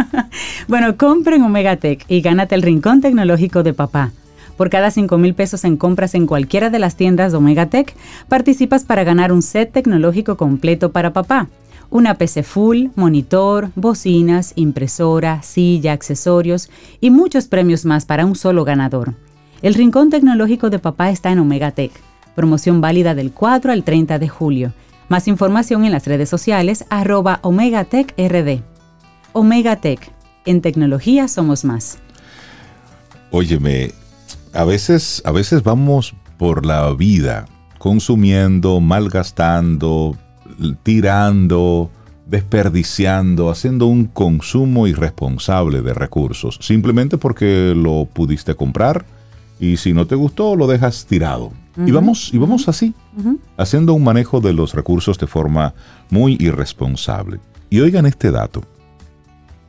bueno, 0.69 0.97
compre 0.97 1.37
en 1.37 1.43
Omega 1.43 1.77
Tech 1.77 2.05
y 2.07 2.21
gánate 2.21 2.55
el 2.55 2.63
rincón 2.63 3.01
tecnológico 3.01 3.65
de 3.65 3.75
papá. 3.75 4.13
Por 4.57 4.71
cada 4.71 4.93
5 4.93 5.19
mil 5.19 5.35
pesos 5.35 5.65
en 5.65 5.77
compras 5.77 6.15
en 6.15 6.27
cualquiera 6.27 6.71
de 6.71 6.79
las 6.79 6.95
tiendas 6.95 7.33
de 7.33 7.39
Omega 7.39 7.67
Tech, 7.67 7.93
participas 8.29 8.85
para 8.85 9.03
ganar 9.03 9.33
un 9.33 9.43
set 9.43 9.73
tecnológico 9.73 10.37
completo 10.37 10.93
para 10.93 11.13
papá. 11.13 11.49
Una 11.91 12.15
PC 12.15 12.45
full, 12.45 12.87
monitor, 12.95 13.71
bocinas, 13.75 14.53
impresora, 14.55 15.43
silla, 15.43 15.93
accesorios 15.93 16.71
y 17.01 17.11
muchos 17.11 17.49
premios 17.49 17.85
más 17.85 18.05
para 18.05 18.25
un 18.27 18.37
solo 18.37 18.65
ganador. 18.65 19.15
El 19.63 19.75
Rincón 19.75 20.09
Tecnológico 20.09 20.71
de 20.71 20.79
Papá 20.79 21.11
está 21.11 21.31
en 21.31 21.39
Omega 21.39 21.73
Tech. 21.73 21.93
Promoción 22.35 22.81
válida 22.81 23.15
del 23.15 23.31
4 23.31 23.73
al 23.73 23.85
30 23.85 24.19
de 24.19 24.27
julio. 24.27 24.73
Más 25.11 25.29
información 25.29 25.85
en 25.85 25.93
las 25.93 26.07
redes 26.07 26.31
sociales 26.31 26.87
arroba 26.89 27.41
Omega 27.43 27.85
Tech 27.85 28.15
RD. 28.17 28.63
Omega 29.35 29.77
Tech. 29.77 30.11
En 30.47 30.63
tecnología 30.63 31.29
somos 31.29 31.67
más. 31.67 31.99
Óyeme, 33.31 33.93
a 34.55 34.65
veces, 34.65 35.21
a 35.27 35.31
veces 35.31 35.63
vamos 35.63 36.15
por 36.39 36.65
la 36.65 36.91
vida 36.95 37.45
consumiendo, 37.77 38.81
malgastando, 38.81 40.17
tirando, 40.83 41.91
desperdiciando, 42.27 43.51
haciendo 43.51 43.87
un 43.87 44.07
consumo 44.07 44.87
irresponsable 44.87 45.83
de 45.83 45.93
recursos, 45.93 46.59
simplemente 46.63 47.19
porque 47.19 47.75
lo 47.77 48.07
pudiste 48.07 48.55
comprar, 48.55 49.05
y 49.61 49.77
si 49.77 49.93
no 49.93 50.07
te 50.07 50.15
gustó 50.15 50.57
lo 50.57 50.67
dejas 50.67 51.07
tirado. 51.07 51.53
y, 51.87 51.93
vamos, 51.93 52.33
y 52.33 52.39
vamos 52.39 52.69
así, 52.69 52.95
haciendo 53.57 53.95
un 53.95 54.03
manejo 54.03 54.41
de 54.41 54.53
los 54.53 54.75
recursos 54.75 55.19
de 55.19 55.27
forma 55.27 55.75
muy 56.09 56.37
irresponsable. 56.41 57.39
Y 57.69 57.81
oigan 57.81 58.07
este 58.07 58.31
dato. 58.33 58.65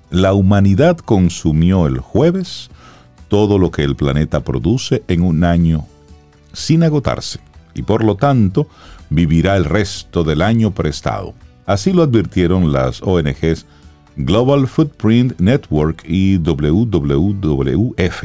La 0.09 0.33
humanidad 0.33 0.97
consumió 0.97 1.87
el 1.87 1.99
jueves 1.99 2.69
todo 3.27 3.57
lo 3.57 3.71
que 3.71 3.83
el 3.83 3.95
planeta 3.95 4.41
produce 4.41 5.03
en 5.07 5.21
un 5.21 5.43
año 5.43 5.85
sin 6.53 6.83
agotarse 6.83 7.39
y 7.73 7.83
por 7.83 8.03
lo 8.03 8.15
tanto 8.15 8.67
vivirá 9.09 9.55
el 9.55 9.65
resto 9.65 10.23
del 10.23 10.41
año 10.41 10.71
prestado. 10.71 11.33
Así 11.65 11.93
lo 11.93 12.03
advirtieron 12.03 12.73
las 12.73 13.01
ONGs 13.01 13.65
Global 14.17 14.67
Footprint 14.67 15.39
Network 15.39 16.03
y 16.05 16.37
WWF 16.37 18.23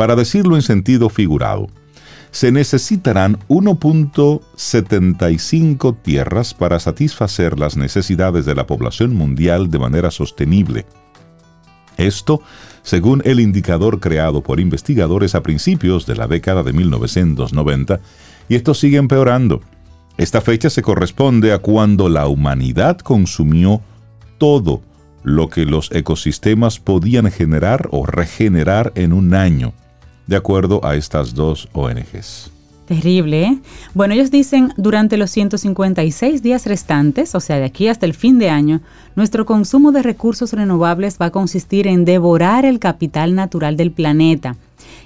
para 0.00 0.16
decirlo 0.16 0.56
en 0.56 0.62
sentido 0.62 1.10
figurado, 1.10 1.68
se 2.30 2.50
necesitarán 2.50 3.38
1.75 3.48 5.94
tierras 6.00 6.54
para 6.54 6.80
satisfacer 6.80 7.58
las 7.58 7.76
necesidades 7.76 8.46
de 8.46 8.54
la 8.54 8.66
población 8.66 9.14
mundial 9.14 9.70
de 9.70 9.78
manera 9.78 10.10
sostenible. 10.10 10.86
Esto, 11.98 12.40
según 12.80 13.20
el 13.26 13.40
indicador 13.40 14.00
creado 14.00 14.42
por 14.42 14.58
investigadores 14.58 15.34
a 15.34 15.42
principios 15.42 16.06
de 16.06 16.16
la 16.16 16.26
década 16.26 16.62
de 16.62 16.72
1990, 16.72 18.00
y 18.48 18.54
esto 18.54 18.72
sigue 18.72 18.96
empeorando. 18.96 19.60
Esta 20.16 20.40
fecha 20.40 20.70
se 20.70 20.80
corresponde 20.80 21.52
a 21.52 21.58
cuando 21.58 22.08
la 22.08 22.26
humanidad 22.26 22.96
consumió 23.00 23.82
todo 24.38 24.80
lo 25.24 25.50
que 25.50 25.66
los 25.66 25.92
ecosistemas 25.92 26.80
podían 26.80 27.30
generar 27.30 27.86
o 27.90 28.06
regenerar 28.06 28.92
en 28.94 29.12
un 29.12 29.34
año 29.34 29.74
de 30.30 30.36
acuerdo 30.36 30.80
a 30.84 30.94
estas 30.94 31.34
dos 31.34 31.68
ONGs. 31.72 32.52
Terrible, 32.86 33.42
¿eh? 33.42 33.58
Bueno, 33.94 34.14
ellos 34.14 34.30
dicen, 34.30 34.72
durante 34.76 35.16
los 35.16 35.30
156 35.30 36.42
días 36.42 36.66
restantes, 36.66 37.34
o 37.34 37.40
sea, 37.40 37.56
de 37.56 37.64
aquí 37.64 37.88
hasta 37.88 38.06
el 38.06 38.14
fin 38.14 38.38
de 38.38 38.48
año, 38.48 38.80
nuestro 39.16 39.44
consumo 39.44 39.90
de 39.92 40.02
recursos 40.02 40.52
renovables 40.52 41.18
va 41.20 41.26
a 41.26 41.30
consistir 41.30 41.88
en 41.88 42.04
devorar 42.04 42.64
el 42.64 42.78
capital 42.78 43.34
natural 43.34 43.76
del 43.76 43.90
planeta. 43.90 44.56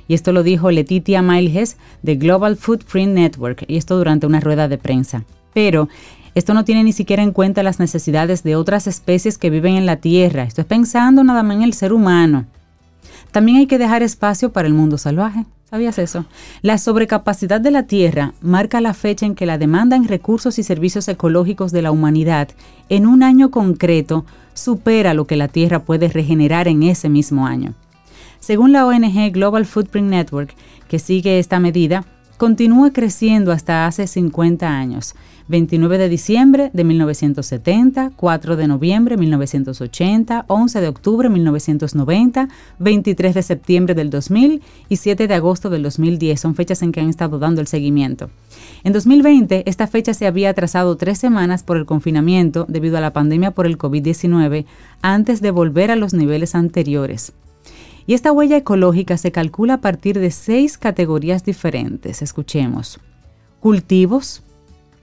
Y 0.09 0.15
esto 0.15 0.33
lo 0.33 0.43
dijo 0.43 0.71
Letitia 0.71 1.23
Miles 1.23 1.79
de 2.03 2.17
Global 2.17 2.57
Footprint 2.57 3.15
Network, 3.15 3.65
y 3.67 3.77
esto 3.77 3.97
durante 3.97 4.27
una 4.27 4.41
rueda 4.41 4.69
de 4.69 4.77
prensa. 4.77 5.25
Pero 5.55 5.89
esto 6.35 6.53
no 6.53 6.65
tiene 6.65 6.85
ni 6.85 6.93
siquiera 6.93 7.23
en 7.23 7.33
cuenta 7.33 7.63
las 7.63 7.81
necesidades 7.81 8.43
de 8.43 8.57
otras 8.57 8.87
especies 8.87 9.39
que 9.39 9.51
viven 9.51 9.77
en 9.77 9.87
la 9.87 9.97
Tierra. 9.97 10.43
Esto 10.43 10.61
es 10.61 10.67
pensando 10.67 11.25
nada 11.25 11.43
más 11.43 11.57
en 11.57 11.63
el 11.63 11.73
ser 11.73 11.95
humano. 11.95 12.45
También 13.35 13.59
hay 13.59 13.67
que 13.67 13.79
dejar 13.79 14.05
espacio 14.05 14.53
para 14.53 14.69
el 14.69 14.75
mundo 14.75 14.97
salvaje. 14.97 15.45
¿Sabías 15.69 15.99
eso? 15.99 16.25
La 16.63 16.79
sobrecapacidad 16.79 17.61
de 17.61 17.73
la 17.73 17.83
Tierra 17.83 18.33
marca 18.41 18.81
la 18.81 18.95
fecha 18.95 19.27
en 19.27 19.35
que 19.35 19.45
la 19.45 19.59
demanda 19.59 19.97
en 19.97 20.07
recursos 20.07 20.61
y 20.61 20.63
servicios 20.63 21.09
ecológicos 21.09 21.73
de 21.73 21.83
la 21.83 21.91
humanidad 21.91 22.51
en 22.89 23.09
un 23.09 23.25
año 23.25 23.51
concreto 23.51 24.25
supera 24.53 25.15
lo 25.15 25.27
que 25.27 25.35
la 25.35 25.49
Tierra 25.49 25.81
puede 25.81 26.07
regenerar 26.07 26.69
en 26.69 26.85
ese 26.85 27.09
mismo 27.09 27.45
año. 27.45 27.75
Según 28.39 28.71
la 28.71 28.87
ONG 28.87 29.33
Global 29.33 29.67
Footprint 29.67 30.11
Network, 30.11 30.55
que 30.87 31.01
sigue 31.01 31.41
esta 31.41 31.59
medida, 31.59 32.05
continúa 32.37 32.93
creciendo 32.93 33.51
hasta 33.51 33.89
hace 33.89 34.07
50 34.07 34.69
años 34.69 35.17
29 35.47 35.99
de 35.99 36.09
diciembre 36.09 36.71
de 36.73 36.85
1970, 36.85 38.13
4 38.17 38.57
de 38.57 38.67
noviembre 38.67 39.17
de 39.17 39.21
1980, 39.21 40.47
11 40.49 40.81
de 40.81 40.89
octubre 40.89 41.29
de 41.29 41.35
1990, 41.35 42.49
23 42.79 43.35
de 43.35 43.43
septiembre 43.43 43.95
del 43.95 44.11
2000 44.11 44.63
y 44.89 44.97
7 44.97 45.29
de 45.29 45.35
agosto 45.35 45.69
del 45.69 45.83
2010. 45.83 46.41
Son 46.41 46.55
fechas 46.55 46.83
en 46.83 46.93
que 46.93 47.01
han 47.01 47.11
estado 47.11 47.39
dando 47.39 47.61
el 47.61 47.67
seguimiento. 47.67 48.31
En 48.85 48.93
2020, 48.93 49.69
esta 49.69 49.87
fecha 49.87 50.15
se 50.15 50.27
había 50.27 50.51
atrasado 50.51 50.97
tres 50.97 51.19
semanas 51.19 51.63
por 51.63 51.77
el 51.77 51.85
confinamiento 51.85 52.65
debido 52.69 52.97
a 52.97 53.01
la 53.01 53.13
pandemia 53.13 53.51
por 53.51 53.67
el 53.67 53.77
COVID-19 53.77 54.65
antes 55.03 55.41
de 55.43 55.51
volver 55.51 55.91
a 55.91 55.97
los 55.97 56.15
niveles 56.15 56.55
anteriores. 56.55 57.33
Y 58.07 58.15
esta 58.15 58.33
huella 58.33 58.57
ecológica 58.57 59.17
se 59.17 59.33
calcula 59.33 59.75
a 59.75 59.81
partir 59.81 60.19
de 60.19 60.31
seis 60.31 60.77
categorías 60.77 61.45
diferentes. 61.45 62.21
Escuchemos. 62.21 63.01
Cultivos, 63.61 64.43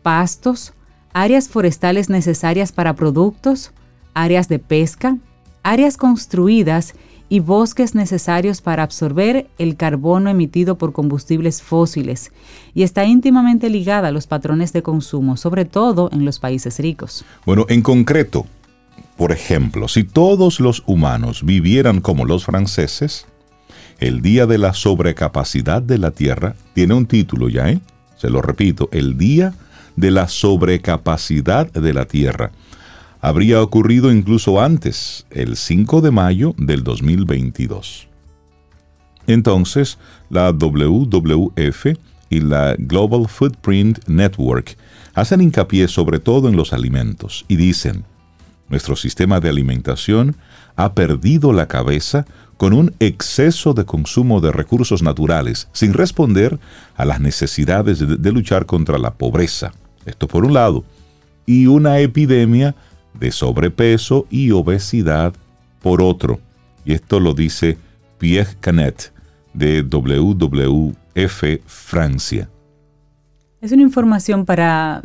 pastos, 0.02 0.74
áreas 1.14 1.50
forestales 1.50 2.10
necesarias 2.10 2.72
para 2.72 2.96
productos, 2.96 3.72
áreas 4.14 4.48
de 4.48 4.60
pesca, 4.60 5.18
áreas 5.64 5.98
construidas 5.98 6.94
y 7.30 7.40
bosques 7.40 7.96
necesarios 7.96 8.60
para 8.60 8.84
absorber 8.84 9.48
el 9.58 9.78
carbono 9.78 10.30
emitido 10.30 10.78
por 10.78 10.92
combustibles 10.92 11.62
fósiles 11.62 12.32
y 12.74 12.84
está 12.84 13.06
íntimamente 13.06 13.70
ligada 13.70 14.10
a 14.10 14.12
los 14.12 14.28
patrones 14.28 14.74
de 14.74 14.84
consumo, 14.84 15.38
sobre 15.38 15.64
todo 15.64 16.10
en 16.12 16.26
los 16.26 16.40
países 16.40 16.78
ricos. 16.80 17.24
Bueno, 17.46 17.66
en 17.70 17.84
concreto, 17.84 18.46
por 19.16 19.32
ejemplo, 19.32 19.88
si 19.88 20.04
todos 20.04 20.60
los 20.60 20.84
humanos 20.88 21.46
vivieran 21.46 22.02
como 22.02 22.26
los 22.26 22.44
franceses, 22.44 23.28
el 24.00 24.22
Día 24.22 24.46
de 24.46 24.58
la 24.58 24.74
Sobrecapacidad 24.74 25.82
de 25.82 26.00
la 26.00 26.12
Tierra 26.12 26.56
tiene 26.74 26.96
un 26.96 27.06
título 27.06 27.48
ya, 27.48 27.70
¿eh? 27.70 27.80
Se 28.18 28.30
lo 28.30 28.42
repito, 28.42 28.90
el 28.92 29.18
Día 29.18 29.50
de 29.52 29.56
la 29.96 30.28
sobrecapacidad 30.28 31.72
de 31.72 31.94
la 31.94 32.06
Tierra. 32.06 32.52
Habría 33.22 33.62
ocurrido 33.62 34.12
incluso 34.12 34.62
antes, 34.62 35.26
el 35.30 35.56
5 35.56 36.02
de 36.02 36.12
mayo 36.12 36.56
del 36.58 36.84
2022. 36.84 38.08
Entonces, 39.28 40.00
la 40.30 40.52
WWF 40.52 41.86
y 42.30 42.40
la 42.40 42.76
Global 42.78 43.28
Footprint 43.28 44.08
Network 44.08 44.78
hacen 45.14 45.42
hincapié 45.42 45.88
sobre 45.88 46.20
todo 46.20 46.50
en 46.50 46.56
los 46.56 46.74
alimentos 46.74 47.46
y 47.48 47.58
dicen, 47.58 48.06
nuestro 48.72 48.96
sistema 48.96 49.40
de 49.40 49.50
alimentación 49.50 50.36
ha 50.76 50.94
perdido 50.94 51.54
la 51.54 51.68
cabeza 51.68 52.26
con 52.58 52.74
un 52.74 52.96
exceso 53.00 53.74
de 53.74 53.86
consumo 53.86 54.40
de 54.40 54.52
recursos 54.52 55.04
naturales, 55.04 55.68
sin 55.74 55.94
responder 55.94 56.60
a 56.96 57.06
las 57.06 57.20
necesidades 57.20 58.00
de, 58.00 58.32
luchar 58.32 58.66
contra 58.66 58.98
la 58.98 59.14
pobreza. 59.14 59.74
Esto 60.06 60.28
por 60.28 60.46
un 60.46 60.54
lado. 60.54 60.84
Y 61.46 61.68
una 61.68 62.00
epidemia 62.00 62.76
de 63.20 63.32
sobrepeso 63.32 64.26
y 64.30 64.52
obesidad 64.52 65.34
por 65.82 66.02
otro. 66.02 66.40
Y 66.86 66.94
esto 66.94 67.20
lo 67.20 67.34
dice 67.34 67.78
Pierre 68.20 68.56
Canet 68.60 69.12
de 69.54 69.82
WWF 69.82 71.44
Francia. 71.66 72.50
Es 73.60 73.72
una 73.72 73.82
información 73.82 74.46
para, 74.46 75.04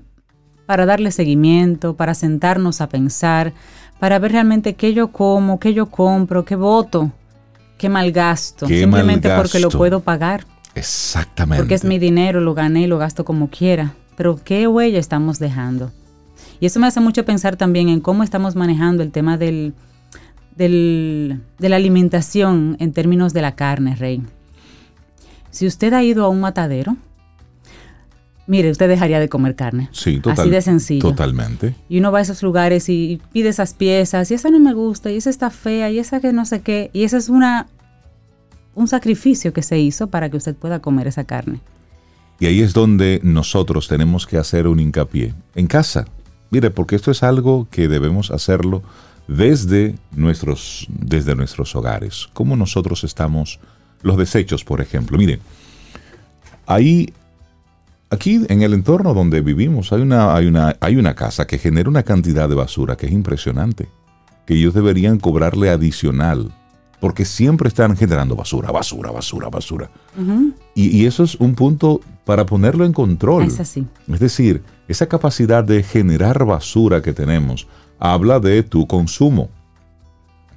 para 0.67 0.85
darle 0.87 1.11
seguimiento, 1.13 1.95
para 1.97 2.15
sentarnos 2.15 2.81
a 2.81 2.89
pensar, 2.89 3.53
para 3.99 4.19
ver 4.19 4.33
realmente 4.33 4.75
qué 4.75 4.93
yo 4.93 5.09
como, 5.09 5.59
qué 5.61 5.73
yo 5.73 5.87
compro, 5.87 6.45
qué 6.45 6.57
voto, 6.57 7.13
qué 7.79 7.89
malgasto, 7.89 8.67
Qué 8.67 8.81
simplemente 8.81 9.31
porque 9.37 9.61
lo 9.61 9.69
puedo 9.71 10.01
pagar, 10.01 10.45
Exactamente. 10.75 11.63
porque 11.63 11.75
es 11.75 11.85
mi 11.85 11.99
dinero, 11.99 12.41
lo 12.41 12.53
gané 12.55 12.83
y 12.83 12.87
lo 12.87 12.99
gasto 12.99 13.25
como 13.25 13.49
quiera. 13.49 13.95
Pero 14.17 14.39
qué 14.43 14.67
huella 14.67 14.99
estamos 14.99 15.39
dejando. 15.39 15.93
Y 16.59 16.67
eso 16.67 16.81
me 16.81 16.87
hace 16.87 17.01
mucho 17.01 17.25
pensar 17.25 17.57
también 17.57 17.89
en 17.91 18.01
cómo 18.01 18.23
estamos 18.23 18.57
manejando 18.57 19.03
el 19.03 19.13
tema 19.13 19.37
del, 19.37 19.75
del- 20.57 21.41
de 21.59 21.69
la 21.69 21.77
alimentación 21.77 22.77
en 22.81 22.93
términos 22.93 23.33
de 23.35 23.43
la 23.43 23.55
carne, 23.55 23.95
Rey. 23.95 24.23
Si 25.51 25.67
usted 25.67 25.93
ha 25.93 26.03
ido 26.03 26.25
a 26.25 26.29
un 26.29 26.41
matadero, 26.41 26.97
mire, 28.47 28.71
usted 28.71 28.89
dejaría 28.89 29.21
de 29.21 29.29
comer 29.29 29.55
carne. 29.57 29.89
Sí, 29.93 30.19
total- 30.19 30.41
Así 30.41 30.51
de 30.51 30.63
sencillo. 30.63 31.03
Totalmente. 31.09 31.75
Y 31.89 31.99
uno 31.99 32.13
va 32.13 32.19
a 32.19 32.23
esos 32.23 32.43
lugares 32.43 32.89
y 32.89 33.21
pide 33.33 33.49
esas 33.49 33.75
piezas, 33.75 34.31
y 34.31 34.35
esa 34.35 34.51
no 34.51 34.59
me 34.59 34.73
gusta, 34.75 35.11
y 35.11 35.17
esa 35.17 35.31
está 35.31 35.51
fea, 35.51 35.91
y 35.91 35.99
esa 35.99 36.21
que 36.21 36.33
no 36.33 36.45
sé 36.45 36.61
qué. 36.61 36.91
Y 36.93 37.05
ese 37.05 37.17
es 37.17 37.29
una, 37.29 37.67
un 38.75 38.89
sacrificio 38.89 39.53
que 39.53 39.63
se 39.63 39.79
hizo 39.79 40.07
para 40.09 40.31
que 40.31 40.37
usted 40.37 40.55
pueda 40.55 40.81
comer 40.81 41.07
esa 41.07 41.25
carne. 41.25 41.61
Y 42.39 42.47
ahí 42.47 42.61
es 42.61 42.75
donde 42.75 43.21
nosotros 43.23 43.89
tenemos 43.89 44.27
que 44.27 44.37
hacer 44.37 44.67
un 44.69 44.79
hincapié. 44.79 45.33
En 45.55 45.67
casa. 45.67 46.07
Mire, 46.51 46.71
porque 46.71 46.95
esto 46.97 47.11
es 47.11 47.23
algo 47.23 47.67
que 47.71 47.89
debemos 47.89 48.31
hacerlo 48.31 48.83
desde 49.27 49.95
nuestros, 50.15 50.87
desde 50.91 51.35
nuestros 51.35 51.75
hogares. 51.75 52.29
Cómo 52.35 52.55
nosotros 52.55 53.03
estamos, 53.05 53.59
los 54.03 54.17
desechos, 54.19 54.63
por 54.65 54.81
ejemplo. 54.81 55.17
Mire, 55.19 55.41
ahí, 56.67 57.13
aquí 58.11 58.45
en 58.49 58.63
el 58.63 58.75
entorno 58.75 59.15
donde 59.15 59.41
vivimos, 59.41 59.93
hay 59.93 60.03
una, 60.03 60.35
hay 60.35 60.47
una, 60.47 60.77
hay 60.81 60.97
una 60.97 61.15
casa 61.15 61.47
que 61.47 61.59
genera 61.59 61.89
una 61.89 62.03
cantidad 62.03 62.49
de 62.49 62.55
basura 62.55 62.97
que 62.97 63.07
es 63.07 63.13
impresionante. 63.13 63.89
Que 64.47 64.55
ellos 64.55 64.75
deberían 64.75 65.19
cobrarle 65.19 65.71
adicional. 65.71 66.53
Porque 67.01 67.25
siempre 67.25 67.69
están 67.69 67.97
generando 67.97 68.37
basura, 68.37 68.71
basura, 68.71 69.11
basura, 69.11 69.49
basura. 69.49 69.91
Y, 70.75 70.97
y 70.97 71.07
eso 71.07 71.25
es 71.25 71.35
un 71.35 71.55
punto 71.55 72.01
para 72.25 72.47
ponerlo 72.47 72.85
en 72.85 72.93
control. 72.93 73.45
Es 73.45 73.61
así. 73.61 73.87
Es 74.09 74.19
decir, 74.19 74.63
esa 74.89 75.07
capacidad 75.07 75.63
de 75.63 75.83
generar 75.83 76.45
basura 76.47 77.03
que 77.03 77.13
tenemos 77.13 77.67
habla 77.99 78.41
de 78.41 78.63
tu 78.63 78.87
consumo. 78.87 79.51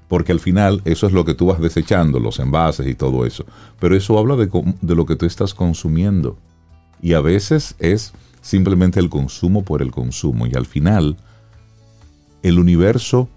Porque 0.07 0.31
al 0.31 0.39
final 0.39 0.81
eso 0.85 1.07
es 1.07 1.13
lo 1.13 1.25
que 1.25 1.35
tú 1.35 1.47
vas 1.47 1.59
desechando, 1.59 2.19
los 2.19 2.39
envases 2.39 2.87
y 2.87 2.95
todo 2.95 3.25
eso. 3.25 3.45
Pero 3.79 3.95
eso 3.95 4.17
habla 4.17 4.35
de, 4.35 4.49
de 4.81 4.95
lo 4.95 5.05
que 5.05 5.15
tú 5.15 5.25
estás 5.25 5.53
consumiendo. 5.53 6.37
Y 7.01 7.13
a 7.13 7.21
veces 7.21 7.75
es 7.79 8.13
simplemente 8.41 8.99
el 8.99 9.09
consumo 9.09 9.63
por 9.63 9.81
el 9.81 9.91
consumo. 9.91 10.47
Y 10.47 10.55
al 10.55 10.65
final, 10.65 11.17
el 12.43 12.59
universo 12.59 13.29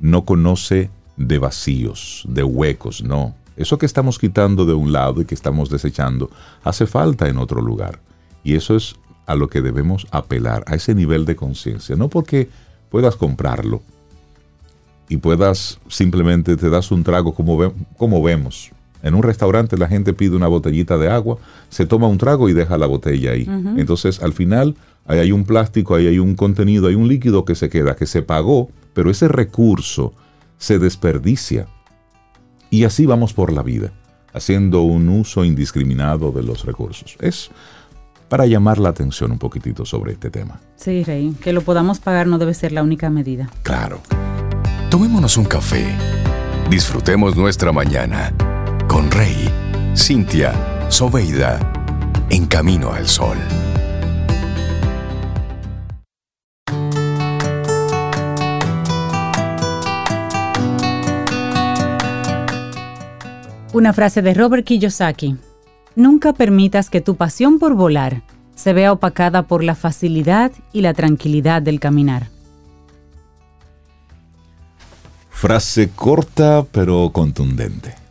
no 0.00 0.24
conoce 0.24 0.90
de 1.16 1.38
vacíos, 1.38 2.24
de 2.28 2.42
huecos, 2.42 3.02
no. 3.02 3.34
Eso 3.56 3.78
que 3.78 3.86
estamos 3.86 4.18
quitando 4.18 4.64
de 4.64 4.74
un 4.74 4.92
lado 4.92 5.20
y 5.20 5.24
que 5.24 5.34
estamos 5.34 5.68
desechando, 5.68 6.30
hace 6.64 6.86
falta 6.86 7.28
en 7.28 7.38
otro 7.38 7.60
lugar. 7.60 8.00
Y 8.42 8.54
eso 8.54 8.76
es 8.76 8.96
a 9.26 9.34
lo 9.34 9.48
que 9.48 9.60
debemos 9.60 10.06
apelar, 10.10 10.64
a 10.66 10.74
ese 10.74 10.94
nivel 10.94 11.24
de 11.24 11.36
conciencia. 11.36 11.96
No 11.96 12.08
porque 12.08 12.48
puedas 12.90 13.16
comprarlo 13.16 13.82
y 15.08 15.18
puedas 15.18 15.78
simplemente 15.88 16.56
te 16.56 16.70
das 16.70 16.90
un 16.90 17.04
trago 17.04 17.34
como, 17.34 17.72
como 17.96 18.22
vemos. 18.22 18.70
En 19.02 19.14
un 19.14 19.22
restaurante 19.22 19.76
la 19.76 19.88
gente 19.88 20.12
pide 20.12 20.36
una 20.36 20.46
botellita 20.46 20.96
de 20.96 21.10
agua, 21.10 21.38
se 21.68 21.86
toma 21.86 22.06
un 22.06 22.18
trago 22.18 22.48
y 22.48 22.52
deja 22.52 22.78
la 22.78 22.86
botella 22.86 23.32
ahí. 23.32 23.48
Entonces 23.76 24.22
al 24.22 24.32
final 24.32 24.76
ahí 25.06 25.18
hay 25.18 25.32
un 25.32 25.44
plástico, 25.44 25.94
ahí 25.94 26.06
hay 26.06 26.18
un 26.18 26.36
contenido, 26.36 26.86
hay 26.88 26.94
un 26.94 27.08
líquido 27.08 27.44
que 27.44 27.54
se 27.54 27.68
queda, 27.68 27.96
que 27.96 28.06
se 28.06 28.22
pagó, 28.22 28.70
pero 28.94 29.10
ese 29.10 29.28
recurso 29.28 30.14
se 30.56 30.78
desperdicia. 30.78 31.66
Y 32.70 32.84
así 32.84 33.04
vamos 33.04 33.34
por 33.34 33.52
la 33.52 33.62
vida, 33.62 33.92
haciendo 34.32 34.82
un 34.82 35.08
uso 35.08 35.44
indiscriminado 35.44 36.30
de 36.30 36.42
los 36.42 36.64
recursos. 36.64 37.16
Es 37.20 37.50
para 38.28 38.46
llamar 38.46 38.78
la 38.78 38.88
atención 38.88 39.30
un 39.32 39.38
poquitito 39.38 39.84
sobre 39.84 40.12
este 40.12 40.30
tema. 40.30 40.58
Sí, 40.76 41.04
Rey. 41.04 41.34
Que 41.42 41.52
lo 41.52 41.60
podamos 41.60 41.98
pagar 41.98 42.26
no 42.26 42.38
debe 42.38 42.54
ser 42.54 42.72
la 42.72 42.82
única 42.82 43.10
medida. 43.10 43.50
Claro. 43.62 44.00
Tomémonos 44.90 45.36
un 45.36 45.44
café. 45.44 45.84
Disfrutemos 46.70 47.36
nuestra 47.36 47.72
mañana 47.72 48.32
con 48.92 49.10
Rey, 49.10 49.48
Cintia, 49.96 50.52
Soveida, 50.90 51.58
en 52.28 52.44
camino 52.44 52.92
al 52.92 53.08
sol. 53.08 53.38
Una 63.72 63.94
frase 63.94 64.20
de 64.20 64.34
Robert 64.34 64.66
Kiyosaki. 64.66 65.38
Nunca 65.96 66.34
permitas 66.34 66.90
que 66.90 67.00
tu 67.00 67.16
pasión 67.16 67.58
por 67.58 67.74
volar 67.74 68.22
se 68.54 68.74
vea 68.74 68.92
opacada 68.92 69.44
por 69.44 69.64
la 69.64 69.74
facilidad 69.74 70.52
y 70.70 70.82
la 70.82 70.92
tranquilidad 70.92 71.62
del 71.62 71.80
caminar. 71.80 72.28
Frase 75.30 75.88
corta 75.96 76.66
pero 76.70 77.10
contundente. 77.10 78.01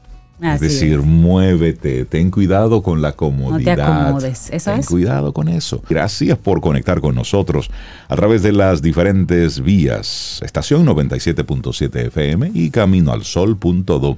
Así 0.42 0.66
es 0.66 0.72
decir, 0.72 1.00
es. 1.00 1.06
muévete, 1.06 2.06
ten 2.06 2.32
cuidado 2.32 2.82
con 2.82 3.02
la 3.02 3.12
comodidad. 3.12 3.80
acomodes, 3.80 4.50
eso 4.52 4.72
ten 4.72 4.80
es. 4.80 4.88
cuidado 4.88 5.34
con 5.34 5.48
eso. 5.48 5.84
Gracias 5.88 6.38
por 6.38 6.62
conectar 6.62 7.00
con 7.00 7.14
nosotros 7.14 7.70
a 8.08 8.16
través 8.16 8.42
de 8.42 8.52
las 8.52 8.82
diferentes 8.82 9.62
vías. 9.62 10.42
Estación 10.44 10.86
97.7 10.86 12.08
FM 12.08 12.52
y 12.54 12.72
Camino 12.72 13.12
al 13.12 13.24
Sol.do. 13.24 14.18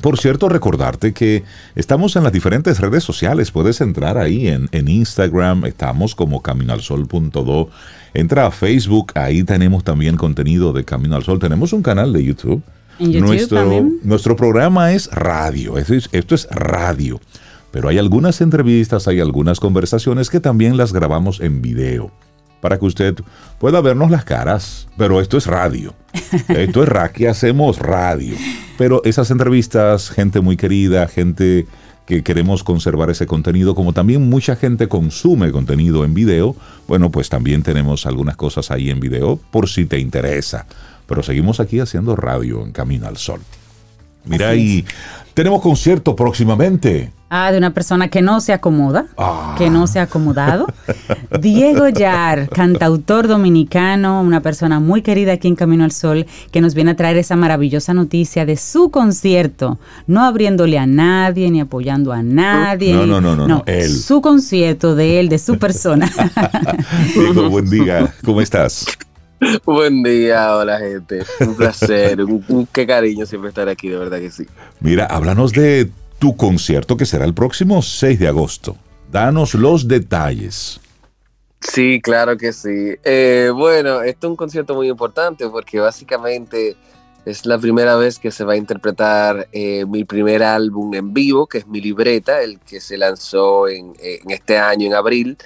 Por 0.00 0.18
cierto, 0.18 0.48
recordarte 0.48 1.12
que 1.12 1.42
estamos 1.74 2.16
en 2.16 2.22
las 2.22 2.32
diferentes 2.32 2.80
redes 2.80 3.02
sociales. 3.02 3.50
Puedes 3.50 3.80
entrar 3.80 4.18
ahí 4.18 4.46
en, 4.48 4.68
en 4.72 4.88
Instagram, 4.88 5.64
estamos 5.64 6.14
como 6.14 6.42
caminoalsol.do. 6.42 7.70
Entra 8.14 8.46
a 8.46 8.50
Facebook, 8.50 9.12
ahí 9.14 9.42
tenemos 9.42 9.84
también 9.84 10.16
contenido 10.16 10.72
de 10.72 10.84
Camino 10.84 11.16
al 11.16 11.24
Sol. 11.24 11.38
Tenemos 11.38 11.72
un 11.72 11.82
canal 11.82 12.12
de 12.12 12.24
YouTube. 12.24 12.62
Nuestro, 12.98 13.58
también. 13.60 13.98
nuestro 14.02 14.36
programa 14.36 14.92
es 14.92 15.08
radio, 15.10 15.76
esto 15.78 15.94
es, 15.94 16.08
esto 16.12 16.34
es 16.34 16.48
radio. 16.50 17.20
Pero 17.70 17.88
hay 17.88 17.98
algunas 17.98 18.40
entrevistas, 18.40 19.06
hay 19.06 19.20
algunas 19.20 19.60
conversaciones 19.60 20.30
que 20.30 20.40
también 20.40 20.76
las 20.76 20.92
grabamos 20.92 21.40
en 21.40 21.60
video. 21.60 22.10
Para 22.62 22.78
que 22.78 22.86
usted 22.86 23.14
pueda 23.58 23.82
vernos 23.82 24.10
las 24.10 24.24
caras. 24.24 24.88
Pero 24.96 25.20
esto 25.20 25.36
es 25.36 25.46
radio. 25.46 25.92
Esto 26.48 26.82
es 26.82 26.88
ra- 26.88 27.12
que 27.12 27.28
hacemos 27.28 27.78
radio. 27.78 28.34
Pero 28.78 29.02
esas 29.04 29.30
entrevistas, 29.30 30.08
gente 30.08 30.40
muy 30.40 30.56
querida, 30.56 31.06
gente 31.06 31.66
que 32.06 32.22
queremos 32.22 32.64
conservar 32.64 33.10
ese 33.10 33.26
contenido, 33.26 33.74
como 33.74 33.92
también 33.92 34.28
mucha 34.30 34.56
gente 34.56 34.88
consume 34.88 35.52
contenido 35.52 36.04
en 36.04 36.14
video, 36.14 36.56
bueno, 36.88 37.10
pues 37.10 37.28
también 37.28 37.62
tenemos 37.62 38.06
algunas 38.06 38.36
cosas 38.36 38.70
ahí 38.70 38.90
en 38.90 39.00
video 39.00 39.38
por 39.50 39.68
si 39.68 39.84
te 39.86 39.98
interesa. 39.98 40.66
Pero 41.06 41.22
seguimos 41.22 41.60
aquí 41.60 41.80
haciendo 41.80 42.16
radio 42.16 42.62
en 42.62 42.72
Camino 42.72 43.06
al 43.06 43.16
Sol. 43.16 43.40
Mira, 44.24 44.54
y 44.56 44.84
tenemos 45.34 45.62
concierto 45.62 46.16
próximamente. 46.16 47.12
Ah, 47.28 47.50
de 47.50 47.58
una 47.58 47.74
persona 47.74 48.08
que 48.08 48.22
no 48.22 48.40
se 48.40 48.52
acomoda, 48.52 49.06
Ah. 49.16 49.54
que 49.58 49.68
no 49.70 49.86
se 49.88 49.98
ha 49.98 50.02
acomodado. 50.02 50.66
Diego 51.40 51.88
Yar, 51.88 52.48
cantautor 52.48 53.26
dominicano, 53.28 54.20
una 54.20 54.40
persona 54.42 54.78
muy 54.80 55.02
querida 55.02 55.32
aquí 55.32 55.46
en 55.48 55.56
Camino 55.56 55.84
al 55.84 55.90
Sol, 55.92 56.26
que 56.50 56.60
nos 56.60 56.74
viene 56.74 56.92
a 56.92 56.96
traer 56.96 57.16
esa 57.16 57.34
maravillosa 57.36 57.94
noticia 57.94 58.46
de 58.46 58.56
su 58.56 58.90
concierto, 58.90 59.78
no 60.06 60.24
abriéndole 60.24 60.78
a 60.78 60.86
nadie 60.86 61.50
ni 61.50 61.60
apoyando 61.60 62.12
a 62.12 62.22
nadie. 62.22 62.94
No, 62.94 63.06
no, 63.06 63.20
no, 63.20 63.34
no, 63.36 63.46
no, 63.48 63.62
él. 63.66 63.88
Su 63.90 64.20
concierto 64.20 64.94
de 64.96 65.18
él, 65.20 65.28
de 65.28 65.38
su 65.38 65.58
persona. 65.58 66.10
Diego, 67.14 67.48
buen 67.50 67.68
día. 67.70 68.12
¿Cómo 68.24 68.40
estás? 68.40 68.86
Buen 69.64 70.02
día, 70.02 70.56
hola 70.56 70.78
gente. 70.78 71.24
Un 71.40 71.56
placer, 71.56 72.22
un, 72.22 72.68
qué 72.72 72.86
cariño 72.86 73.26
siempre 73.26 73.50
estar 73.50 73.68
aquí, 73.68 73.88
de 73.88 73.98
verdad 73.98 74.18
que 74.18 74.30
sí. 74.30 74.46
Mira, 74.80 75.06
háblanos 75.06 75.52
de 75.52 75.90
tu 76.18 76.36
concierto 76.36 76.96
que 76.96 77.06
será 77.06 77.24
el 77.24 77.34
próximo 77.34 77.82
6 77.82 78.18
de 78.18 78.28
agosto. 78.28 78.76
Danos 79.10 79.54
los 79.54 79.88
detalles. 79.88 80.80
Sí, 81.60 82.00
claro 82.02 82.36
que 82.36 82.52
sí. 82.52 82.94
Eh, 83.04 83.50
bueno, 83.54 84.02
esto 84.02 84.26
es 84.26 84.30
un 84.30 84.36
concierto 84.36 84.74
muy 84.74 84.88
importante 84.88 85.48
porque 85.48 85.80
básicamente 85.80 86.76
es 87.26 87.44
la 87.44 87.58
primera 87.58 87.96
vez 87.96 88.20
que 88.20 88.30
se 88.30 88.44
va 88.44 88.52
a 88.52 88.56
interpretar 88.56 89.48
eh, 89.50 89.84
mi 89.84 90.04
primer 90.04 90.44
álbum 90.44 90.94
en 90.94 91.12
vivo, 91.12 91.48
que 91.48 91.58
es 91.58 91.66
mi 91.66 91.80
libreta, 91.80 92.40
el 92.40 92.60
que 92.60 92.80
se 92.80 92.96
lanzó 92.96 93.66
en, 93.66 93.94
este 94.28 94.58
año, 94.58 94.86
en 94.86 94.94
abril. 94.94 95.36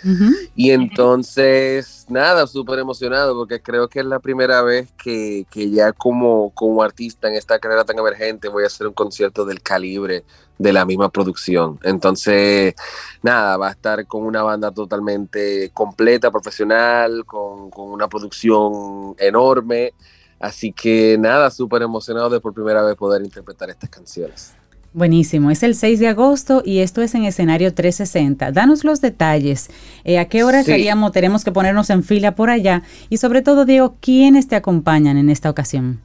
Y 0.54 0.72
entonces, 0.72 2.04
nada, 2.10 2.46
súper 2.46 2.80
emocionado 2.80 3.34
porque 3.34 3.62
creo 3.62 3.88
que 3.88 4.00
es 4.00 4.04
la 4.04 4.18
primera 4.18 4.60
vez 4.60 4.92
que, 5.02 5.46
ya 5.54 5.92
como, 5.92 6.50
como 6.50 6.82
artista 6.82 7.28
en 7.28 7.34
esta 7.34 7.58
carrera 7.58 7.84
tan 7.84 7.98
emergente 7.98 8.48
voy 8.48 8.64
a 8.64 8.66
hacer 8.66 8.86
un 8.86 8.92
concierto 8.92 9.46
del 9.46 9.62
calibre 9.62 10.24
de 10.58 10.74
la 10.74 10.84
misma 10.84 11.08
producción. 11.08 11.78
Entonces, 11.82 12.74
nada, 13.22 13.56
va 13.56 13.68
a 13.68 13.70
estar 13.70 14.06
con 14.06 14.24
una 14.24 14.42
banda 14.42 14.70
totalmente 14.70 15.70
completa, 15.72 16.30
profesional, 16.30 17.24
con, 17.24 17.70
con 17.70 17.90
una 17.90 18.06
producción 18.06 19.14
enorme. 19.18 19.94
Así 20.40 20.72
que 20.72 21.16
nada, 21.18 21.50
súper 21.50 21.82
emocionado 21.82 22.30
de 22.30 22.40
por 22.40 22.54
primera 22.54 22.82
vez 22.82 22.96
poder 22.96 23.22
interpretar 23.22 23.68
estas 23.70 23.90
canciones. 23.90 24.54
Buenísimo, 24.92 25.52
es 25.52 25.62
el 25.62 25.76
6 25.76 26.00
de 26.00 26.08
agosto 26.08 26.62
y 26.64 26.80
esto 26.80 27.00
es 27.00 27.14
en 27.14 27.24
escenario 27.24 27.72
360. 27.72 28.50
Danos 28.50 28.82
los 28.82 29.00
detalles. 29.00 29.70
Eh, 30.02 30.18
¿A 30.18 30.24
qué 30.28 30.42
hora 30.42 30.60
estaríamos? 30.60 31.12
Tenemos 31.12 31.44
que 31.44 31.52
ponernos 31.52 31.90
en 31.90 32.02
fila 32.02 32.34
por 32.34 32.50
allá. 32.50 32.82
Y 33.08 33.18
sobre 33.18 33.42
todo, 33.42 33.64
Diego, 33.64 33.94
¿quiénes 34.00 34.48
te 34.48 34.56
acompañan 34.56 35.16
en 35.16 35.30
esta 35.30 35.48
ocasión? 35.48 36.00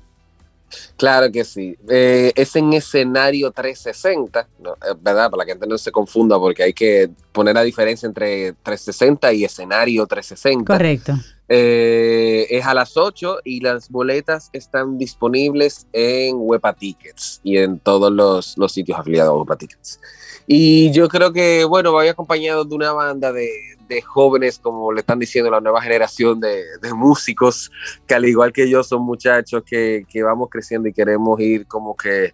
Claro 0.97 1.31
que 1.31 1.43
sí. 1.45 1.75
Eh, 1.89 2.31
es 2.35 2.55
en 2.55 2.73
escenario 2.73 3.51
360, 3.51 4.41
eh, 4.41 4.65
¿verdad? 5.01 5.31
Para 5.31 5.45
que 5.45 5.49
la 5.49 5.53
gente 5.53 5.67
no 5.67 5.77
se 5.79 5.91
confunda, 5.91 6.37
porque 6.37 6.63
hay 6.63 6.73
que 6.73 7.09
poner 7.31 7.55
la 7.55 7.63
diferencia 7.63 8.05
entre 8.05 8.53
360 8.61 9.33
y 9.33 9.45
escenario 9.45 10.05
360. 10.05 10.71
Correcto. 10.71 11.13
Eh, 11.47 12.47
es 12.49 12.65
a 12.65 12.73
las 12.73 12.97
8 12.97 13.39
y 13.43 13.59
las 13.59 13.89
boletas 13.89 14.49
están 14.51 14.97
disponibles 14.97 15.87
en 15.93 16.37
Wepa 16.39 16.73
Tickets 16.73 17.39
y 17.43 17.57
en 17.57 17.79
todos 17.79 18.11
los, 18.11 18.57
los 18.57 18.71
sitios 18.71 18.97
afiliados 18.97 19.31
a 19.31 19.37
Wepa 19.37 19.55
Tickets. 19.55 19.99
Y 20.47 20.91
yo 20.91 21.07
creo 21.07 21.31
que, 21.31 21.65
bueno, 21.65 21.91
voy 21.91 22.07
acompañado 22.07 22.65
de 22.65 22.75
una 22.75 22.93
banda 22.93 23.31
de, 23.31 23.49
de 23.87 24.01
jóvenes, 24.01 24.59
como 24.59 24.91
le 24.91 25.01
están 25.01 25.19
diciendo, 25.19 25.51
la 25.51 25.61
nueva 25.61 25.81
generación 25.81 26.39
de, 26.39 26.63
de, 26.81 26.93
músicos, 26.93 27.71
que 28.07 28.15
al 28.15 28.25
igual 28.25 28.51
que 28.51 28.69
yo 28.69 28.83
son 28.83 29.03
muchachos 29.03 29.63
que, 29.65 30.05
que 30.09 30.23
vamos 30.23 30.49
creciendo 30.49 30.87
y 30.87 30.93
queremos 30.93 31.39
ir 31.39 31.67
como 31.67 31.95
que 31.95 32.33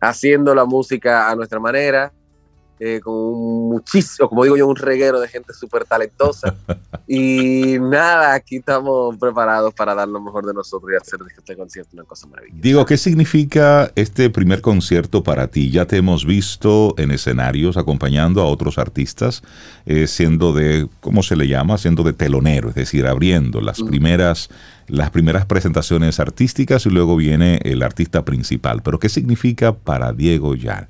haciendo 0.00 0.54
la 0.54 0.64
música 0.64 1.28
a 1.28 1.34
nuestra 1.34 1.58
manera 1.58 2.12
eh, 2.80 3.00
con 3.02 3.14
muchísimo, 3.68 4.28
como 4.28 4.44
digo 4.44 4.56
yo, 4.56 4.66
un 4.66 4.76
reguero 4.76 5.20
de 5.20 5.28
gente 5.28 5.52
súper 5.52 5.84
talentosa. 5.84 6.54
y 7.08 7.78
nada, 7.80 8.34
aquí 8.34 8.56
estamos 8.56 9.16
preparados 9.16 9.74
para 9.74 9.94
dar 9.94 10.08
lo 10.08 10.20
mejor 10.20 10.46
de 10.46 10.54
nosotros 10.54 10.90
y 10.92 10.96
hacer 10.96 11.18
de 11.20 11.32
este 11.36 11.56
concierto 11.56 11.90
una 11.94 12.04
cosa 12.04 12.26
maravillosa. 12.26 12.60
Digo, 12.60 12.86
¿qué 12.86 12.96
significa 12.96 13.90
este 13.94 14.30
primer 14.30 14.60
concierto 14.60 15.22
para 15.22 15.48
ti? 15.48 15.70
Ya 15.70 15.86
te 15.86 15.96
hemos 15.96 16.24
visto 16.24 16.94
en 16.98 17.10
escenarios 17.10 17.76
acompañando 17.76 18.42
a 18.42 18.46
otros 18.46 18.78
artistas, 18.78 19.42
eh, 19.86 20.06
siendo 20.06 20.52
de, 20.52 20.88
¿cómo 21.00 21.22
se 21.22 21.36
le 21.36 21.48
llama? 21.48 21.78
Siendo 21.78 22.02
de 22.02 22.12
telonero, 22.12 22.68
es 22.68 22.74
decir, 22.74 23.06
abriendo 23.06 23.60
las 23.60 23.82
primeras 23.82 24.48
las 24.88 25.10
primeras 25.10 25.44
presentaciones 25.44 26.18
artísticas 26.18 26.86
y 26.86 26.90
luego 26.90 27.14
viene 27.14 27.60
el 27.62 27.82
artista 27.82 28.24
principal. 28.24 28.82
Pero 28.82 28.98
¿qué 28.98 29.10
significa 29.10 29.74
para 29.74 30.12
Diego 30.12 30.54
Yar? 30.54 30.88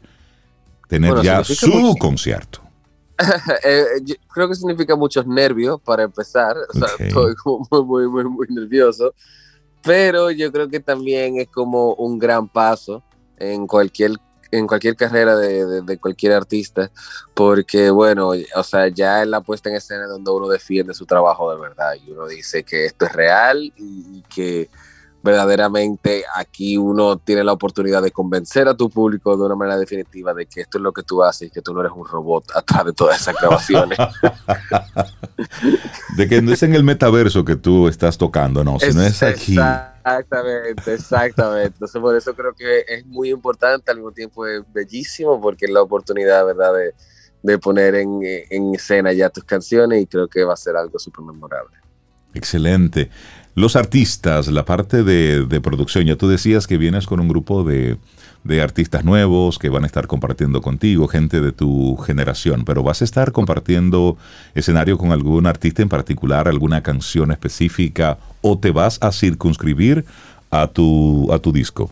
Tener 0.89 1.23
ya 1.23 1.45
su 1.45 1.97
concierto. 1.99 2.63
Eh, 3.65 3.85
creo 4.33 4.49
que 4.49 4.55
significa 4.55 4.95
muchos 4.95 5.27
nervios 5.27 5.81
para 5.81 6.05
empezar. 6.05 6.57
estoy 7.01 7.35
muy, 7.45 7.85
muy, 7.85 8.09
muy, 8.09 8.25
muy 8.25 8.47
nervioso. 8.49 9.13
Pero 9.83 10.31
yo 10.31 10.53
creo 10.53 10.69
que 10.69 10.79
también 10.79 11.41
es 11.41 11.49
como 11.49 11.95
un 11.95 12.17
gran 12.17 12.49
paso 12.49 13.03
en 13.39 13.67
cualquier 13.67 14.13
en 14.51 14.67
cualquier 14.67 14.97
carrera 14.97 15.37
de, 15.37 15.83
de, 15.83 15.99
cualquier 15.99 16.33
artista, 16.33 16.91
porque 17.35 17.91
bueno, 17.91 18.31
o 18.55 18.63
sea, 18.63 18.89
ya 18.89 19.21
es 19.21 19.29
la 19.29 19.43
puesta 19.43 19.69
en 19.69 19.77
escena 19.77 20.07
donde 20.07 20.31
uno 20.31 20.49
defiende 20.49 20.95
su 20.95 21.05
trabajo 21.05 21.53
de 21.53 21.61
verdad 21.61 21.93
y 22.03 22.11
uno 22.11 22.27
dice 22.27 22.63
que 22.63 22.87
esto 22.87 23.05
es 23.05 23.13
real 23.13 23.73
y 23.77 24.23
que 24.23 24.71
verdaderamente 25.29 26.25
aquí 26.35 26.79
uno 26.79 27.19
tiene 27.19 27.45
la 27.45 27.53
oportunidad 27.53 28.03
de 28.03 28.11
convencer 28.11 28.67
a 28.67 28.75
tu 28.75 28.89
público 28.89 29.37
de 29.37 29.45
una 29.45 29.55
manera 29.55 29.79
definitiva 29.79 30.33
de 30.33 30.47
que 30.47 30.63
esto 30.63 30.79
es 30.79 30.83
lo 30.83 30.93
que 30.93 31.03
tú 31.03 31.23
haces 31.23 31.53
que 31.53 31.61
tú 31.61 31.75
no 31.75 31.81
eres 31.81 31.93
un 31.95 32.07
robot 32.07 32.45
atrás 32.55 32.87
de 32.87 32.93
todas 32.95 33.21
esas 33.21 33.37
grabaciones. 33.39 33.99
de 36.17 36.29
que 36.29 36.41
no 36.41 36.53
es 36.53 36.63
en 36.63 36.75
el 36.75 36.83
metaverso 36.83 37.45
que 37.45 37.57
tú 37.57 37.89
estás 37.89 38.17
tocando, 38.17 38.65
no, 38.65 38.79
sino 38.81 39.03
es, 39.03 39.23
aquí. 39.23 39.59
Exactamente, 39.59 40.95
exactamente. 40.95 41.75
Entonces 41.75 42.01
por 42.01 42.17
eso 42.17 42.35
creo 42.35 42.55
que 42.55 42.85
es 42.89 43.05
muy 43.05 43.29
importante, 43.29 43.91
al 43.91 43.99
mismo 43.99 44.13
tiempo 44.13 44.47
es 44.47 44.63
bellísimo 44.73 45.39
porque 45.41 45.67
es 45.67 45.71
la 45.71 45.83
oportunidad, 45.83 46.47
¿verdad?, 46.47 46.73
de, 46.73 46.95
de 47.43 47.59
poner 47.59 47.97
en, 47.97 48.21
en 48.23 48.75
escena 48.75 49.13
ya 49.13 49.29
tus 49.29 49.45
canciones 49.45 50.03
y 50.03 50.07
creo 50.07 50.27
que 50.27 50.43
va 50.45 50.55
a 50.55 50.57
ser 50.57 50.75
algo 50.75 50.99
súper 50.99 51.25
memorable. 51.25 51.77
Excelente. 52.35 53.11
Los 53.59 53.75
artistas, 53.75 54.47
la 54.47 54.65
parte 54.65 55.03
de, 55.03 55.61
producción, 55.61 56.05
ya 56.07 56.15
tú 56.15 56.29
decías 56.29 56.69
que 56.69 56.79
vienes 56.79 57.09
con 57.09 57.19
un 57.19 57.27
grupo 57.27 57.65
de, 57.65 57.99
artistas 58.63 59.05
nuevos 59.05 59.59
que 59.59 59.69
van 59.69 59.83
a 59.83 59.89
estar 59.89 60.07
compartiendo 60.07 60.63
contigo, 60.63 61.09
gente 61.09 61.41
de 61.41 61.51
tu 61.51 61.97
generación, 61.97 62.65
pero 62.65 62.85
vas 62.85 63.03
a 63.03 63.05
estar 63.05 63.33
compartiendo 63.33 64.17
escenario 64.55 64.97
con 64.97 65.11
algún 65.11 65.49
artista 65.49 65.83
en 65.83 65.89
particular, 65.89 66.47
alguna 66.47 66.85
canción 66.85 67.33
específica, 67.33 68.19
o 68.43 68.57
te 68.57 68.71
vas 68.71 68.99
a 69.01 69.11
circunscribir 69.11 70.05
a 70.53 70.69
tu, 70.69 71.29
a 71.33 71.41
tu 71.41 71.51
disco. 71.51 71.91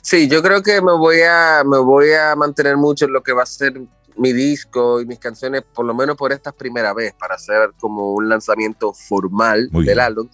Sí, 0.00 0.28
yo 0.28 0.44
creo 0.44 0.62
que 0.62 0.80
me 0.80 0.92
voy 0.92 1.22
a, 1.22 1.64
me 1.66 1.78
voy 1.78 2.12
a 2.12 2.36
mantener 2.36 2.76
mucho 2.76 3.06
en 3.06 3.12
lo 3.14 3.24
que 3.24 3.32
va 3.32 3.42
a 3.42 3.46
ser 3.46 3.80
mi 4.16 4.32
disco 4.32 5.00
y 5.00 5.06
mis 5.06 5.18
canciones, 5.18 5.62
por 5.74 5.84
lo 5.84 5.94
menos 5.94 6.16
por 6.16 6.32
esta 6.32 6.52
primera 6.52 6.92
vez, 6.92 7.14
para 7.18 7.34
hacer 7.34 7.72
como 7.80 8.12
un 8.12 8.28
lanzamiento 8.28 8.92
formal 8.92 9.68
del 9.70 10.00
álbum. 10.00 10.28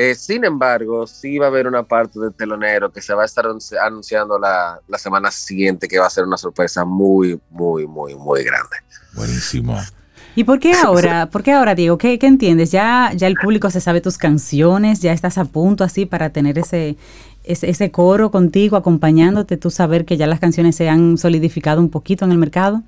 Eh, 0.00 0.14
sin 0.14 0.44
embargo, 0.44 1.08
sí 1.08 1.38
va 1.38 1.46
a 1.46 1.48
haber 1.48 1.66
una 1.66 1.82
parte 1.82 2.20
del 2.20 2.32
telonero 2.32 2.92
que 2.92 3.02
se 3.02 3.12
va 3.14 3.22
a 3.22 3.26
estar 3.26 3.46
anunciando 3.82 4.38
la, 4.38 4.80
la, 4.86 4.96
semana 4.96 5.28
siguiente, 5.32 5.88
que 5.88 5.98
va 5.98 6.06
a 6.06 6.10
ser 6.10 6.22
una 6.22 6.36
sorpresa 6.36 6.84
muy, 6.84 7.40
muy, 7.50 7.84
muy, 7.84 8.14
muy 8.14 8.44
grande. 8.44 8.76
Buenísimo. 9.14 9.76
¿Y 10.36 10.44
por 10.44 10.60
qué 10.60 10.72
ahora? 10.84 11.28
¿Por 11.30 11.42
qué 11.42 11.50
ahora, 11.50 11.74
Diego? 11.74 11.98
¿Qué, 11.98 12.16
qué 12.20 12.28
entiendes? 12.28 12.70
¿Ya, 12.70 13.10
¿Ya 13.16 13.26
el 13.26 13.34
público 13.34 13.70
se 13.70 13.80
sabe 13.80 14.00
tus 14.00 14.18
canciones? 14.18 15.00
¿Ya 15.00 15.12
estás 15.12 15.36
a 15.36 15.46
punto 15.46 15.82
así 15.82 16.06
para 16.06 16.30
tener 16.30 16.60
ese, 16.60 16.96
ese, 17.42 17.68
ese 17.68 17.90
coro 17.90 18.30
contigo, 18.30 18.76
acompañándote, 18.76 19.56
tú 19.56 19.68
saber 19.68 20.04
que 20.04 20.16
ya 20.16 20.28
las 20.28 20.38
canciones 20.38 20.76
se 20.76 20.88
han 20.88 21.18
solidificado 21.18 21.80
un 21.80 21.90
poquito 21.90 22.24
en 22.24 22.30
el 22.30 22.38
mercado? 22.38 22.84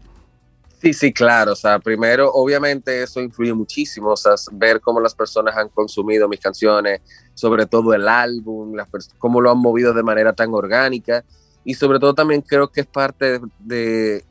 Sí, 0.81 0.95
sí, 0.95 1.12
claro. 1.12 1.53
O 1.53 1.57
sea, 1.57 1.78
primero, 1.78 2.33
obviamente 2.33 3.03
eso 3.03 3.20
influye 3.20 3.53
muchísimo. 3.53 4.11
O 4.11 4.16
sea, 4.16 4.35
ver 4.53 4.81
cómo 4.81 5.01
las 5.01 5.14
personas 5.14 5.57
han 5.57 5.68
consumido 5.68 6.28
mis 6.28 6.41
canciones, 6.41 7.03
sobre 7.35 7.66
todo 7.66 7.93
el 7.93 8.09
álbum, 8.09 8.76
cómo 9.18 9.41
lo 9.41 9.51
han 9.51 9.59
movido 9.59 9.93
de 9.93 10.03
manera 10.03 10.33
tan 10.33 10.55
orgánica. 10.55 11.24
Y 11.64 11.74
sobre 11.74 11.99
todo 11.99 12.14
también 12.14 12.41
creo 12.41 12.68
que 12.68 12.81
es 12.81 12.87
parte 12.87 13.41
de, 13.59 14.24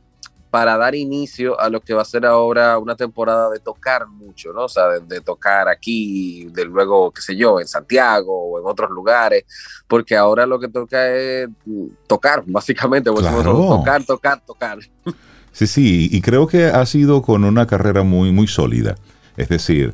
para 0.49 0.77
dar 0.77 0.95
inicio 0.95 1.59
a 1.59 1.69
lo 1.69 1.81
que 1.81 1.93
va 1.93 2.01
a 2.01 2.05
ser 2.05 2.25
ahora 2.25 2.79
una 2.79 2.95
temporada 2.95 3.51
de 3.51 3.59
tocar 3.59 4.07
mucho, 4.07 4.51
¿no? 4.51 4.63
O 4.63 4.69
sea, 4.69 4.99
de, 4.99 5.21
tocar 5.21 5.67
aquí, 5.67 6.45
de 6.45 6.65
luego, 6.65 7.11
qué 7.11 7.21
sé 7.21 7.35
yo, 7.35 7.59
en 7.59 7.67
Santiago 7.67 8.33
o 8.33 8.59
en 8.59 8.65
otros 8.65 8.89
lugares, 8.89 9.43
porque 9.87 10.15
ahora 10.15 10.47
lo 10.47 10.59
que 10.59 10.67
toca 10.67 11.07
es 11.09 11.47
tocar, 12.07 12.43
básicamente, 12.47 13.11
pues, 13.11 13.23
tocar, 13.23 14.03
tocar, 14.03 14.43
tocar. 14.43 14.79
Sí, 15.59 15.67
sí, 15.67 16.09
y 16.09 16.21
creo 16.21 16.47
que 16.47 16.67
ha 16.67 16.85
sido 16.85 17.21
con 17.21 17.43
una 17.43 17.67
carrera 17.67 18.03
muy, 18.03 18.31
muy 18.31 18.47
sólida. 18.47 18.95
Es 19.35 19.49
decir, 19.49 19.93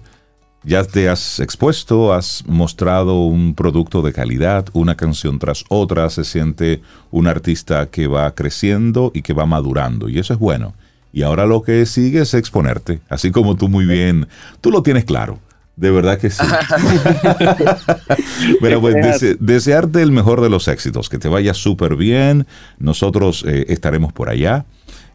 ya 0.64 0.84
te 0.84 1.10
has 1.10 1.40
expuesto, 1.40 2.14
has 2.14 2.44
mostrado 2.46 3.24
un 3.24 3.56
producto 3.56 4.04
de 4.04 4.14
calidad, 4.14 4.68
una 4.74 4.96
canción 4.96 5.40
tras 5.40 5.66
otra, 5.70 6.12
se 6.12 6.24
siente 6.24 6.84
un 7.10 7.26
artista 7.26 7.88
que 7.88 8.06
va 8.06 8.36
creciendo 8.36 9.12
y 9.16 9.24
que 9.24 9.34
va 9.34 9.48
madurando, 9.48 10.08
y 10.08 10.20
eso 10.20 10.34
es 10.34 10.40
bueno. 10.40 10.76
Y 11.12 11.24
ahora 11.24 11.48
lo 11.48 11.64
que 11.64 11.88
sigue 11.88 12.22
es 12.22 12.36
exponerte, 12.36 13.00
así 13.10 13.32
como 13.32 13.56
tú 13.56 13.68
muy 13.68 13.88
bien, 13.88 14.28
tú 14.62 14.70
lo 14.70 14.84
tienes 14.84 15.06
claro. 15.06 15.40
De 15.76 15.92
verdad 15.92 16.20
que 16.20 16.30
sí. 16.30 16.46
Pero 18.62 18.80
pues 18.80 18.96
desearte 19.40 20.04
el 20.04 20.12
mejor 20.12 20.42
de 20.42 20.50
los 20.50 20.68
éxitos, 20.68 21.10
que 21.10 21.18
te 21.18 21.28
vaya 21.28 21.54
súper 21.54 21.96
bien. 21.96 22.48
Nosotros 22.78 23.44
eh, 23.46 23.66
estaremos 23.68 24.14
por 24.14 24.30
allá. 24.30 24.66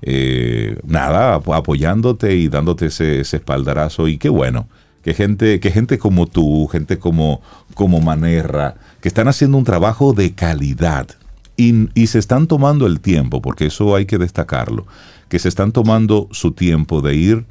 Eh, 0.02 0.78
nada, 0.84 1.34
apoyándote 1.34 2.36
y 2.36 2.48
dándote 2.48 2.86
ese, 2.86 3.20
espaldarazo. 3.20 4.08
Y 4.08 4.18
qué 4.18 4.28
bueno 4.28 4.68
que 5.02 5.14
gente, 5.14 5.60
que 5.60 5.70
gente 5.70 5.98
como 5.98 6.26
tú, 6.26 6.66
gente 6.68 6.98
como, 6.98 7.40
como 7.74 8.00
Manerra, 8.00 8.76
que 9.00 9.08
están 9.08 9.28
haciendo 9.28 9.56
un 9.58 9.64
trabajo 9.64 10.12
de 10.12 10.34
calidad 10.34 11.08
y, 11.56 11.88
y 11.94 12.06
se 12.06 12.18
están 12.18 12.46
tomando 12.46 12.86
el 12.86 13.00
tiempo, 13.00 13.42
porque 13.42 13.66
eso 13.66 13.94
hay 13.94 14.06
que 14.06 14.18
destacarlo, 14.18 14.86
que 15.28 15.38
se 15.38 15.48
están 15.48 15.72
tomando 15.72 16.28
su 16.32 16.52
tiempo 16.52 17.00
de 17.00 17.14
ir 17.14 17.44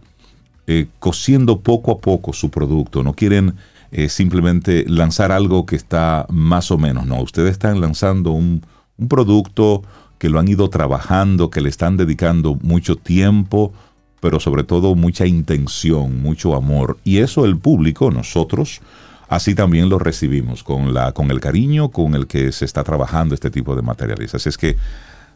eh, 0.72 0.88
cociendo 1.00 1.62
poco 1.62 1.92
a 1.92 1.98
poco 1.98 2.32
su 2.32 2.52
producto, 2.52 3.02
no 3.02 3.14
quieren 3.14 3.56
eh, 3.92 4.08
simplemente 4.08 4.86
lanzar 4.88 5.32
algo 5.32 5.66
que 5.66 5.76
está 5.76 6.28
más 6.30 6.70
o 6.70 6.78
menos, 6.78 7.08
no, 7.08 7.20
ustedes 7.24 7.54
están 7.54 7.82
lanzando 7.82 8.34
un, 8.34 8.64
un 9.00 9.08
producto 9.08 9.82
que 10.20 10.30
lo 10.30 10.38
han 10.38 10.48
ido 10.48 10.70
trabajando, 10.70 11.50
que 11.50 11.62
le 11.62 11.70
están 11.70 11.98
dedicando 11.98 12.56
mucho 12.62 12.98
tiempo, 12.98 13.74
pero 14.20 14.40
sobre 14.40 14.64
todo 14.64 14.94
mucha 14.96 15.26
intención, 15.26 16.22
mucho 16.22 16.56
amor. 16.56 16.98
Y 17.04 17.20
eso 17.20 17.46
el 17.46 17.58
público, 17.58 18.12
nosotros, 18.12 18.82
así 19.30 19.56
también 19.56 19.90
lo 19.90 19.98
recibimos, 19.98 20.64
con, 20.64 20.94
la, 20.94 21.14
con 21.14 21.32
el 21.32 21.40
cariño 21.40 21.90
con 21.90 22.16
el 22.16 22.28
que 22.28 22.52
se 22.52 22.66
está 22.66 22.84
trabajando 22.84 23.34
este 23.34 23.50
tipo 23.50 23.76
de 23.76 23.82
materiales. 23.82 24.36
Así 24.36 24.50
es 24.50 24.58
que 24.58 24.76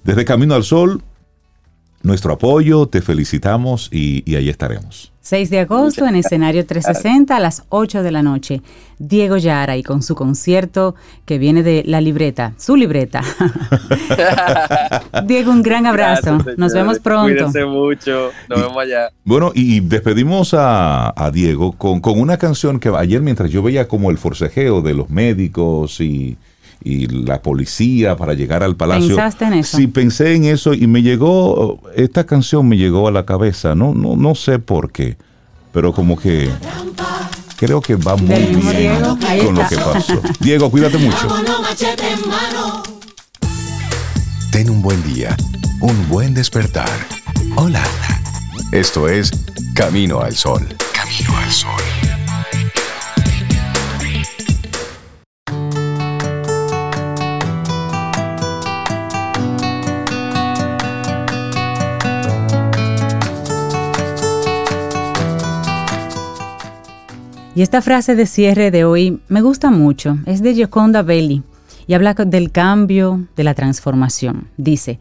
desde 0.03 0.25
Camino 0.25 0.53
al 0.53 0.65
Sol, 0.65 1.01
nuestro 2.03 2.33
apoyo, 2.33 2.85
te 2.87 3.01
felicitamos 3.01 3.89
y, 3.91 4.29
y 4.29 4.35
ahí 4.35 4.49
estaremos. 4.49 5.13
6 5.21 5.49
de 5.49 5.59
agosto 5.59 6.05
en 6.05 6.15
escenario 6.15 6.65
360 6.65 7.33
a 7.33 7.39
las 7.39 7.63
8 7.69 8.03
de 8.03 8.11
la 8.11 8.21
noche. 8.21 8.61
Diego 8.99 9.37
Yara 9.37 9.77
y 9.77 9.83
con 9.83 10.03
su 10.03 10.15
concierto 10.15 10.95
que 11.25 11.37
viene 11.37 11.63
de 11.63 11.83
la 11.85 12.01
libreta, 12.01 12.53
su 12.57 12.75
libreta. 12.75 13.21
Diego, 15.25 15.51
un 15.51 15.63
gran 15.63 15.85
abrazo. 15.85 16.35
Gracias, 16.35 16.57
Nos 16.57 16.73
vemos 16.73 16.99
pronto. 16.99 17.33
Cuídense 17.33 17.63
mucho. 17.63 18.31
Nos 18.49 18.61
vemos 18.61 18.77
allá. 18.77 19.09
Bueno, 19.23 19.53
y 19.55 19.79
despedimos 19.79 20.53
a, 20.53 21.13
a 21.15 21.31
Diego 21.31 21.71
con, 21.71 22.01
con 22.01 22.19
una 22.19 22.35
canción 22.35 22.81
que 22.81 22.89
ayer 22.89 23.21
mientras 23.21 23.49
yo 23.49 23.63
veía 23.63 23.87
como 23.87 24.11
el 24.11 24.17
forcejeo 24.17 24.81
de 24.81 24.93
los 24.93 25.09
médicos 25.09 26.01
y, 26.01 26.37
y 26.83 27.07
la 27.07 27.41
policía 27.41 28.15
para 28.15 28.33
llegar 28.33 28.63
al 28.63 28.75
palacio. 28.75 29.09
¿Pensaste 29.15 29.45
en 29.45 29.53
eso? 29.53 29.77
Sí, 29.77 29.87
pensé 29.87 30.35
en 30.35 30.45
eso 30.45 30.73
y 30.73 30.87
me 30.87 31.01
llegó, 31.01 31.81
esta 31.95 32.25
canción 32.25 32.67
me 32.67 32.77
llegó 32.77 33.07
a 33.07 33.11
la 33.11 33.25
cabeza, 33.25 33.75
no, 33.75 33.93
no, 33.93 34.15
no 34.15 34.35
sé 34.35 34.59
por 34.59 34.91
qué, 34.91 35.17
pero 35.71 35.93
como 35.93 36.17
que 36.17 36.49
creo 37.57 37.81
que 37.81 37.95
va 37.95 38.15
muy 38.15 38.27
bien 38.27 38.61
Diego, 38.61 39.17
con 39.45 39.55
lo 39.55 39.67
que 39.67 39.75
pasó. 39.75 40.21
Diego, 40.39 40.69
cuídate 40.69 40.97
mucho. 40.97 41.27
Ten 44.51 44.69
un 44.69 44.81
buen 44.81 45.01
día, 45.13 45.35
un 45.81 46.07
buen 46.09 46.33
despertar. 46.33 46.89
Hola. 47.55 47.83
Esto 48.73 49.07
es 49.07 49.31
Camino 49.75 50.21
al 50.21 50.35
Sol. 50.35 50.67
Camino 50.93 51.37
al 51.37 51.51
Sol. 51.51 52.02
Y 67.55 67.61
esta 67.61 67.83
frase 67.83 68.15
de 68.15 68.25
cierre 68.25 68.71
de 68.71 68.83
hoy 68.83 69.19
me 69.27 69.41
gusta 69.41 69.69
mucho. 69.69 70.17
Es 70.25 70.41
de 70.41 70.55
Gioconda 70.55 71.03
Belli 71.03 71.43
y 71.85 71.93
habla 71.93 72.15
del 72.15 72.51
cambio, 72.51 73.27
de 73.35 73.43
la 73.43 73.53
transformación. 73.53 74.47
Dice, 74.57 74.99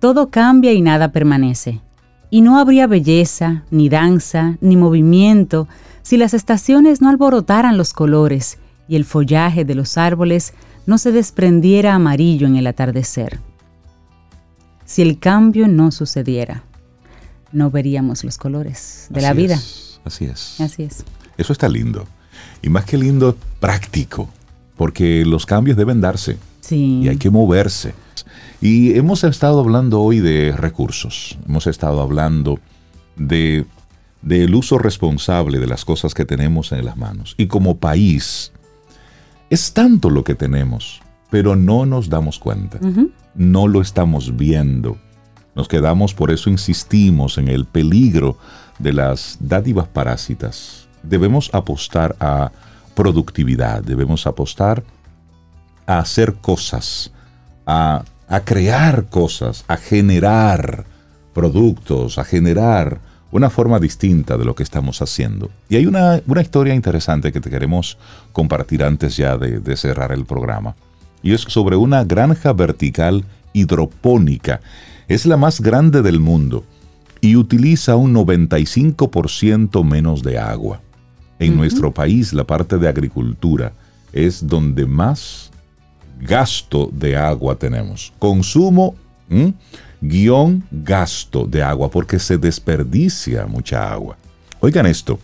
todo 0.00 0.28
cambia 0.28 0.72
y 0.72 0.82
nada 0.82 1.12
permanece. 1.12 1.80
Y 2.28 2.40
no 2.40 2.58
habría 2.58 2.88
belleza, 2.88 3.62
ni 3.70 3.88
danza, 3.88 4.56
ni 4.60 4.76
movimiento 4.76 5.68
si 6.02 6.16
las 6.16 6.34
estaciones 6.34 7.00
no 7.00 7.08
alborotaran 7.08 7.78
los 7.78 7.92
colores 7.92 8.58
y 8.88 8.96
el 8.96 9.04
follaje 9.04 9.64
de 9.64 9.76
los 9.76 9.96
árboles 9.96 10.54
no 10.86 10.98
se 10.98 11.12
desprendiera 11.12 11.94
amarillo 11.94 12.48
en 12.48 12.56
el 12.56 12.66
atardecer. 12.66 13.38
Si 14.84 15.02
el 15.02 15.20
cambio 15.20 15.68
no 15.68 15.92
sucediera, 15.92 16.64
no 17.52 17.70
veríamos 17.70 18.24
los 18.24 18.38
colores 18.38 19.06
de 19.10 19.20
la 19.20 19.32
vida. 19.34 19.54
es, 19.54 20.00
así 20.04 20.24
es. 20.24 20.60
Así 20.60 20.82
es. 20.82 21.04
Eso 21.36 21.52
está 21.52 21.68
lindo. 21.68 22.06
Y 22.62 22.68
más 22.68 22.84
que 22.84 22.98
lindo, 22.98 23.36
práctico. 23.60 24.28
Porque 24.76 25.24
los 25.24 25.46
cambios 25.46 25.76
deben 25.76 26.00
darse 26.00 26.38
Sí. 26.60 27.00
y 27.02 27.08
hay 27.08 27.16
que 27.16 27.30
moverse. 27.30 27.94
Y 28.60 28.94
hemos 28.96 29.24
estado 29.24 29.60
hablando 29.60 30.00
hoy 30.00 30.20
de 30.20 30.52
recursos. 30.56 31.36
Hemos 31.46 31.66
estado 31.66 32.00
hablando 32.00 32.58
de 33.16 33.66
del 34.22 34.54
uso 34.54 34.78
responsable 34.78 35.58
de 35.58 35.66
las 35.66 35.84
cosas 35.84 36.14
que 36.14 36.24
tenemos 36.24 36.70
en 36.70 36.84
las 36.84 36.96
manos. 36.96 37.34
Y 37.38 37.46
como 37.48 37.78
país, 37.78 38.52
es 39.50 39.72
tanto 39.72 40.10
lo 40.10 40.22
que 40.22 40.36
tenemos, 40.36 41.02
pero 41.28 41.56
no 41.56 41.86
nos 41.86 42.08
damos 42.08 42.38
cuenta. 42.38 42.78
No 43.34 43.66
lo 43.66 43.80
estamos 43.80 44.36
viendo. 44.36 44.96
Nos 45.56 45.66
quedamos, 45.66 46.14
por 46.14 46.30
eso 46.30 46.50
insistimos 46.50 47.36
en 47.36 47.48
el 47.48 47.64
peligro 47.66 48.38
de 48.78 48.92
las 48.92 49.38
dádivas 49.40 49.88
parásitas. 49.88 50.81
Debemos 51.02 51.50
apostar 51.52 52.16
a 52.20 52.50
productividad, 52.94 53.82
debemos 53.82 54.26
apostar 54.26 54.82
a 55.86 55.98
hacer 55.98 56.34
cosas, 56.34 57.12
a, 57.66 58.04
a 58.28 58.40
crear 58.40 59.06
cosas, 59.06 59.64
a 59.68 59.76
generar 59.76 60.84
productos, 61.32 62.18
a 62.18 62.24
generar 62.24 63.00
una 63.32 63.48
forma 63.48 63.78
distinta 63.78 64.36
de 64.36 64.44
lo 64.44 64.54
que 64.54 64.62
estamos 64.62 65.00
haciendo. 65.00 65.50
Y 65.68 65.76
hay 65.76 65.86
una, 65.86 66.20
una 66.26 66.42
historia 66.42 66.74
interesante 66.74 67.32
que 67.32 67.40
te 67.40 67.50
queremos 67.50 67.98
compartir 68.32 68.84
antes 68.84 69.16
ya 69.16 69.38
de, 69.38 69.58
de 69.58 69.76
cerrar 69.76 70.12
el 70.12 70.26
programa. 70.26 70.76
Y 71.22 71.32
es 71.32 71.40
sobre 71.42 71.76
una 71.76 72.04
granja 72.04 72.52
vertical 72.52 73.24
hidropónica. 73.54 74.60
Es 75.08 75.24
la 75.24 75.36
más 75.36 75.60
grande 75.60 76.02
del 76.02 76.20
mundo 76.20 76.64
y 77.20 77.36
utiliza 77.36 77.96
un 77.96 78.14
95% 78.14 79.82
menos 79.84 80.22
de 80.22 80.38
agua. 80.38 80.80
En 81.42 81.56
nuestro 81.56 81.92
país, 81.92 82.32
la 82.32 82.44
parte 82.44 82.78
de 82.78 82.88
agricultura 82.88 83.72
es 84.12 84.46
donde 84.46 84.86
más 84.86 85.50
gasto 86.20 86.88
de 86.92 87.16
agua 87.16 87.56
tenemos. 87.56 88.12
Consumo, 88.20 88.94
¿m? 89.28 89.52
guion 90.00 90.62
gasto 90.70 91.44
de 91.46 91.62
agua, 91.62 91.90
porque 91.90 92.20
se 92.20 92.38
desperdicia 92.38 93.46
mucha 93.46 93.92
agua. 93.92 94.16
Oigan 94.60 94.86
esto. 94.86 95.18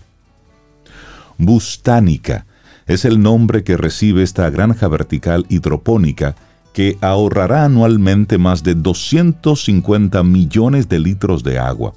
Bustánica 1.36 2.46
es 2.88 3.04
el 3.04 3.22
nombre 3.22 3.62
que 3.62 3.76
recibe 3.76 4.24
esta 4.24 4.50
granja 4.50 4.88
vertical 4.88 5.46
hidropónica 5.48 6.34
que 6.72 6.98
ahorrará 7.00 7.64
anualmente 7.64 8.38
más 8.38 8.64
de 8.64 8.74
250 8.74 10.22
millones 10.24 10.88
de 10.88 10.98
litros 10.98 11.44
de 11.44 11.60
agua 11.60 11.94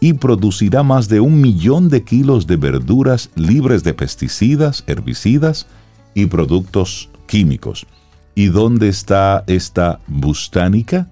y 0.00 0.14
producirá 0.14 0.82
más 0.82 1.08
de 1.08 1.20
un 1.20 1.40
millón 1.40 1.88
de 1.88 2.04
kilos 2.04 2.46
de 2.46 2.56
verduras 2.56 3.30
libres 3.34 3.82
de 3.82 3.94
pesticidas, 3.94 4.84
herbicidas 4.86 5.66
y 6.14 6.26
productos 6.26 7.08
químicos. 7.26 7.86
¿Y 8.34 8.46
dónde 8.46 8.88
está 8.88 9.44
esta 9.46 10.00
bustánica? 10.06 11.08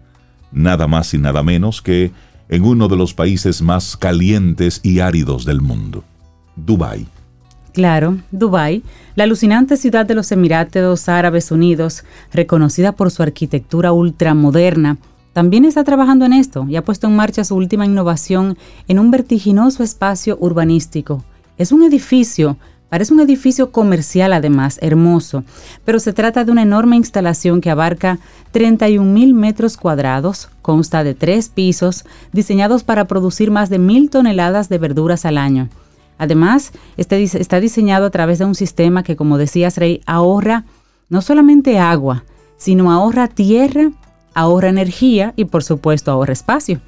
Nada 0.52 0.86
más 0.86 1.14
y 1.14 1.18
nada 1.18 1.42
menos 1.42 1.82
que 1.82 2.12
en 2.48 2.64
uno 2.64 2.88
de 2.88 2.96
los 2.96 3.14
países 3.14 3.62
más 3.62 3.96
calientes 3.96 4.80
y 4.82 5.00
áridos 5.00 5.44
del 5.44 5.60
mundo, 5.60 6.04
Dubái. 6.56 7.06
Claro, 7.72 8.18
Dubái, 8.30 8.84
la 9.16 9.24
alucinante 9.24 9.76
ciudad 9.76 10.06
de 10.06 10.14
los 10.14 10.30
Emiratos 10.30 11.08
Árabes 11.08 11.50
Unidos, 11.50 12.04
reconocida 12.32 12.92
por 12.92 13.10
su 13.10 13.22
arquitectura 13.22 13.92
ultramoderna, 13.92 14.98
también 15.34 15.64
está 15.64 15.82
trabajando 15.82 16.24
en 16.24 16.32
esto 16.32 16.64
y 16.68 16.76
ha 16.76 16.84
puesto 16.84 17.08
en 17.08 17.16
marcha 17.16 17.42
su 17.42 17.56
última 17.56 17.84
innovación 17.84 18.56
en 18.86 19.00
un 19.00 19.10
vertiginoso 19.10 19.82
espacio 19.82 20.38
urbanístico. 20.40 21.24
Es 21.58 21.72
un 21.72 21.82
edificio, 21.82 22.56
parece 22.88 23.12
un 23.12 23.18
edificio 23.18 23.72
comercial 23.72 24.32
además, 24.32 24.78
hermoso, 24.80 25.42
pero 25.84 25.98
se 25.98 26.12
trata 26.12 26.44
de 26.44 26.52
una 26.52 26.62
enorme 26.62 26.94
instalación 26.94 27.60
que 27.60 27.68
abarca 27.68 28.20
31 28.52 29.12
mil 29.12 29.34
metros 29.34 29.76
cuadrados, 29.76 30.50
consta 30.62 31.02
de 31.02 31.14
tres 31.14 31.48
pisos, 31.48 32.04
diseñados 32.32 32.84
para 32.84 33.08
producir 33.08 33.50
más 33.50 33.70
de 33.70 33.80
mil 33.80 34.10
toneladas 34.10 34.68
de 34.68 34.78
verduras 34.78 35.24
al 35.24 35.36
año. 35.36 35.68
Además, 36.16 36.70
este 36.96 37.20
está 37.24 37.58
diseñado 37.58 38.06
a 38.06 38.10
través 38.10 38.38
de 38.38 38.44
un 38.44 38.54
sistema 38.54 39.02
que, 39.02 39.16
como 39.16 39.36
decías, 39.36 39.78
Rey, 39.78 40.00
ahorra 40.06 40.64
no 41.08 41.22
solamente 41.22 41.80
agua, 41.80 42.22
sino 42.56 42.92
ahorra 42.92 43.26
tierra, 43.26 43.90
ahorra 44.34 44.68
energía 44.68 45.32
y, 45.36 45.46
por 45.46 45.62
supuesto, 45.62 46.10
ahorra 46.10 46.32
espacio. 46.32 46.80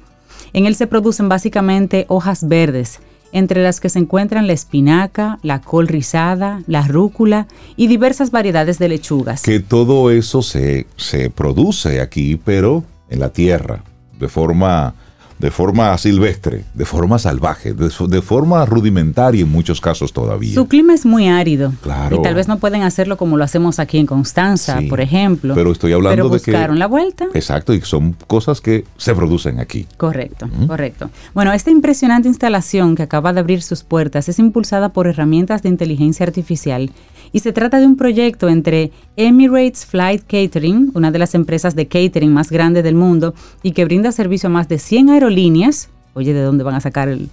En 0.53 0.65
él 0.65 0.75
se 0.75 0.87
producen 0.87 1.29
básicamente 1.29 2.05
hojas 2.09 2.47
verdes, 2.47 2.99
entre 3.31 3.61
las 3.61 3.79
que 3.79 3.89
se 3.89 3.99
encuentran 3.99 4.47
la 4.47 4.53
espinaca, 4.53 5.39
la 5.43 5.61
col 5.61 5.87
rizada, 5.87 6.63
la 6.67 6.87
rúcula 6.87 7.47
y 7.75 7.87
diversas 7.87 8.31
variedades 8.31 8.79
de 8.79 8.89
lechugas. 8.89 9.43
Que 9.43 9.59
todo 9.59 10.11
eso 10.11 10.41
se, 10.41 10.87
se 10.95 11.29
produce 11.29 12.01
aquí, 12.01 12.39
pero 12.43 12.83
en 13.09 13.19
la 13.19 13.29
tierra, 13.29 13.83
de 14.19 14.27
forma 14.29 14.93
de 15.39 15.51
forma 15.51 15.97
silvestre, 15.97 16.63
de 16.73 16.85
forma 16.85 17.19
salvaje, 17.19 17.73
de, 17.73 18.21
forma 18.21 18.65
rudimentaria 18.65 19.41
en 19.41 19.51
muchos 19.51 19.79
casos 19.79 20.11
todavía. 20.11 20.53
Su 20.53 20.67
clima 20.67 20.93
es 20.93 21.05
muy 21.05 21.27
árido. 21.27 21.73
Claro. 21.81 22.17
Y 22.17 22.21
tal 22.21 22.35
vez 22.35 22.47
no 22.47 22.57
pueden 22.57 22.81
hacerlo 22.81 23.17
como 23.17 23.37
lo 23.37 23.43
hacemos 23.43 23.79
aquí 23.79 23.99
en 23.99 24.05
Constanza, 24.07 24.79
por 24.89 24.99
ejemplo. 24.99 25.53
Pero 25.53 25.71
estoy 25.71 25.93
hablando 25.93 26.29
de 26.29 26.39
que 26.39 26.51
buscaron 26.51 26.79
la 26.79 26.87
vuelta. 26.87 27.27
Exacto, 27.33 27.73
y 27.73 27.81
son 27.81 28.15
cosas 28.25 28.61
que 28.61 28.85
se 28.97 29.13
producen 29.13 29.59
aquí. 29.59 29.85
Correcto, 29.97 30.49
correcto. 30.67 31.09
Bueno, 31.33 31.53
esta 31.53 31.69
impresionante 31.69 32.27
instalación 32.27 32.95
que 32.95 33.03
acaba 33.03 33.33
de 33.33 33.39
abrir 33.39 33.61
sus 33.61 33.83
puertas 33.83 34.29
es 34.29 34.39
impulsada 34.39 34.89
por 34.89 35.07
herramientas 35.07 35.61
de 35.61 35.69
inteligencia 35.69 36.25
artificial 36.25 36.91
y 37.31 37.39
se 37.39 37.53
trata 37.53 37.79
de 37.79 37.85
un 37.85 37.97
proyecto 37.97 38.49
entre 38.49 38.91
Emirates 39.15 39.85
Flight 39.85 40.23
Catering, 40.23 40.91
una 40.93 41.11
de 41.11 41.19
las 41.19 41.35
empresas 41.35 41.75
de 41.75 41.87
catering 41.87 42.33
más 42.33 42.49
grandes 42.49 42.83
del 42.83 42.95
mundo 42.95 43.33
y 43.63 43.71
que 43.71 43.85
brinda 43.85 44.11
servicio 44.11 44.47
a 44.47 44.51
más 44.51 44.67
de 44.67 44.79
100 44.79 45.09
aerolíneas. 45.09 45.89
Oye, 46.13 46.33
¿de 46.33 46.41
dónde 46.41 46.63
van 46.63 46.75
a 46.75 46.81
sacar 46.81 47.09
el, 47.09 47.29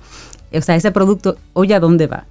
o 0.52 0.60
sea, 0.60 0.76
ese 0.76 0.90
producto? 0.90 1.36
Oye, 1.52 1.74
¿a 1.74 1.80
dónde 1.80 2.06
va? 2.06 2.24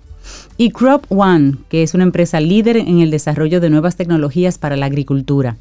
Y 0.58 0.72
Crop 0.72 1.06
One, 1.10 1.58
que 1.70 1.84
es 1.84 1.94
una 1.94 2.04
empresa 2.04 2.40
líder 2.40 2.78
en 2.78 3.00
el 3.00 3.12
desarrollo 3.12 3.60
de 3.60 3.70
nuevas 3.70 3.96
tecnologías 3.96 4.58
para 4.58 4.78
la 4.78 4.86
agricultura. 4.86 5.58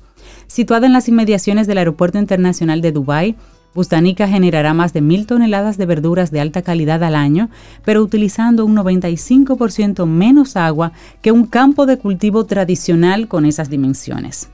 Situada 0.47 0.87
en 0.87 0.93
las 0.93 1.09
inmediaciones 1.09 1.67
del 1.67 1.79
Aeropuerto 1.79 2.19
Internacional 2.19 2.83
de 2.83 2.93
Dubái, 2.93 3.37
Bustanica 3.75 4.29
generará 4.29 4.75
más 4.75 4.93
de 4.93 5.01
mil 5.01 5.27
toneladas 5.27 5.79
de 5.79 5.87
verduras 5.87 6.31
de 6.31 6.41
alta 6.41 6.63
calidad 6.63 7.03
al 7.03 7.15
año, 7.15 7.49
pero 7.85 8.03
utilizando 8.03 8.65
un 8.65 8.77
95% 8.77 10.07
menos 10.07 10.57
agua 10.57 10.93
que 11.23 11.33
un 11.33 11.47
campo 11.47 11.87
de 11.87 11.99
cultivo 11.99 12.45
tradicional 12.45 13.29
con 13.29 13.47
esas 13.47 13.71
dimensiones. 13.71 14.51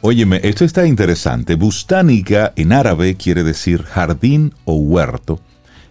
Óyeme, 0.00 0.40
esto 0.44 0.64
está 0.64 0.86
interesante. 0.86 1.56
Bustánica 1.56 2.52
en 2.56 2.72
árabe 2.72 3.16
quiere 3.16 3.42
decir 3.42 3.82
jardín 3.82 4.54
o 4.64 4.76
huerto. 4.76 5.40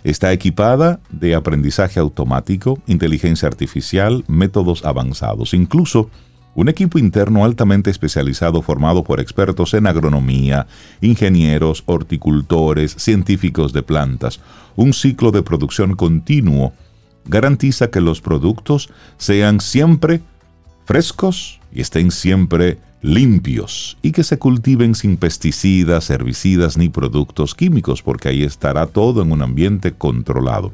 Está 0.05 0.31
equipada 0.31 1.01
de 1.09 1.35
aprendizaje 1.35 1.99
automático, 1.99 2.79
inteligencia 2.87 3.49
artificial, 3.49 4.23
métodos 4.27 4.85
avanzados. 4.85 5.53
Incluso 5.53 6.09
un 6.57 6.69
equipo 6.69 6.97
interno 6.97 7.45
altamente 7.45 7.91
especializado 7.91 8.63
formado 8.63 9.03
por 9.03 9.19
expertos 9.19 9.75
en 9.75 9.85
agronomía, 9.85 10.65
ingenieros, 11.01 11.83
horticultores, 11.85 12.95
científicos 12.97 13.73
de 13.73 13.83
plantas, 13.83 14.39
un 14.75 14.91
ciclo 14.93 15.29
de 15.29 15.43
producción 15.43 15.95
continuo, 15.95 16.73
garantiza 17.25 17.91
que 17.91 18.01
los 18.01 18.21
productos 18.21 18.89
sean 19.19 19.59
siempre 19.59 20.21
frescos 20.85 21.59
y 21.71 21.81
estén 21.81 22.09
siempre 22.09 22.79
limpios 23.03 23.99
y 24.01 24.11
que 24.11 24.23
se 24.23 24.39
cultiven 24.39 24.95
sin 24.95 25.17
pesticidas, 25.17 26.09
herbicidas 26.09 26.75
ni 26.75 26.89
productos 26.89 27.53
químicos, 27.53 28.01
porque 28.01 28.29
ahí 28.29 28.41
estará 28.41 28.87
todo 28.87 29.21
en 29.21 29.31
un 29.31 29.43
ambiente 29.43 29.91
controlado. 29.93 30.71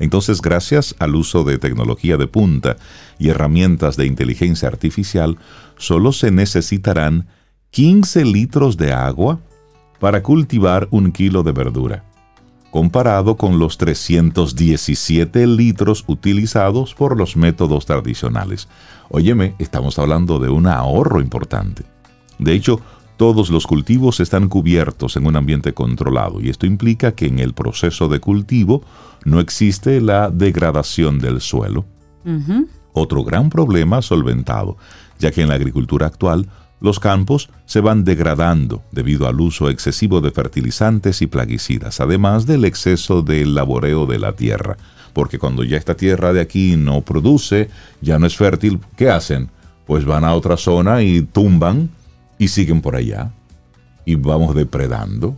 Entonces, 0.00 0.42
gracias 0.42 0.96
al 0.98 1.14
uso 1.14 1.44
de 1.44 1.58
tecnología 1.58 2.16
de 2.16 2.26
punta 2.26 2.76
y 3.18 3.28
herramientas 3.28 3.96
de 3.96 4.06
inteligencia 4.06 4.66
artificial, 4.66 5.38
solo 5.76 6.12
se 6.12 6.30
necesitarán 6.32 7.28
15 7.70 8.24
litros 8.24 8.76
de 8.76 8.92
agua 8.92 9.38
para 10.00 10.22
cultivar 10.22 10.88
un 10.90 11.12
kilo 11.12 11.42
de 11.42 11.52
verdura, 11.52 12.04
comparado 12.70 13.36
con 13.36 13.58
los 13.58 13.76
317 13.76 15.46
litros 15.46 16.04
utilizados 16.08 16.94
por 16.94 17.16
los 17.18 17.36
métodos 17.36 17.84
tradicionales. 17.84 18.68
Óyeme, 19.10 19.54
estamos 19.58 19.98
hablando 19.98 20.38
de 20.38 20.48
un 20.48 20.66
ahorro 20.66 21.20
importante. 21.20 21.84
De 22.38 22.54
hecho, 22.54 22.80
todos 23.20 23.50
los 23.50 23.66
cultivos 23.66 24.18
están 24.18 24.48
cubiertos 24.48 25.14
en 25.14 25.26
un 25.26 25.36
ambiente 25.36 25.74
controlado 25.74 26.40
y 26.40 26.48
esto 26.48 26.64
implica 26.64 27.12
que 27.12 27.26
en 27.26 27.38
el 27.38 27.52
proceso 27.52 28.08
de 28.08 28.18
cultivo 28.18 28.82
no 29.26 29.40
existe 29.40 30.00
la 30.00 30.30
degradación 30.30 31.18
del 31.18 31.42
suelo. 31.42 31.84
Otro 32.94 33.22
gran 33.22 33.50
problema 33.50 34.00
solventado, 34.00 34.78
ya 35.18 35.32
que 35.32 35.42
en 35.42 35.48
la 35.48 35.56
agricultura 35.56 36.06
actual 36.06 36.48
los 36.80 36.98
campos 36.98 37.50
se 37.66 37.80
van 37.80 38.04
degradando 38.04 38.84
debido 38.90 39.28
al 39.28 39.38
uso 39.38 39.68
excesivo 39.68 40.22
de 40.22 40.30
fertilizantes 40.30 41.20
y 41.20 41.26
plaguicidas, 41.26 42.00
además 42.00 42.46
del 42.46 42.64
exceso 42.64 43.20
del 43.20 43.54
laboreo 43.54 44.06
de 44.06 44.18
la 44.18 44.32
tierra. 44.32 44.78
Porque 45.12 45.38
cuando 45.38 45.62
ya 45.62 45.76
esta 45.76 45.94
tierra 45.94 46.32
de 46.32 46.40
aquí 46.40 46.76
no 46.78 47.02
produce, 47.02 47.68
ya 48.00 48.18
no 48.18 48.24
es 48.24 48.34
fértil, 48.34 48.80
¿qué 48.96 49.10
hacen? 49.10 49.50
Pues 49.86 50.06
van 50.06 50.24
a 50.24 50.32
otra 50.32 50.56
zona 50.56 51.02
y 51.02 51.20
tumban 51.20 51.90
y 52.40 52.48
siguen 52.48 52.80
por 52.80 52.96
allá 52.96 53.30
y 54.04 54.16
vamos 54.16 54.56
depredando. 54.56 55.36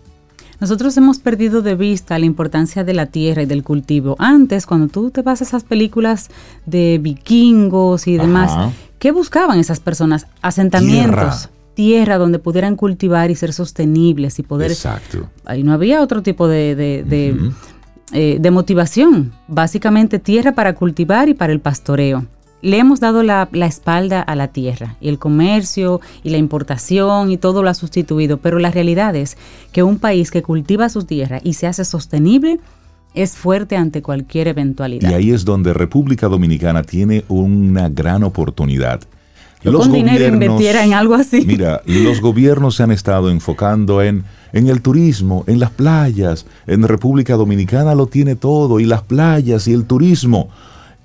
Nosotros 0.61 0.97
hemos 0.97 1.19
perdido 1.19 1.61
de 1.61 1.75
vista 1.75 2.17
la 2.21 2.25
importancia 2.25 2.85
de 2.85 2.95
la 2.95 3.07
tierra 3.07 3.43
y 3.43 3.47
del 3.47 3.65
cultivo. 3.65 4.15
Antes, 4.21 4.65
cuando 4.65 4.87
tú 4.87 5.11
te 5.11 5.21
vas 5.21 5.41
a 5.41 5.45
esas 5.45 5.65
películas 5.65 6.31
de 6.65 7.01
vikingos 7.03 8.07
y 8.07 8.17
demás, 8.17 8.73
¿qué 9.01 9.11
buscaban 9.11 9.59
esas 9.59 9.81
personas? 9.81 10.29
Asentamientos. 10.41 11.51
Tierra. 11.75 12.19
donde 12.19 12.39
pudieran 12.39 12.77
cultivar 12.77 13.31
y 13.31 13.35
ser 13.35 13.53
sostenibles 13.53 14.39
y 14.39 14.43
poder... 14.45 14.71
Exacto. 14.71 15.29
Ahí 15.45 15.65
no 15.65 15.73
había 15.73 16.03
otro 16.03 16.23
tipo 16.23 16.47
de, 16.47 16.77
de, 16.77 17.35
eh, 18.13 18.37
de 18.39 18.51
motivación. 18.53 19.33
Básicamente 19.49 20.21
tierra 20.21 20.53
para 20.53 20.75
cultivar 20.75 21.29
y 21.29 21.35
para 21.35 21.53
el 21.53 21.61
pastoreo 21.61 22.27
le 22.63 22.79
hemos 22.79 23.01
dado 23.01 23.23
la, 23.23 23.49
espalda 23.53 24.23
a 24.23 24.37
la 24.37 24.49
tierra 24.49 24.97
y 25.01 25.09
el 25.09 25.19
comercio 25.19 26.01
y 26.23 26.31
la 26.31 26.39
importación 26.39 27.31
y 27.31 27.37
todo 27.37 27.63
lo 27.63 27.69
ha 27.69 27.75
sustituido, 27.75 28.39
pero 28.39 28.59
la 28.59 28.71
realidad 28.71 29.15
es 29.17 29.37
que 29.73 29.83
un 29.83 29.99
país 29.99 30.31
que 30.31 30.43
cultiva 30.43 30.89
su 30.89 31.05
tierra 31.05 31.41
y 31.43 31.55
se 31.55 31.67
hace 31.67 31.85
sostenible 31.85 32.61
es 33.15 33.37
fuerte 33.37 33.77
ante 33.77 34.01
cualquier 34.01 34.49
eventualidad. 34.49 35.11
Y 35.11 35.15
ahí 35.15 35.31
es 35.33 35.45
donde 35.45 35.75
República 35.75 36.29
Dominicana 36.29 36.83
tiene 36.83 37.25
una 37.29 37.89
gran 37.89 38.23
oportunidad. 38.23 39.01
los 39.65 39.83
con 39.83 39.93
dinero 39.93 40.27
invirtiera 40.27 40.85
en 40.85 40.95
algo 40.95 41.15
así. 41.15 41.45
Mira, 41.45 41.83
los 41.85 42.21
gobiernos 42.21 42.77
se 42.77 42.85
han 42.85 42.93
estado 42.93 43.29
enfocando 43.29 44.01
en, 44.01 44.25
en 44.53 44.69
el 44.69 44.81
turismo, 44.81 45.45
en 45.47 45.59
las 45.59 45.71
playas. 45.71 46.47
En 46.67 46.85
República 46.85 47.35
Dominicana 47.35 47.95
lo 47.95 48.07
tiene 48.07 48.37
todo, 48.37 48.81
y 48.81 48.87
las 48.87 49.03
playas 49.03 49.67
y 49.67 49.75
el 49.75 49.85
turismo 49.85 50.49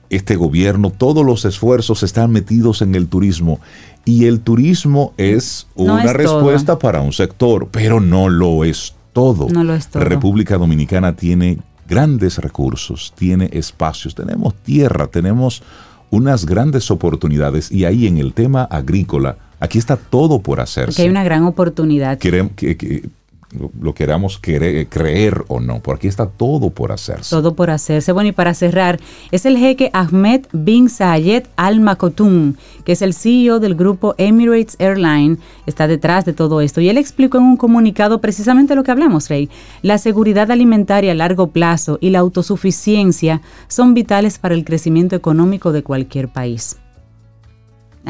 este 0.10 0.36
gobierno, 0.36 0.90
todos 0.90 1.26
los 1.26 1.46
esfuerzos 1.46 2.04
están 2.04 2.32
metidos 2.32 2.82
en 2.82 2.96
el 2.96 3.08
turismo. 3.08 3.60
Y 4.06 4.26
el 4.26 4.40
turismo 4.40 5.14
es 5.18 5.68
una 5.76 6.14
respuesta 6.14 6.80
para 6.80 7.02
un 7.02 7.12
sector, 7.12 7.68
pero 7.72 8.00
no 8.00 8.30
lo 8.30 8.64
es 8.64 8.96
todo. 9.14 9.50
No 9.50 9.64
lo 9.64 9.74
es 9.74 9.88
todo. 9.88 10.04
La 10.04 10.10
República 10.10 10.58
Dominicana 10.58 11.16
tiene 11.16 11.58
grandes 11.88 12.38
recursos, 12.38 13.14
tiene 13.18 13.50
espacios, 13.52 14.16
tenemos 14.16 14.56
tierra, 14.56 15.08
tenemos 15.08 15.64
unas 16.10 16.46
grandes 16.46 16.90
oportunidades 16.92 17.72
y 17.72 17.86
ahí 17.86 18.08
en 18.08 18.18
el 18.18 18.34
tema 18.34 18.64
agrícola, 18.64 19.38
aquí 19.60 19.78
está 19.78 19.98
todo 19.98 20.40
por 20.40 20.60
hacerse. 20.60 21.02
Aquí 21.02 21.02
hay 21.04 21.10
una 21.10 21.24
gran 21.24 21.44
oportunidad. 21.44 22.18
Queremos, 22.18 22.54
que, 22.56 23.10
lo 23.52 23.94
queramos 23.94 24.40
creer 24.40 25.46
o 25.48 25.60
no, 25.60 25.80
porque 25.82 25.98
aquí 25.98 26.08
está 26.10 26.28
todo 26.28 26.70
por 26.70 26.92
hacerse. 26.92 27.30
Todo 27.30 27.56
por 27.56 27.70
hacerse. 27.70 28.12
Bueno, 28.12 28.30
y 28.30 28.32
para 28.34 28.54
cerrar, 28.54 29.00
es 29.32 29.46
el 29.46 29.58
jeque 29.58 29.90
Ahmed 29.94 30.46
bin 30.52 30.90
Zayed 30.90 31.46
Al 31.56 31.80
Maktoum, 31.80 32.56
que 32.84 32.92
es 32.92 33.02
el 33.02 33.14
CEO 33.14 33.60
del 33.60 33.76
grupo 33.76 34.16
Emirates 34.18 34.76
Airline, 34.80 35.40
está 35.66 35.88
detrás 35.88 36.26
de 36.26 36.34
todo 36.34 36.62
esto. 36.62 36.82
Y 36.82 36.90
él 36.90 36.98
explicó 36.98 37.38
en 37.38 37.46
un 37.46 37.58
comunicado 37.58 38.20
precisamente 38.20 38.76
lo 38.76 38.84
que 38.84 38.92
hablamos, 38.92 39.30
Rey. 39.30 39.50
La 39.82 39.98
seguridad 39.98 40.52
alimentaria 40.52 41.14
a 41.14 41.16
largo 41.16 41.48
plazo 41.48 41.98
y 42.02 42.10
la 42.10 42.20
autosuficiencia 42.20 43.42
son 43.68 43.94
vitales 43.94 44.40
para 44.40 44.56
el 44.56 44.66
crecimiento 44.66 45.16
económico 45.16 45.72
de 45.72 45.84
cualquier 45.84 46.28
país. 46.28 46.78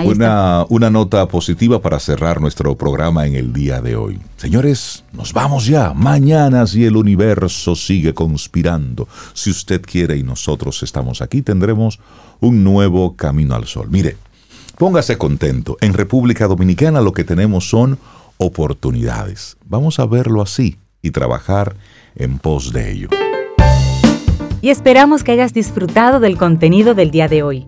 Una, 0.05 0.65
una, 0.69 0.89
nota 0.89 1.27
positiva 1.27 1.81
para 1.81 1.99
cerrar 1.99 2.39
nuestro 2.39 2.75
programa 2.75 3.25
en 3.25 3.35
el 3.35 3.51
día 3.51 3.81
de 3.81 3.95
hoy. 3.95 4.19
Señores, 4.37 5.03
nos 5.13 5.33
vamos 5.33 5.65
ya. 5.65 5.93
Mañana 5.93 6.67
si 6.67 6.85
el 6.85 6.95
universo 6.95 7.75
sigue 7.75 8.13
conspirando, 8.13 9.07
si 9.33 9.49
usted 9.49 9.81
quiere 9.81 10.17
y 10.17 10.23
nosotros 10.23 10.83
estamos 10.83 11.21
aquí, 11.21 11.41
tendremos 11.41 11.99
un 12.39 12.63
nuevo 12.63 13.15
camino 13.15 13.55
al 13.55 13.65
sol. 13.65 13.87
Mire, 13.89 14.17
póngase 14.77 15.17
contento. 15.17 15.77
En 15.81 15.93
República 15.93 16.47
Dominicana 16.47 17.01
lo 17.01 17.11
que 17.11 17.23
tenemos 17.23 17.69
son 17.69 17.97
oportunidades. 18.37 19.57
Vamos 19.65 19.99
a 19.99 20.05
verlo 20.05 20.41
así 20.41 20.77
y 21.01 21.11
trabajar 21.11 21.75
en 22.15 22.37
pos 22.39 22.71
de 22.71 22.91
ello. 22.91 23.09
Y 24.61 24.69
esperamos 24.69 25.23
que 25.23 25.31
hayas 25.31 25.53
disfrutado 25.53 26.19
del 26.19 26.37
contenido 26.37 26.95
del 26.95 27.11
día 27.11 27.27
de 27.27 27.43
hoy. 27.43 27.67